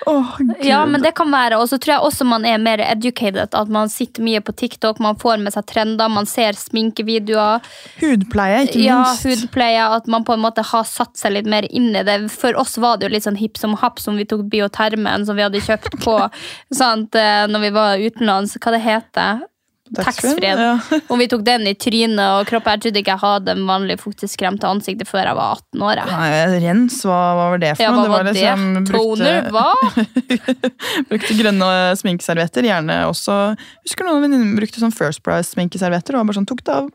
Gud. 0.05 0.53
Ja, 0.65 0.85
men 0.85 1.03
det 1.03 1.13
kan 1.17 1.31
være. 1.31 1.59
Og 1.59 1.69
så 1.69 1.77
tror 1.77 1.95
jeg 1.95 2.05
også 2.07 2.27
man 2.27 2.45
er 2.47 2.57
mer 2.61 2.81
educated. 2.85 3.55
At 3.55 3.71
man 3.71 3.91
sitter 3.91 4.25
mye 4.25 4.41
på 4.41 4.55
TikTok, 4.57 5.01
man 5.03 5.19
får 5.19 5.41
med 5.43 5.55
seg 5.55 5.67
trender, 5.69 6.11
man 6.11 6.29
ser 6.29 6.57
sminkevideoer. 6.57 7.65
Hudpleie, 7.99 8.63
ikke 8.67 8.79
minst. 8.81 9.25
Ja, 9.25 9.33
hudpleie, 9.33 9.85
at 9.99 10.09
man 10.11 10.25
på 10.27 10.35
en 10.35 10.43
måte 10.43 10.65
har 10.65 10.87
satt 10.89 11.19
seg 11.19 11.35
litt 11.37 11.49
mer 11.49 11.67
inn 11.69 11.91
i 11.93 12.05
det. 12.07 12.19
For 12.33 12.57
oss 12.59 12.77
var 12.81 12.97
det 12.97 13.09
jo 13.09 13.13
litt 13.15 13.27
sånn 13.27 13.39
hipp 13.39 13.59
som 13.59 13.77
happ 13.79 14.01
som 14.01 14.19
vi 14.19 14.27
tok 14.29 14.47
biotermen 14.51 15.27
som 15.27 15.37
vi 15.37 15.45
hadde 15.45 15.63
kjøpt 15.63 15.99
på 16.03 16.17
sant, 16.81 17.15
eh, 17.15 17.45
når 17.49 17.67
vi 17.67 17.73
var 17.75 18.09
utenlands. 18.09 18.57
Hva 18.59 18.75
det 18.75 18.83
heter 18.85 19.45
Taxfree. 19.95 20.51
Ja. 20.53 20.73
Og 21.09 21.17
vi 21.21 21.27
tok 21.31 21.41
den 21.47 21.65
i 21.67 21.73
trynet 21.73 22.19
og 22.21 22.45
kroppen. 22.49 22.75
Jeg 22.75 22.83
trodde 22.85 23.01
ikke 23.01 23.13
jeg 23.15 23.21
hadde 23.23 23.55
en 23.55 23.63
vanlig 23.69 23.95
fuktighetskrem 24.01 24.59
til 24.61 24.69
ansiktet 24.69 25.09
før 25.09 25.25
jeg 25.31 25.37
var 25.39 25.55
18 25.57 25.85
år. 25.89 26.01
jeg. 26.03 26.11
Nei, 26.13 26.59
rens, 26.67 26.99
hva, 27.07 27.19
hva 27.39 27.47
var 27.55 27.63
det 27.63 27.71
for 27.77 27.83
Ja, 27.87 27.91
noe? 27.95 28.05
hva 28.05 28.17
var 28.19 28.29
det? 28.29 28.35
liksom- 28.37 28.85
Toner? 28.91 29.49
Hva? 29.49 29.67
brukte 31.09 31.37
grønne 31.39 31.69
sminkeservietter, 31.99 32.67
gjerne 32.69 32.99
også 33.09 33.39
Husker 33.85 34.07
noen 34.07 34.23
venninner 34.25 34.57
brukte 34.59 34.81
sånn 34.83 34.93
First 34.95 35.23
Price-sminkeservietter? 35.25 36.17
og 36.19 36.27
bare 36.29 36.37
sånn, 36.39 36.47
tok 36.49 36.63
det 36.67 36.75
av. 36.75 36.89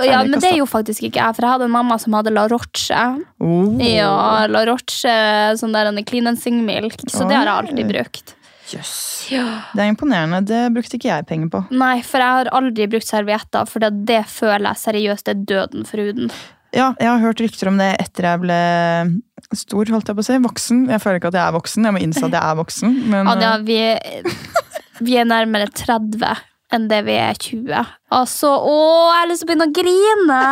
Ja, 0.00 0.22
men 0.24 0.40
det 0.40 0.48
er 0.48 0.56
jo 0.62 0.66
faktisk 0.70 1.02
ikke 1.04 1.20
jeg, 1.20 1.34
for 1.36 1.44
jeg 1.44 1.52
hadde 1.52 1.66
en 1.68 1.74
mamma 1.74 1.98
som 2.00 2.14
hadde 2.16 2.32
La 2.32 2.46
Roche. 2.48 3.00
Oh. 3.42 3.74
Ja, 3.84 4.46
La 4.48 4.62
Roche, 4.64 5.12
sånn 5.60 5.74
der 5.76 5.90
en 5.90 6.00
clean 6.08 6.26
and 6.30 6.40
sing 6.40 6.62
milk. 6.64 6.96
Så 7.12 7.26
det 7.28 7.36
har 7.36 7.44
jeg 7.50 7.68
alltid 7.68 7.90
brukt. 7.92 8.34
Jøss. 8.74 8.94
Ja. 9.32 9.44
Det 9.74 9.82
er 9.84 9.90
imponerende. 9.92 10.40
Det 10.46 10.62
brukte 10.74 10.98
ikke 10.98 11.10
jeg 11.10 11.26
penger 11.28 11.50
på. 11.52 11.64
Nei, 11.74 11.98
for 12.06 12.22
jeg 12.22 12.38
har 12.38 12.50
aldri 12.56 12.86
brukt 12.90 13.08
servietter, 13.08 13.68
for 13.68 13.82
det, 13.84 13.92
det 14.08 14.22
føler 14.30 14.70
jeg 14.70 14.82
seriøst 14.84 15.30
er 15.32 15.44
døden 15.48 15.86
for 15.88 16.02
huden. 16.02 16.32
Ja, 16.70 16.92
jeg 17.02 17.08
har 17.08 17.18
hørt 17.18 17.40
rykter 17.42 17.70
om 17.70 17.80
det 17.80 17.88
etter 17.98 18.28
jeg 18.28 18.42
ble 18.44 18.58
stor, 19.58 19.90
holdt 19.90 20.10
jeg 20.10 20.18
på 20.18 20.22
å 20.22 20.26
si. 20.26 20.36
Voksen. 20.44 20.84
Jeg 20.92 21.02
føler 21.02 21.18
ikke 21.18 21.32
at 21.32 21.38
jeg 21.40 21.42
er 21.42 21.56
voksen. 21.56 21.88
Jeg 21.88 21.96
må 21.96 22.02
innse 22.04 22.22
at 22.28 22.36
jeg 22.36 22.42
er 22.42 22.60
voksen. 22.60 22.94
Men 23.10 23.30
Anja, 23.32 23.56
eh, 23.56 23.64
vi, 23.66 24.30
vi 25.08 25.18
er 25.18 25.26
nærmere 25.26 25.70
30 25.74 26.44
enn 26.70 26.86
det 26.90 27.00
vi 27.08 27.16
er 27.18 27.40
20. 27.42 27.90
Altså, 28.14 28.52
å, 28.54 28.76
jeg 29.10 29.18
har 29.18 29.30
lyst 29.32 29.42
til 29.42 29.48
å 29.48 29.50
begynne 29.50 29.66
å 29.66 29.74
grine! 29.80 30.42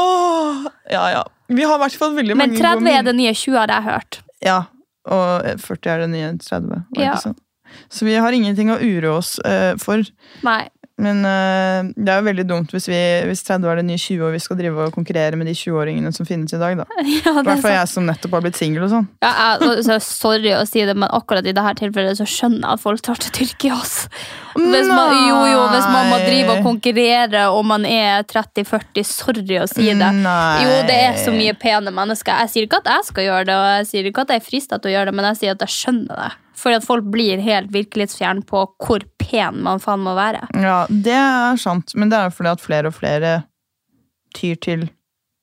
åh, 0.00 0.66
ja, 0.90 1.04
ja. 1.14 1.22
Vi 1.48 1.62
har 1.64 1.78
i 1.78 1.82
hvert 1.84 2.00
fall 2.00 2.18
veldig 2.18 2.34
Men 2.36 2.56
30 2.58 2.90
er 2.90 3.06
det 3.06 3.14
nye 3.16 3.30
20, 3.30 3.54
har 3.60 3.72
jeg 3.72 3.86
hørt. 3.86 4.20
Ja, 4.44 4.58
og 5.08 5.60
40 5.64 5.92
er 5.92 6.02
det 6.04 6.10
nye 6.14 6.32
30. 6.38 6.82
var 6.96 7.02
Ja. 7.04 7.14
sånn? 7.22 7.36
Så 7.92 8.06
vi 8.08 8.14
har 8.16 8.32
ingenting 8.32 8.70
å 8.72 8.78
ure 8.80 9.10
oss 9.12 9.36
uh, 9.44 9.74
for. 9.76 10.00
Nei. 10.46 10.62
Men 10.98 11.20
eh, 11.22 11.90
det 11.94 12.10
er 12.10 12.18
jo 12.18 12.26
veldig 12.26 12.44
dumt 12.48 12.72
hvis, 12.74 12.88
vi, 12.90 12.98
hvis 13.28 13.44
30 13.46 13.68
er 13.70 13.78
det 13.78 13.84
nye 13.86 14.00
20 14.02 14.24
og 14.26 14.32
vi 14.34 14.40
skal 14.42 14.58
drive 14.58 14.86
og 14.88 14.96
konkurrere 14.96 15.38
med 15.38 15.46
de 15.46 15.54
20-åringene 15.54 16.10
som 16.14 16.26
finnes 16.26 16.54
i 16.54 16.58
dag. 16.58 16.74
da. 16.80 16.86
Ja, 17.18 17.32
I 17.32 17.38
er 17.38 17.46
hvert 17.46 17.62
fall 17.62 17.76
jeg 17.76 17.90
som 17.90 18.06
nettopp 18.08 18.34
har 18.34 18.42
blitt 18.44 18.58
singel 18.58 18.84
og 18.86 18.90
sånn. 18.92 19.06
Ja, 19.22 19.30
jeg, 19.62 20.00
sorry 20.04 20.52
å 20.58 20.64
si 20.68 20.82
det, 20.86 20.96
men 20.98 21.10
akkurat 21.14 21.46
i 21.46 21.54
dette 21.54 21.74
tilfellet 21.78 22.18
så 22.18 22.26
skjønner 22.28 22.64
jeg 22.64 22.78
at 22.78 22.82
folk 22.82 23.04
tar 23.06 23.22
til 23.22 23.34
Tyrkia. 23.38 23.78
Altså. 23.78 24.10
Hvis 24.58 24.90
man, 24.90 25.14
jo, 25.28 25.38
jo, 25.52 25.62
hvis 25.70 25.86
man 25.86 26.10
må 26.10 26.18
drive 26.24 26.56
og 26.56 26.66
konkurrere 26.66 27.44
og 27.54 27.62
man 27.68 27.86
er 27.86 28.26
30-40, 28.26 29.06
sorry 29.06 29.60
å 29.62 29.68
si 29.70 29.86
det. 29.92 30.10
Nei. 30.18 30.64
Jo, 30.64 30.74
det 30.88 30.98
er 31.06 31.22
så 31.22 31.34
mye 31.34 31.54
pene 31.58 31.94
mennesker. 31.94 32.42
Jeg 32.42 32.54
sier 32.54 32.68
ikke 32.68 32.82
at 32.82 32.90
jeg 32.96 33.08
skal 33.12 33.28
gjøre 33.28 33.48
det, 33.52 33.56
og 33.62 33.70
jeg 33.76 33.88
sier 33.92 34.10
ikke 34.10 34.26
at 34.26 34.34
jeg 34.34 34.42
er 34.42 34.48
frista 34.50 34.82
til 34.82 34.90
å 34.90 34.96
gjøre 34.96 35.12
det, 35.12 35.18
men 35.20 35.30
jeg 35.30 35.42
sier 35.44 35.54
at 35.54 35.66
jeg 35.68 35.76
skjønner 35.78 36.24
det. 36.26 36.30
Fordi 36.58 36.78
at 36.80 36.86
folk 36.86 37.06
blir 37.12 37.38
helt 37.44 37.70
virkelighetsfjern 37.74 38.42
på 38.48 38.64
hvor 38.82 39.04
pen 39.22 39.60
man 39.62 39.78
faen 39.82 40.02
må 40.02 40.14
være. 40.18 40.48
Ja, 40.58 40.80
det 40.90 41.14
er 41.14 41.58
sant, 41.60 41.94
men 41.94 42.10
det 42.10 42.18
er 42.18 42.32
fordi 42.34 42.50
at 42.56 42.64
flere 42.64 42.90
og 42.90 42.96
flere 42.96 43.34
tyr 44.34 44.58
til 44.64 44.88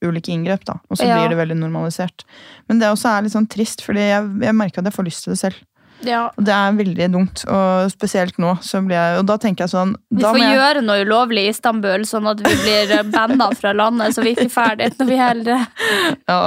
ulike 0.06 0.34
inngrep, 0.34 0.66
da. 0.68 0.76
Og 0.92 1.00
så 1.00 1.08
Ja. 1.08 1.16
blir 1.18 1.32
det 1.32 1.38
veldig 1.40 1.56
normalisert. 1.58 2.26
Men 2.68 2.80
det 2.80 2.90
også 2.92 3.10
er 3.18 3.22
litt 3.26 3.34
sånn 3.34 3.48
trist, 3.50 3.82
fordi 3.82 4.04
jeg, 4.04 4.28
jeg 4.44 4.56
merker 4.60 4.84
at 4.84 4.92
jeg 4.92 4.98
får 4.98 5.08
lyst 5.08 5.24
til 5.24 5.34
det 5.34 5.40
selv. 5.40 5.56
Ja. 6.06 6.32
Det 6.38 6.52
er 6.52 6.76
veldig 6.78 7.08
dumt, 7.14 7.44
og 7.48 7.92
spesielt 7.94 8.38
nå, 8.42 8.56
jeg 8.66 9.20
Og 9.20 9.26
da 9.26 9.38
tenker 9.42 9.66
jeg 9.66 9.72
sånn 9.72 9.96
Vi 10.14 10.24
får 10.24 10.40
jeg, 10.40 10.58
gjøre 10.58 10.84
noe 10.86 11.06
ulovlig 11.06 11.46
i 11.48 11.54
Istanbul, 11.54 12.06
sånn 12.08 12.28
at 12.30 12.42
vi 12.44 12.54
blir 12.62 12.94
banna 13.14 13.50
fra 13.56 13.72
landet, 13.74 14.16
så 14.16 14.26
vi 14.26 14.36
ikke 14.36 14.50
ferdig 14.52 14.92
når 15.00 15.10
vi 15.10 15.20
eldre. 15.26 15.58
ja. 16.32 16.40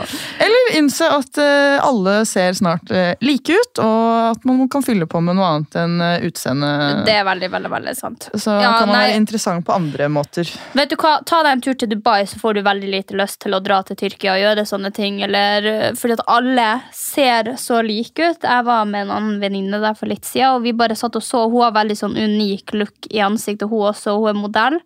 Eller 0.45 0.77
innse 0.79 1.09
at 1.11 1.41
uh, 1.41 1.79
alle 1.85 2.21
ser 2.29 2.55
snart 2.59 2.93
uh, 2.93 3.15
like 3.25 3.55
ut, 3.55 3.83
og 3.83 4.35
at 4.35 4.47
man 4.49 4.69
kan 4.71 4.85
fylle 4.85 5.09
på 5.11 5.23
med 5.25 5.39
noe 5.39 5.49
annet 5.55 5.79
enn 5.81 5.97
uh, 6.03 6.27
utseende. 6.29 6.71
Det 7.09 7.17
er 7.19 7.27
veldig, 7.29 7.51
veldig, 7.55 7.73
veldig 7.73 7.97
sant. 7.99 8.29
Så 8.35 8.59
Ja, 8.59 8.79
kan 8.79 8.91
man 8.91 8.97
nei. 8.97 9.07
være 9.09 9.21
interessant 9.23 9.67
på 9.67 9.75
andre 9.77 10.11
måter. 10.13 10.51
Vet 10.79 10.93
du 10.93 10.99
hva, 11.01 11.19
Ta 11.29 11.43
deg 11.45 11.57
en 11.57 11.65
tur 11.65 11.77
til 11.79 11.91
Dubai, 11.91 12.23
så 12.29 12.39
får 12.41 12.59
du 12.59 12.63
veldig 12.67 12.91
lite 12.93 13.17
lyst 13.19 13.41
til 13.45 13.57
å 13.57 13.61
dra 13.65 13.81
til 13.87 13.99
Tyrkia 14.01 14.37
og 14.37 14.43
gjøre 14.43 14.65
sånne 14.69 14.93
ting. 14.95 15.21
Eller, 15.25 15.67
eh, 15.67 15.93
fordi 15.99 16.17
at 16.19 16.25
alle 16.31 16.69
ser 16.95 17.55
så 17.61 17.83
like 17.85 18.19
ut. 18.31 18.43
Jeg 18.43 18.65
var 18.65 18.85
med 18.89 19.07
en 19.07 19.15
annen 19.17 19.38
venninne 19.43 19.81
der 19.83 19.97
for 19.99 20.11
litt 20.11 20.27
siden, 20.29 20.59
og 20.59 20.67
vi 20.67 20.75
bare 20.77 20.97
satt 20.99 21.17
og 21.19 21.25
så. 21.25 21.45
Hun 21.51 21.65
har 21.65 21.75
veldig 21.77 21.97
sånn 21.99 22.17
unik 22.19 22.75
look 22.77 23.09
i 23.11 23.23
ansiktet, 23.25 23.69
hun 23.71 23.89
også. 23.91 24.19
Hun 24.19 24.33
er 24.33 24.39
modell. 24.39 24.79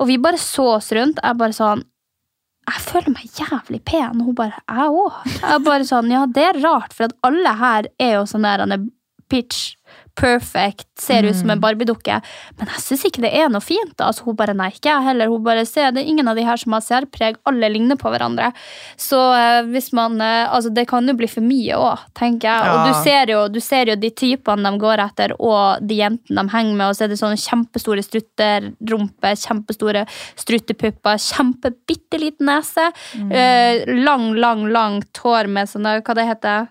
Og 0.00 0.08
vi 0.10 0.18
bare 0.18 0.40
så 0.40 0.66
oss 0.76 0.90
rundt. 0.96 1.20
Jeg 1.22 1.38
bare 1.38 1.56
sånn 1.56 1.84
Jeg 2.70 2.82
føler 2.84 3.10
meg 3.10 3.38
jævlig 3.38 3.80
pen. 3.84 4.20
Og 4.22 4.30
hun 4.30 4.38
bare 4.38 4.58
Jeg 4.60 4.88
òg. 5.02 5.20
Jeg 5.40 5.62
bare 5.66 5.86
sånn 5.86 6.10
Ja, 6.14 6.24
det 6.26 6.48
er 6.48 6.60
rart, 6.62 6.94
for 6.94 7.08
at 7.08 7.16
alle 7.26 7.54
her 7.58 7.88
er 7.98 8.18
jo 8.20 8.26
sånn 8.30 8.46
der 8.46 8.64
han 8.64 8.76
er 8.78 8.84
pitch 9.32 9.76
perfect, 10.14 10.86
ser 11.00 11.24
ut 11.24 11.36
som 11.36 11.50
en 11.50 11.60
Barbie-dukke. 11.60 12.18
Men 12.58 12.68
jeg 12.74 12.82
syns 12.84 13.04
ikke 13.08 13.22
det 13.24 13.32
er 13.34 13.48
noe 13.48 13.60
fint. 13.64 13.94
da. 13.96 14.06
Altså, 14.10 14.24
hun 14.26 14.36
bare 14.36 14.54
nei, 14.54 14.68
ikke 14.70 14.90
jeg 14.90 15.06
heller. 15.08 15.28
Hun 15.32 15.42
bare 15.44 15.64
ser, 15.66 15.90
Det 15.92 16.02
er 16.04 16.08
ingen 16.10 16.28
av 16.28 16.36
de 16.36 16.44
her 16.44 16.56
som 16.60 16.72
har 16.76 16.80
særpreg. 16.84 17.36
Alle 17.48 17.68
ligner 17.72 17.96
på 17.96 18.10
hverandre. 18.12 18.52
Så 18.96 19.18
eh, 19.36 19.62
hvis 19.72 19.92
man 19.92 20.20
eh, 20.20 20.48
Altså, 20.52 20.70
det 20.74 20.86
kan 20.88 21.06
jo 21.08 21.14
bli 21.14 21.26
for 21.30 21.40
mye 21.42 21.76
òg, 21.78 21.98
tenker 22.14 22.48
jeg. 22.48 22.60
Og 22.60 22.78
Ja. 22.78 22.84
du 22.92 23.02
ser, 23.02 23.26
jo, 23.32 23.48
du 23.48 23.60
ser 23.60 23.86
jo 23.92 23.96
de 23.96 24.10
typene 24.10 24.62
de 24.70 24.78
går 24.78 24.98
etter, 25.06 25.32
og 25.40 25.80
de 25.86 25.94
jentene 26.02 26.42
de 26.46 26.52
henger 26.56 26.76
med, 26.76 26.86
og 26.88 26.94
så 26.96 27.04
er 27.04 27.08
det 27.12 27.18
sånne 27.20 27.38
kjempestore 27.40 28.02
strutterumper, 28.04 29.34
kjempestore 29.38 30.04
struttepupper, 30.38 31.18
kjempebitte 31.22 32.20
liten 32.20 32.46
nese, 32.50 32.90
eh, 33.30 33.84
lang, 34.04 34.34
lang, 34.36 34.66
langt 34.72 35.16
hår 35.24 35.48
med 35.48 35.68
sånne, 35.70 36.02
hva 36.02 36.14
det 36.14 36.26
heter, 36.28 36.68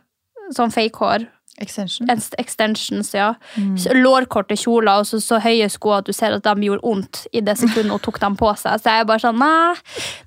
sånn 0.56 0.72
fake 0.74 1.00
hår. 1.00 1.28
Extension. 1.62 2.10
Extensions, 2.42 3.12
ja. 3.16 3.30
Mm. 3.56 3.76
Lårkorte 4.02 4.58
kjoler 4.60 5.02
og 5.04 5.08
så, 5.10 5.20
så 5.24 5.40
høye 5.44 5.68
sko 5.72 5.94
at 6.00 6.08
du 6.10 6.14
ser 6.16 6.36
at 6.38 6.44
de 6.48 6.68
gjorde 6.68 6.84
vondt 6.86 7.22
i 7.32 7.42
det 7.46 7.56
sekundet 7.60 7.92
hun 7.94 8.04
tok 8.04 8.20
dem 8.24 8.38
på 8.40 8.50
seg. 8.60 8.82
Så 8.82 8.92
jeg 8.96 9.04
er 9.06 9.10
bare 9.10 9.24
sånn, 9.24 9.40
nei, 9.42 9.76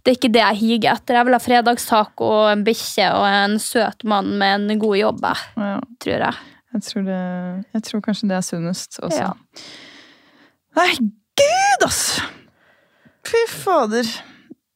det 0.03 0.13
er 0.15 0.19
ikke 0.21 0.33
det 0.35 0.43
jeg 0.45 0.61
higer 0.63 0.95
etter. 0.97 1.19
Jeg 1.21 1.29
vil 1.29 1.37
ha 1.39 1.43
fredagstaco 1.43 2.31
og 2.41 2.51
en 2.53 2.65
bikkje 2.67 3.09
og 3.19 3.27
en 3.29 3.59
søt 3.63 4.05
mann 4.09 4.35
med 4.41 4.71
en 4.71 4.83
god 4.83 4.99
jobb, 5.01 5.25
Ja, 5.59 5.75
tror 6.05 6.27
jeg. 6.29 6.43
jeg, 6.75 6.87
tror 6.91 7.09
det, 7.09 7.21
jeg 7.77 7.87
tror 7.89 8.05
kanskje 8.09 8.31
det 8.31 8.39
er 8.39 8.47
sunnest 8.47 9.01
også. 9.03 9.25
Ja. 9.27 9.33
Nei, 10.79 10.91
gud, 11.39 11.85
ass! 11.87 12.05
Fy 13.25 13.41
fader. 13.49 14.09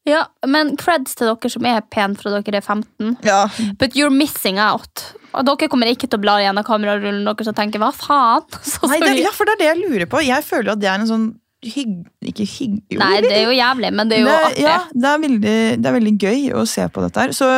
Ja, 0.09 0.23
men 0.49 0.71
creds 0.81 1.13
til 1.19 1.29
dere 1.29 1.51
som 1.53 1.67
er 1.69 1.83
pene 1.93 2.17
fra 2.17 2.31
dere 2.39 2.63
er 2.63 2.65
15. 2.65 3.19
Ja, 3.27 3.43
But 3.81 3.93
you're 3.99 4.15
missing 4.15 4.57
out. 4.63 5.03
Og 5.37 5.45
dere 5.45 5.68
kommer 5.70 5.91
ikke 5.91 6.09
til 6.09 6.18
å 6.20 6.22
bla 6.22 6.39
gjennom 6.43 6.64
kamerarullen 6.66 7.26
dere 7.29 7.53
og 7.53 7.59
tenke 7.59 7.81
hva 7.83 7.91
faen? 7.95 8.47
Så, 8.70 8.89
Nei, 8.89 9.01
det, 9.05 9.18
ja, 9.20 9.35
for 9.35 9.49
det 9.49 9.59
er 9.59 9.62
det 9.62 9.68
jeg 9.72 9.83
lurer 9.85 10.09
på. 10.11 10.22
Jeg 10.24 10.47
føler 10.47 10.74
at 10.74 10.83
det 10.83 10.91
er 10.91 11.03
en 11.03 11.11
sånn 11.11 11.29
hygg... 11.66 12.01
Ikke 12.31 12.47
hygg... 12.47 12.81
jo, 12.93 13.01
Nei, 13.03 13.18
det 13.24 13.35
er 13.35 13.47
jo 13.49 13.55
jævlig, 13.57 13.93
men 13.99 14.11
det 14.11 14.18
er 14.18 14.24
jo 14.24 14.31
det, 14.31 14.41
artig. 14.49 14.64
Ja, 14.64 14.81
det 14.95 15.12
er, 15.12 15.22
veldig, 15.26 15.59
det 15.83 15.91
er 15.91 15.97
veldig 15.99 16.16
gøy 16.22 16.49
å 16.59 16.64
se 16.70 16.89
på 16.93 17.05
dette 17.05 17.24
her. 17.24 17.37
Så 17.37 17.51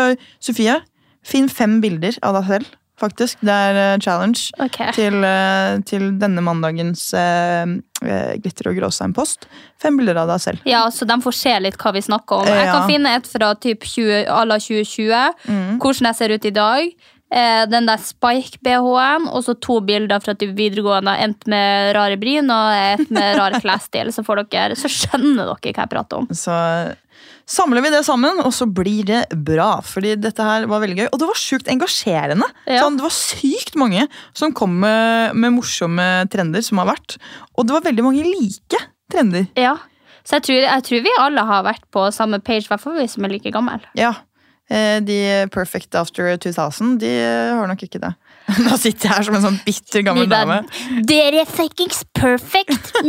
Sofie, 0.42 0.80
finn 1.26 1.50
fem 1.52 1.80
bilder 1.84 2.16
av 2.26 2.38
deg 2.40 2.48
selv, 2.48 2.70
faktisk. 3.00 3.40
Det 3.44 3.52
er 3.68 3.78
uh, 3.78 4.00
challenge 4.00 4.48
okay. 4.60 4.92
til, 4.96 5.20
uh, 5.24 5.78
til 5.88 6.10
denne 6.20 6.42
mandagens 6.44 7.06
eh, 7.16 7.76
Glitter 8.40 8.70
og 8.70 8.76
Gråstein-post. 8.80 9.46
Fem 9.80 9.96
bilder 10.00 10.20
av 10.22 10.32
deg 10.32 10.42
selv. 10.44 10.66
Ja, 10.68 10.82
så 10.92 11.08
de 11.08 11.16
får 11.24 11.36
se 11.36 11.54
litt 11.64 11.78
hva 11.80 11.94
vi 11.96 12.04
snakker 12.04 12.42
om. 12.42 12.48
Jeg 12.48 12.68
Ja. 12.68 12.74
kan 12.76 12.90
finne 12.90 13.14
et 13.16 13.28
fra 13.28 13.54
typ 13.56 13.84
20, 13.88 14.26
à 14.28 14.44
la 14.48 14.60
2020. 14.60 15.48
Mm. 15.48 15.80
Hvordan 15.80 16.10
jeg 16.10 16.20
ser 16.20 16.36
ut 16.36 16.48
i 16.48 16.54
dag. 16.56 16.92
Eh, 17.30 17.64
den 17.70 17.86
der 17.86 18.00
Spike-BH-en, 18.02 19.28
og 19.30 19.44
så 19.46 19.54
to 19.62 19.78
bilder 19.86 20.22
fra 20.22 20.34
typ 20.34 20.56
videregående. 20.58 21.14
Ett 21.22 21.46
med 21.50 21.92
rare 21.94 22.18
bryn 22.18 22.50
og 22.50 22.72
et 22.74 23.12
med 23.14 23.38
rar 23.38 23.54
klesstil. 23.62 24.10
Så, 24.14 24.24
dere, 24.50 24.78
så 24.78 24.90
skjønner 24.90 25.44
dere 25.44 25.54
hva 25.54 25.70
jeg 25.70 25.92
prater 25.92 26.22
om. 26.22 26.26
Så 26.34 26.56
samler 27.50 27.84
vi 27.84 27.92
det 27.94 28.02
sammen, 28.06 28.40
og 28.42 28.50
så 28.54 28.66
blir 28.66 29.06
det 29.06 29.20
bra. 29.46 29.76
Fordi 29.86 30.16
dette 30.18 30.46
her 30.46 30.66
var 30.70 30.82
veldig 30.82 31.04
gøy. 31.04 31.08
Og 31.10 31.20
det 31.22 31.28
var 31.30 31.38
sjukt 31.38 31.70
engasjerende. 31.70 32.48
Ja. 32.66 32.82
Sånn, 32.82 32.98
det 32.98 33.06
var 33.06 33.14
sykt 33.14 33.78
mange 33.78 34.08
som 34.34 34.54
kom 34.56 34.80
med, 34.82 35.36
med 35.38 35.54
morsomme 35.58 36.08
trender 36.32 36.66
som 36.66 36.82
har 36.82 36.90
vært. 36.96 37.20
Og 37.54 37.68
det 37.68 37.78
var 37.78 37.86
veldig 37.86 38.06
mange 38.08 38.26
like 38.26 38.82
trender. 39.10 39.46
Ja. 39.58 39.76
Så 40.26 40.36
jeg 40.38 40.46
tror, 40.46 40.58
jeg 40.66 40.84
tror 40.86 41.06
vi 41.06 41.14
alle 41.18 41.46
har 41.46 41.62
vært 41.66 41.86
på 41.94 42.02
samme 42.14 42.42
page, 42.44 42.66
i 42.66 42.70
hvert 42.70 42.82
fall 42.82 42.98
vi 42.98 43.06
som 43.10 43.24
er 43.26 43.32
like 43.32 43.54
gamle. 43.54 43.78
Ja. 43.98 44.12
Eh, 44.70 45.00
De 45.02 45.18
Perfect 45.50 45.96
After 45.98 46.30
2000, 46.38 46.98
de 47.02 47.10
har 47.58 47.66
nok 47.66 47.82
ikke 47.82 47.98
det. 48.02 48.12
Nå 48.66 48.76
sitter 48.78 49.08
jeg 49.08 49.16
her 49.16 49.26
som 49.26 49.38
en 49.38 49.44
sånn 49.48 49.58
bitter 49.64 50.04
gammel 50.06 50.30
dame. 50.30 50.60
Dere 51.06 51.42
er 51.42 51.50
fuckings 51.50 52.04
perfect! 52.16 52.92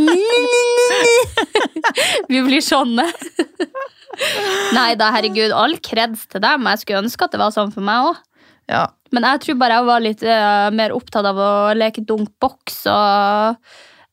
vi 2.32 2.42
blir 2.42 2.64
sånne. 2.66 3.06
Nei 4.78 4.92
da, 5.00 5.12
herregud. 5.16 5.54
All 5.56 5.78
kreds 5.84 6.26
til 6.32 6.44
dem. 6.44 6.68
Jeg 6.74 6.82
skulle 6.82 7.04
ønske 7.06 7.26
at 7.26 7.36
det 7.36 7.42
var 7.42 7.54
sånn 7.56 7.72
for 7.74 7.86
meg 7.86 8.10
òg. 8.10 8.20
Ja. 8.72 8.86
Men 9.12 9.28
jeg 9.28 9.44
tror 9.46 9.62
bare 9.62 9.80
jeg 9.80 9.90
var 9.90 10.04
litt 10.04 10.26
uh, 10.26 10.68
mer 10.74 10.94
opptatt 10.96 11.28
av 11.28 11.40
å 11.42 11.52
leke 11.76 12.04
dunk 12.08 12.32
boks 12.42 12.84
og 12.92 13.58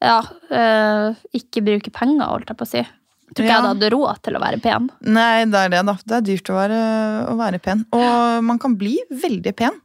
ja, 0.03 0.18
uh, 0.53 1.18
ikke 1.34 1.62
bruke 1.66 1.92
penger, 1.94 2.26
holdt 2.26 2.51
jeg 2.51 2.59
på 2.59 2.66
å 2.66 2.72
si. 2.72 2.82
Tror 3.39 3.47
ikke 3.47 3.55
Ja. 3.55 3.59
jeg 3.62 3.68
hadde 3.70 3.91
råd 3.95 4.22
til 4.26 4.36
å 4.39 4.41
være 4.43 4.61
pen. 4.64 4.89
Nei, 5.07 5.45
det 5.47 5.61
er 5.64 5.68
det, 5.76 5.82
da. 5.86 5.95
Det 6.05 6.16
er 6.18 6.24
dyrt 6.28 6.51
å 6.51 6.57
være, 6.59 6.80
å 7.30 7.36
være 7.39 7.61
pen. 7.62 7.84
Og 7.95 8.45
man 8.45 8.59
kan 8.62 8.74
bli 8.80 8.97
veldig 9.11 9.55
pen. 9.59 9.76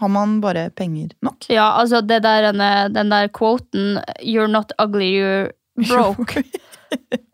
Har 0.00 0.08
man 0.08 0.38
bare 0.40 0.68
penger 0.72 1.10
nok? 1.24 1.44
Ja, 1.52 1.66
altså 1.80 2.00
det 2.00 2.22
der, 2.24 2.52
den, 2.52 2.92
den 2.94 3.10
der 3.12 3.28
quoten 3.28 3.98
'You're 4.24 4.48
not 4.48 4.72
ugly, 4.78 5.10
you're 5.18 5.50
broke'. 5.90 6.44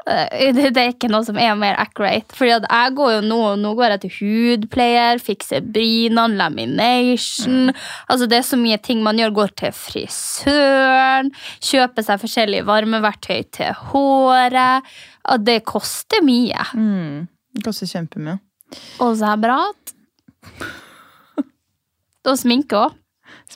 Eh, 0.06 0.52
Det, 0.54 0.70
det 0.74 0.82
er 0.82 0.92
ikke 0.92 1.08
noe 1.10 1.24
som 1.26 1.38
er 1.40 1.54
mer 1.58 1.74
accurate. 1.82 2.34
Fordi 2.36 2.52
at 2.56 2.66
jeg 2.70 2.94
går 2.98 3.12
jo 3.16 3.20
nå, 3.26 3.40
nå 3.58 3.72
går 3.78 3.96
jeg 3.96 4.02
til 4.04 4.14
hudpleier, 4.20 5.18
fikser 5.22 5.64
brynene, 5.66 6.36
lamination. 6.38 7.72
Altså 8.08 8.28
Det 8.30 8.38
er 8.38 8.46
så 8.46 8.58
mye 8.60 8.78
ting 8.78 9.02
man 9.02 9.18
gjør. 9.18 9.34
Går 9.40 9.54
til 9.58 9.74
frisøren, 9.76 11.32
kjøper 11.64 12.06
seg 12.06 12.22
forskjellige 12.22 12.66
varmeverktøy 12.68 13.42
til 13.58 13.72
håret. 13.90 14.86
Det 15.42 15.58
koster 15.66 16.22
mye. 16.22 16.68
Mm. 16.78 17.26
Det 17.56 17.64
koster 17.66 17.90
kjempemye. 17.90 18.38
Og 19.02 19.16
så 19.18 19.32
er 19.34 19.42
bra. 19.42 19.58
Og 22.26 22.34
sminke 22.38 22.78
òg. 22.78 22.94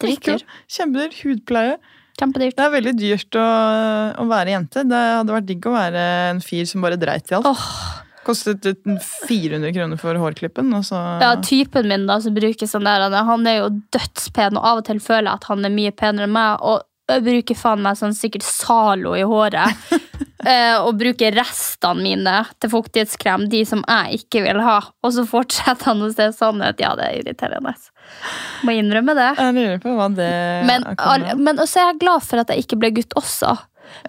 Dritdyr. 0.00 0.42
Kjempedyr. 0.70 1.14
Hudpleie. 1.24 1.78
Kjempedyrt. 2.20 2.56
Det 2.58 2.66
er 2.66 2.74
veldig 2.74 2.94
dyrt 2.98 3.40
å, 3.40 3.46
å 4.20 4.28
være 4.28 4.52
jente. 4.54 4.84
Det 4.88 5.00
hadde 5.00 5.34
vært 5.38 5.48
digg 5.48 5.66
å 5.70 5.74
være 5.74 6.04
en 6.34 6.42
fyr 6.44 6.68
som 6.68 6.84
bare 6.84 7.00
dreit 7.00 7.32
i 7.32 7.38
alt. 7.38 7.48
Oh. 7.48 7.66
Kostet 8.26 8.66
400 9.24 9.72
kroner 9.72 9.96
for 10.00 10.18
hårklippen, 10.20 10.74
så 10.84 10.98
Ja, 11.22 11.32
typen 11.40 11.88
min 11.88 12.04
da, 12.06 12.18
som 12.20 12.34
bruker 12.36 12.68
sånn 12.68 12.84
der, 12.84 13.08
han- 13.10 13.46
er 13.46 13.56
jo 13.62 13.70
dødspen, 13.96 14.58
og 14.58 14.64
av 14.64 14.78
og 14.78 14.84
til 14.84 15.00
føler 15.00 15.30
jeg 15.30 15.40
at 15.40 15.44
han 15.48 15.64
er 15.64 15.72
mye 15.72 15.90
penere 15.96 16.28
enn 16.28 16.36
meg, 16.36 16.60
og 16.60 16.82
jeg 17.08 17.24
bruker 17.24 17.56
faen 17.56 17.82
meg 17.82 17.96
sånn 17.96 18.14
sikkert 18.14 18.44
Zalo 18.44 19.14
i 19.16 19.24
håret, 19.24 19.72
og 20.80 20.94
bruker 21.00 21.34
restene 21.36 22.00
mine 22.00 22.36
til 22.62 22.72
fuktighetskrem, 22.72 23.48
de 23.52 23.64
som 23.68 23.82
jeg 23.84 24.22
ikke 24.22 24.44
vil 24.46 24.62
ha, 24.64 24.78
og 25.04 25.12
så 25.12 25.26
fortsetter 25.28 25.90
han 25.90 26.04
å 26.06 26.10
se 26.14 26.30
sånn 26.36 26.62
ut. 26.64 26.80
Ja, 26.80 26.94
det 26.96 27.08
er 27.08 27.18
irriterende. 27.20 27.74
Må 28.64 28.74
innrømme 28.74 29.14
det. 29.18 29.30
Jeg 29.38 29.56
lurer 29.58 29.82
på 29.82 29.92
hva 29.98 30.08
det 30.12 30.30
Men, 30.68 30.86
men 31.38 31.60
også 31.60 31.82
er 31.82 31.90
jeg 31.92 32.00
glad 32.04 32.24
for 32.26 32.42
at 32.42 32.52
jeg 32.52 32.64
ikke 32.64 32.80
ble 32.80 32.94
gutt 33.00 33.16
også. 33.20 33.56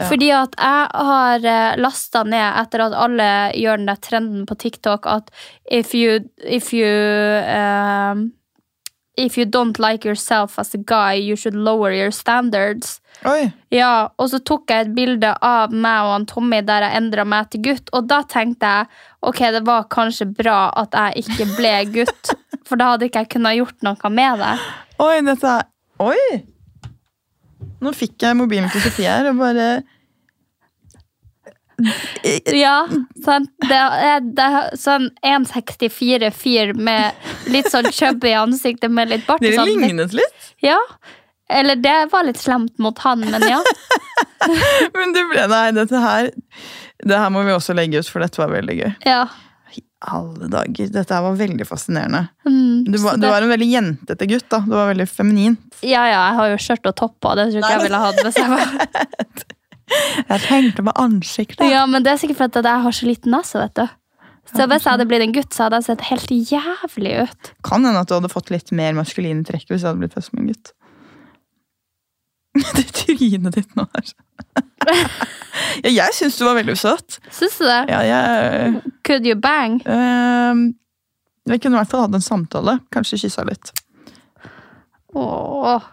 Fordi 0.07 0.29
at 0.35 0.55
jeg 0.59 1.07
har 1.09 1.47
lasta 1.81 2.23
ned 2.27 2.43
etter 2.61 2.83
at 2.85 2.97
alle 2.97 3.29
gjør 3.57 3.81
den 3.81 3.89
der 3.89 4.01
trenden 4.03 4.43
på 4.49 4.57
TikTok 4.61 5.07
at 5.09 5.31
if 5.65 5.95
you 5.97 6.21
If 6.41 6.71
you 6.73 6.85
um, 6.85 8.29
If 9.17 9.37
you 9.37 9.45
don't 9.45 9.77
like 9.79 10.05
yourself 10.07 10.57
as 10.59 10.73
a 10.73 10.77
guy, 10.77 11.13
you 11.19 11.35
should 11.35 11.55
lower 11.55 11.91
your 11.91 12.11
standards. 12.11 13.01
Oi! 13.27 13.51
Ja, 13.69 14.09
Og 14.17 14.29
så 14.31 14.39
tok 14.39 14.71
jeg 14.71 14.87
et 14.87 14.93
bilde 14.95 15.33
av 15.43 15.73
meg 15.73 16.05
og 16.05 16.13
han 16.15 16.27
Tommy 16.29 16.61
der 16.65 16.85
jeg 16.87 17.01
endra 17.01 17.25
meg 17.27 17.49
til 17.51 17.61
gutt. 17.67 17.91
Og 17.93 18.07
da 18.07 18.21
tenkte 18.23 18.69
jeg 18.71 18.87
ok, 19.27 19.41
det 19.57 19.65
var 19.67 19.89
kanskje 19.91 20.29
bra 20.31 20.71
at 20.79 20.95
jeg 20.95 21.25
ikke 21.25 21.49
ble 21.57 21.73
gutt. 21.99 22.31
For 22.67 22.79
da 22.79 22.93
hadde 22.93 23.09
ikke 23.09 23.25
jeg 23.25 23.33
kunnet 23.35 23.57
gjort 23.59 23.83
noe 23.83 24.13
med 24.15 24.39
det. 24.39 24.53
Oi, 25.03 25.17
dette 25.27 25.57
Oi! 26.01 26.41
Nå 27.81 27.91
fikk 27.97 28.21
jeg 28.23 28.37
mobilen 28.37 28.71
til 28.71 28.81
Sofie 28.85 29.09
her 29.11 29.27
og 29.31 29.41
bare 29.41 29.67
Ja, 32.63 32.75
sant. 33.25 33.49
Det 33.69 33.77
er, 33.77 34.19
det 34.21 34.45
er 34.45 34.75
sånn 34.79 35.09
1,64 35.25 36.29
fyr 36.35 36.73
med 36.77 37.13
litt 37.51 37.69
sånn 37.71 37.89
chubby 37.93 38.31
i 38.33 38.37
ansiktet 38.39 38.91
med 38.93 39.09
litt 39.11 39.25
bart. 39.27 39.41
Dere 39.43 39.59
sånn. 39.61 39.71
lignet 39.81 40.13
litt. 40.17 40.51
Ja. 40.65 40.77
Eller 41.51 41.75
det 41.83 41.97
var 42.13 42.23
litt 42.23 42.39
slemt 42.39 42.77
mot 42.79 42.97
han, 43.03 43.25
men 43.27 43.43
ja. 43.49 43.59
Men 44.97 45.11
det 45.13 45.21
ble 45.29 45.43
Nei, 45.51 45.67
dette 45.75 45.99
her 46.01 46.29
Det 47.03 47.17
her 47.19 47.29
må 47.33 47.43
vi 47.45 47.51
også 47.53 47.75
legge 47.77 47.99
ut, 48.01 48.07
for 48.09 48.23
dette 48.23 48.39
var 48.41 48.49
veldig 48.55 48.77
gøy. 48.79 48.91
ja. 49.09 49.23
I 49.71 49.83
alle 50.11 50.47
dager. 50.51 50.89
Dette 50.91 51.13
her 51.15 51.21
var 51.23 51.35
veldig 51.39 51.63
fascinerende. 51.69 52.25
Mm, 52.43 52.83
Du 52.91 52.97
var, 52.97 53.13
var, 53.13 53.19
du 53.21 53.27
var 53.31 53.45
en 53.45 53.51
veldig 53.53 53.67
jentete 53.71 54.27
gutt. 54.27 54.47
da 54.51 54.59
Du 54.65 54.73
var 54.73 54.89
veldig 54.89 55.05
feminin. 55.07 55.55
ja, 55.85 56.01
ja, 56.09 56.23
jeg 56.29 56.35
har 56.39 56.49
jo 56.51 56.57
skjørt 56.65 56.89
og 56.91 56.95
topp 56.99 57.13
på. 57.23 57.35
Det 57.39 57.45
tror 57.51 57.59
jeg 57.59 57.63
ikke 57.63 57.77
jeg 57.77 57.85
ville 57.85 58.01
hatt 58.03 58.19
hvis 58.25 58.39
jeg 58.41 58.49
var 58.51 58.73
Jeg 60.29 60.43
tenkte 60.45 60.85
med 60.85 60.95
ansiktet. 60.99 61.65
Ja, 61.71 61.85
men 61.89 62.05
det 62.05 62.13
er 62.13 62.21
sikkert 62.21 62.39
fordi 62.39 62.63
jeg 62.67 62.85
har 62.85 62.95
så 62.95 63.09
liten 63.09 63.35
nese, 63.35 63.59
vet 63.59 63.75
du. 63.79 63.97
Så 64.51 64.65
hvis 64.67 64.83
jeg 64.83 64.91
hadde 64.91 65.07
blitt 65.07 65.23
en 65.23 65.33
gutt, 65.35 65.53
så 65.53 65.65
hadde 65.67 65.79
jeg 65.79 65.87
sett 65.87 66.05
helt 66.09 66.31
jævlig 66.51 67.11
ut. 67.23 67.51
Kan 67.67 67.85
hende 67.87 68.01
at 68.01 68.09
du 68.09 68.15
hadde 68.17 68.31
fått 68.31 68.51
litt 68.51 68.71
mer 68.75 68.95
maskuline 68.97 69.45
trekk 69.47 69.69
hvis 69.69 69.83
du 69.83 69.87
hadde 69.87 70.01
blitt 70.01 70.15
født 70.17 70.27
som 70.27 70.41
en 70.41 70.49
gutt. 70.51 70.73
Det 72.77 72.87
trynet 72.91 73.55
ditt 73.55 73.77
nå 73.79 73.85
her. 73.93 74.11
ja, 75.85 75.91
jeg 75.93 76.17
syns 76.17 76.39
du 76.39 76.43
var 76.47 76.57
veldig 76.59 76.75
søt. 76.79 77.21
Syns 77.31 77.59
du 77.61 77.67
det? 77.69 77.79
Ja, 77.93 78.01
jeg, 78.03 78.81
Could 79.07 79.29
you 79.29 79.37
bang? 79.39 79.79
Ehm, 79.87 80.65
vi 81.47 81.61
kunne 81.61 81.77
i 81.77 81.79
hvert 81.79 81.93
fall 81.93 82.05
hatt 82.07 82.17
en 82.17 82.25
samtale. 82.25 82.79
Kanskje 82.91 83.21
kyssa 83.23 83.47
litt. 83.47 83.71
Åh. 85.15 85.87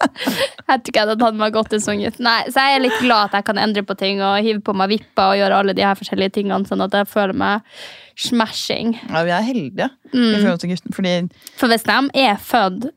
Jeg 0.70 0.80
tror 0.80 0.90
ikke 0.92 0.98
jeg 1.00 1.06
hadde 1.08 1.16
tatt 1.20 1.34
meg 1.40 1.52
godt 1.52 1.72
en 1.76 1.82
sånn 1.82 2.00
gutt. 2.04 2.20
Nei, 2.22 2.38
så 2.48 2.62
jeg 2.62 2.76
er 2.76 2.82
litt 2.84 3.00
glad 3.02 3.28
at 3.30 3.34
jeg 3.40 3.44
kan 3.50 3.58
endre 3.60 3.82
på 3.84 3.96
ting 3.98 4.20
og 4.22 4.38
hive 4.44 4.60
på 4.64 4.72
meg 4.78 4.88
vipper 4.92 5.32
og 5.32 5.40
gjøre 5.40 5.58
alle 5.60 5.74
de 5.76 5.82
her 5.84 5.98
forskjellige 5.98 6.32
tingene, 6.38 6.64
sånn 6.68 6.84
at 6.86 6.94
jeg 6.96 7.08
føler 7.10 7.36
meg 7.36 7.66
smashing. 8.20 8.94
Ja, 9.10 9.22
Vi 9.26 9.30
er 9.34 9.42
heldige 9.46 9.90
i 10.12 10.16
Mm. 10.16 10.40
forhold 10.42 10.60
til 10.60 10.70
gutten, 10.70 10.94
fordi 10.94 11.12
For 11.56 11.68
hvis 11.68 11.82
de 11.84 11.98
er 12.22 12.36
født 12.36 12.88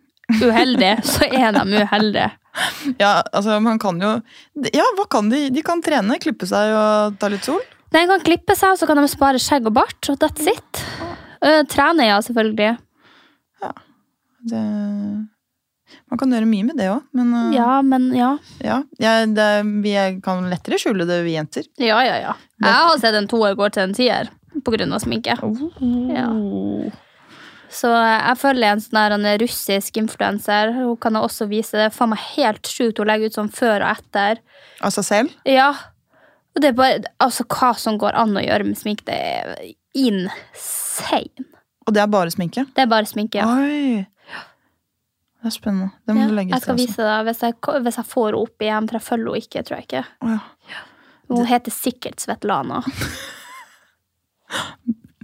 uheldige, 0.41 0.95
så 1.03 1.27
er 1.31 1.51
de 1.51 1.83
uheldige. 1.83 2.31
Ja, 3.01 3.23
altså, 3.33 3.59
man 3.59 3.79
kan 3.81 3.97
jo 3.99 4.21
Ja, 4.73 4.83
hva 4.95 5.07
kan 5.09 5.29
de? 5.31 5.49
De 5.49 5.63
kan 5.65 5.81
trene, 5.81 6.19
klippe 6.21 6.45
seg 6.45 6.69
og 6.77 7.17
ta 7.19 7.27
litt 7.33 7.43
sol. 7.43 7.59
De 7.91 8.05
kan 8.05 8.21
klippe 8.21 8.53
seg, 8.55 8.75
og 8.75 8.77
så 8.77 8.85
kan 8.87 9.01
de 9.01 9.07
spare 9.09 9.41
skjegg 9.41 9.65
og 9.65 9.73
bart, 9.73 10.09
og 10.09 10.19
that's 10.21 10.45
it. 10.47 10.83
Uh, 11.41 11.63
trene, 11.65 12.05
ja, 12.05 12.19
selvfølgelig. 12.21 12.77
Ja, 13.63 13.71
Det, 14.45 14.61
man 16.13 16.19
kan 16.21 16.33
gjøre 16.35 16.45
mye 16.45 16.65
med 16.67 16.77
det 16.77 16.87
òg, 16.93 17.01
men 17.17 17.31
uh, 17.33 17.47
Ja, 17.55 17.81
men 17.81 18.03
ja. 18.13 18.35
ja, 18.61 18.83
jeg- 19.01 19.31
det, 19.33 19.47
vi 19.81 19.95
kan 20.21 20.45
lettere 20.51 20.77
skjule 20.77 21.07
det, 21.09 21.23
vi 21.25 21.33
jenter. 21.33 21.65
Ja, 21.81 21.97
ja, 22.05 22.19
ja. 22.21 22.35
Jeg 22.61 22.73
har 22.87 22.99
sett 23.01 23.17
en 23.17 23.27
toer 23.31 23.55
går 23.57 23.73
til 23.73 23.87
en 23.87 23.95
tier 23.97 24.29
på 24.61 24.75
grunn 24.75 24.93
av 24.93 25.01
sminke. 25.01 25.33
Ja. 26.13 26.27
Så 27.73 27.89
jeg 27.89 28.37
følger 28.37 28.75
en 28.75 28.83
sånn 28.83 29.25
her 29.25 29.39
russisk 29.41 29.97
influenser. 29.97 30.75
Hun 30.77 30.93
kan 31.01 31.17
også 31.17 31.47
vise 31.49 31.79
det. 31.81 31.87
Faen 31.95 32.11
meg 32.13 32.21
helt 32.35 32.69
sjukt. 32.69 32.99
Hun 33.01 33.09
legger 33.09 33.31
ut 33.33 33.39
sånn 33.39 33.49
før 33.49 33.81
og 33.81 33.97
etter. 33.97 34.37
Seg 34.93 35.07
selv? 35.07 35.33
Ja. 35.49 35.71
Og 36.53 36.61
det 36.61 36.69
er 36.69 36.77
bare, 36.77 37.01
altså 37.17 37.47
Hva 37.49 37.71
som 37.81 37.97
går 37.97 38.13
an 38.21 38.37
å 38.37 38.45
gjøre 38.45 38.67
med 38.69 38.77
sminke, 38.77 39.07
det 39.09 39.17
er 39.17 39.73
insane. 39.97 41.47
Og 41.87 41.95
det 41.97 42.03
er 42.05 42.13
bare 42.13 42.29
sminke? 42.31 42.67
Det 42.77 42.85
er 42.85 42.91
bare 42.93 43.09
sminke, 43.09 43.41
ja. 43.41 43.49
Oi! 43.49 44.05
Det 45.43 45.49
er 45.49 45.55
spennende. 45.57 45.89
Det 46.07 46.15
må 46.15 46.23
ja 46.23 46.29
du 46.31 46.35
legge 46.37 46.55
jeg 46.55 46.63
skal 46.63 46.77
vise 46.79 47.03
deg 47.03 47.25
hvis 47.27 47.41
jeg, 47.43 47.53
hvis 47.83 47.97
jeg 47.99 48.07
får 48.07 48.27
henne 48.29 48.43
opp 48.45 48.63
igjen, 48.63 48.85
for 48.87 48.95
jeg 48.95 49.05
følger 49.09 49.33
henne 49.33 49.43
ikke, 49.43 49.63
tror 49.67 49.75
jeg 49.75 49.83
ikke. 49.89 50.03
Ja. 50.29 50.39
Hun 51.33 51.49
heter 51.49 51.73
sikkert 51.75 52.23
Svetlana. 52.23 52.77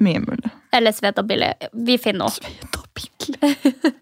Mye 0.04 0.20
mulig. 0.26 0.52
Eller 0.76 0.92
Sveta 0.96 1.24
Bille. 1.24 1.54
Vi 1.72 1.96
finner 2.02 2.36
henne. 2.36 2.80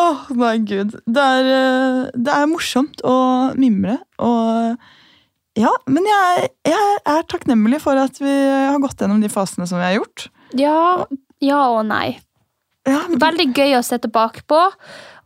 Åh, 0.00 0.30
nei, 0.38 0.56
gud. 0.66 0.96
Det 1.04 1.26
er, 1.36 1.50
eh, 1.58 2.08
det 2.16 2.34
er 2.34 2.48
morsomt 2.50 3.02
å 3.06 3.14
mimre. 3.60 3.98
Og 4.22 5.60
ja, 5.60 5.72
men 5.90 6.08
jeg, 6.08 6.50
jeg 6.72 6.98
er 7.04 7.28
takknemlig 7.30 7.82
for 7.84 8.00
at 8.00 8.20
vi 8.22 8.32
har 8.32 8.80
gått 8.82 9.02
gjennom 9.02 9.22
de 9.22 9.30
fasene 9.32 9.68
som 9.68 9.80
vi 9.80 9.88
har 9.90 9.98
gjort. 9.98 10.28
Ja, 10.56 11.06
ja 11.44 11.62
og 11.76 11.84
nei. 11.90 12.18
Veldig 12.88 13.50
gøy 13.52 13.74
å 13.76 13.82
se 13.84 13.98
tilbake 14.00 14.42
på, 14.48 14.58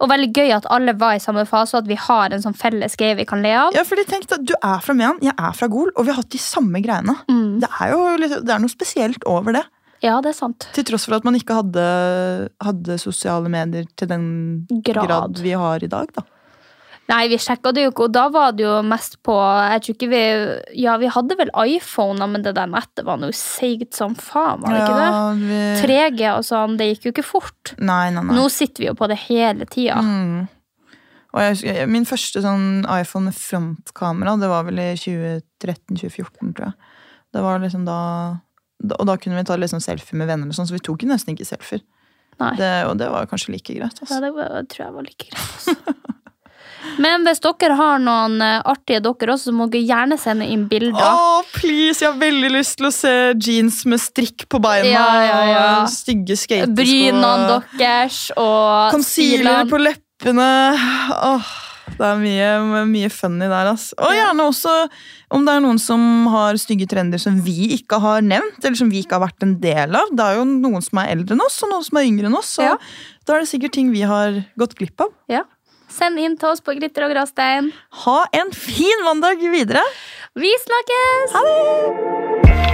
og 0.02 0.10
veldig 0.10 0.30
gøy 0.34 0.50
at 0.56 0.66
alle 0.74 0.96
var 0.98 1.14
i 1.14 1.22
samme 1.22 1.44
fase, 1.46 1.76
og 1.76 1.84
at 1.84 1.90
vi 1.90 1.98
har 2.00 2.34
en 2.34 2.42
sånn 2.42 2.56
felles 2.58 2.96
greie 2.98 3.14
vi 3.14 3.26
kan 3.28 3.44
le 3.44 3.52
av. 3.54 3.76
Ja, 3.76 3.84
fordi 3.86 4.06
tenk 4.10 4.26
Du 4.42 4.56
er 4.58 4.82
fra 4.82 4.96
Mehamn, 4.96 5.22
jeg 5.22 5.34
er 5.38 5.54
fra 5.54 5.68
Gol, 5.70 5.92
og 5.94 6.04
vi 6.04 6.10
har 6.10 6.18
hatt 6.18 6.34
de 6.34 6.42
samme 6.42 6.82
greiene. 6.82 7.14
Det 7.62 7.70
er 7.80 7.94
jo 7.94 8.02
det 8.18 8.50
er 8.50 8.62
noe 8.62 8.72
spesielt 8.72 9.22
over 9.30 9.54
det. 9.54 9.64
Ja, 10.04 10.18
det 10.20 10.34
er 10.34 10.36
sant. 10.36 10.66
Til 10.76 10.84
tross 10.84 11.06
for 11.08 11.16
at 11.16 11.24
man 11.24 11.36
ikke 11.38 11.56
hadde, 11.62 11.84
hadde 12.60 12.98
sosiale 13.00 13.48
medier 13.48 13.86
til 13.96 14.10
den 14.10 14.26
Grad. 14.84 15.06
grad. 15.06 15.40
vi 15.40 15.54
har 15.56 15.84
i 15.84 15.88
dag. 15.88 16.10
da. 16.12 16.26
Nei, 17.06 17.26
vi 17.28 17.36
sjekka 17.36 17.68
det 17.76 17.82
jo 17.84 17.90
ikke, 17.92 18.06
og 18.08 18.12
da 18.16 18.28
var 18.32 18.52
det 18.56 18.64
jo 18.64 18.78
mest 18.82 19.18
på 19.22 19.34
Jeg 19.36 19.82
tror 19.84 19.94
ikke 19.98 20.08
vi 20.08 20.20
Ja, 20.80 20.94
vi 20.96 21.10
hadde 21.12 21.36
vel 21.36 21.50
iPhoner, 21.52 22.26
men 22.32 22.42
det 22.46 22.54
der 22.56 22.66
nettet 22.72 23.04
var 23.04 23.18
noe 23.20 23.34
seigt 23.36 23.92
som 23.98 24.14
faen, 24.16 24.62
var 24.62 24.72
det 24.72 24.78
Ja, 24.78 24.86
ikke 24.86 25.02
det? 25.02 25.50
vi- 25.50 25.82
3G 25.84 26.30
og 26.38 26.44
sånn, 26.48 26.78
det 26.80 26.86
gikk 26.94 27.04
jo 27.04 27.12
ikke 27.12 27.24
fort. 27.28 27.74
Nei, 27.78 28.08
nei, 28.10 28.22
nei. 28.22 28.34
Nå 28.38 28.46
sitter 28.50 28.78
vi 28.84 28.88
jo 28.88 28.94
på 28.94 29.08
det 29.12 29.18
hele 29.26 29.66
tida. 29.66 30.00
Mm. 30.00 30.48
Og 31.34 31.40
jeg, 31.60 31.88
min 31.90 32.04
første 32.06 32.40
sånn 32.40 32.86
iPhone 32.88 33.24
med 33.28 33.34
frontkamera, 33.34 34.36
det 34.40 34.48
var 34.48 34.64
vel 34.64 34.78
i 34.78 34.94
2013-2014, 34.94 36.54
tror 36.54 36.68
jeg. 36.70 36.74
Det 37.34 37.42
var 37.42 37.58
liksom 37.60 37.84
da, 37.84 38.38
Og 38.98 39.06
da 39.06 39.16
kunne 39.16 39.36
vi 39.40 39.44
ta 39.44 39.56
liksom 39.56 39.80
selfie 39.82 40.16
med 40.16 40.28
venner, 40.28 40.46
og 40.46 40.54
sånn, 40.56 40.66
så 40.68 40.72
vi 40.76 40.78
tok 40.84 41.02
jo 41.02 41.08
nesten 41.08 41.34
ikke 41.36 41.46
selfier. 41.48 41.82
Det, 42.58 42.70
og 42.88 42.96
det 42.98 43.06
var 43.10 43.26
kanskje 43.30 43.52
like 43.54 43.74
greit. 43.76 44.00
Ja, 44.00 44.06
Altså. 44.06 44.20
det 44.20 44.32
var, 44.34 44.62
tror 44.72 44.84
jeg 44.86 44.92
var 44.94 45.02
like 45.02 45.28
greit. 45.28 45.44
Altså. 45.54 45.94
Men 47.02 47.24
hvis 47.26 47.40
dere 47.44 47.74
har 47.78 47.98
noen 48.02 48.38
eh, 48.44 48.60
artige 48.70 49.00
dere 49.04 49.34
også, 49.34 49.50
så 49.50 49.54
må 49.56 49.66
dere 49.72 49.86
gjerne 49.88 50.18
sende 50.20 50.46
inn 50.50 50.66
bilder. 50.70 51.00
Oh, 51.02 51.42
please! 51.56 52.00
Jeg 52.04 52.10
har 52.12 52.18
veldig 52.20 52.50
lyst 52.54 52.78
til 52.80 52.88
å 52.88 52.92
se 52.94 53.12
jeans 53.42 53.82
med 53.90 54.02
strikk 54.02 54.46
på 54.52 54.60
beina. 54.62 54.88
Ja, 54.88 55.06
ja, 55.24 55.38
ja. 55.50 55.64
og 55.82 55.92
Stygge 55.92 56.36
skatesko. 56.38 56.74
Brynene 56.78 57.60
deres 57.78 58.26
og 58.36 58.92
Concealer 58.94 59.64
på 59.70 59.80
leppene. 59.82 60.48
Oh. 61.24 61.54
det 61.98 62.06
er 62.08 62.20
mye, 62.20 62.84
mye 62.88 63.10
funny 63.12 63.46
der, 63.50 63.72
ass. 63.74 63.90
Og 63.98 64.14
gjerne 64.16 64.46
også 64.48 64.72
om 65.34 65.44
det 65.46 65.54
er 65.56 65.62
noen 65.64 65.80
som 65.82 66.00
har 66.32 66.56
stygge 66.60 66.86
trender 66.90 67.20
som 67.22 67.36
vi 67.44 67.72
ikke 67.76 67.98
har 68.02 68.22
nevnt, 68.24 68.60
eller 68.62 68.78
som 68.78 68.90
vi 68.92 69.02
ikke 69.02 69.18
har 69.18 69.24
vært 69.26 69.44
en 69.46 69.56
del 69.62 69.96
av. 69.98 70.12
Det 70.14 70.24
er 70.24 70.38
jo 70.40 70.46
noen 70.48 70.82
som 70.84 71.00
er 71.02 71.12
eldre 71.16 71.36
enn 71.36 71.44
oss, 71.44 71.58
og 71.66 71.72
noen 71.74 71.84
som 71.86 71.98
er 72.00 72.08
yngre 72.08 72.30
enn 72.30 72.38
oss. 72.38 72.54
Så 72.56 72.68
Ja. 72.68 72.76
da 73.26 73.34
er 73.36 73.44
det 73.44 73.50
sikkert 73.50 73.74
ting 73.76 73.90
vi 73.92 74.02
har 74.06 74.40
gått 74.58 74.76
glipp 74.78 75.00
av. 75.04 75.12
Ja. 75.28 75.42
Send 75.92 76.18
inn 76.20 76.36
til 76.40 76.52
oss 76.52 76.64
på 76.64 76.74
Glitter 76.76 77.06
og 77.06 77.14
Gråstein. 77.14 77.72
Ha 78.04 78.18
en 78.40 78.52
fin 78.56 79.04
mandag 79.06 79.42
videre! 79.54 79.84
Vi 80.34 80.50
snakkes! 80.64 81.36
Ha 81.36 81.44
det! 81.48 82.73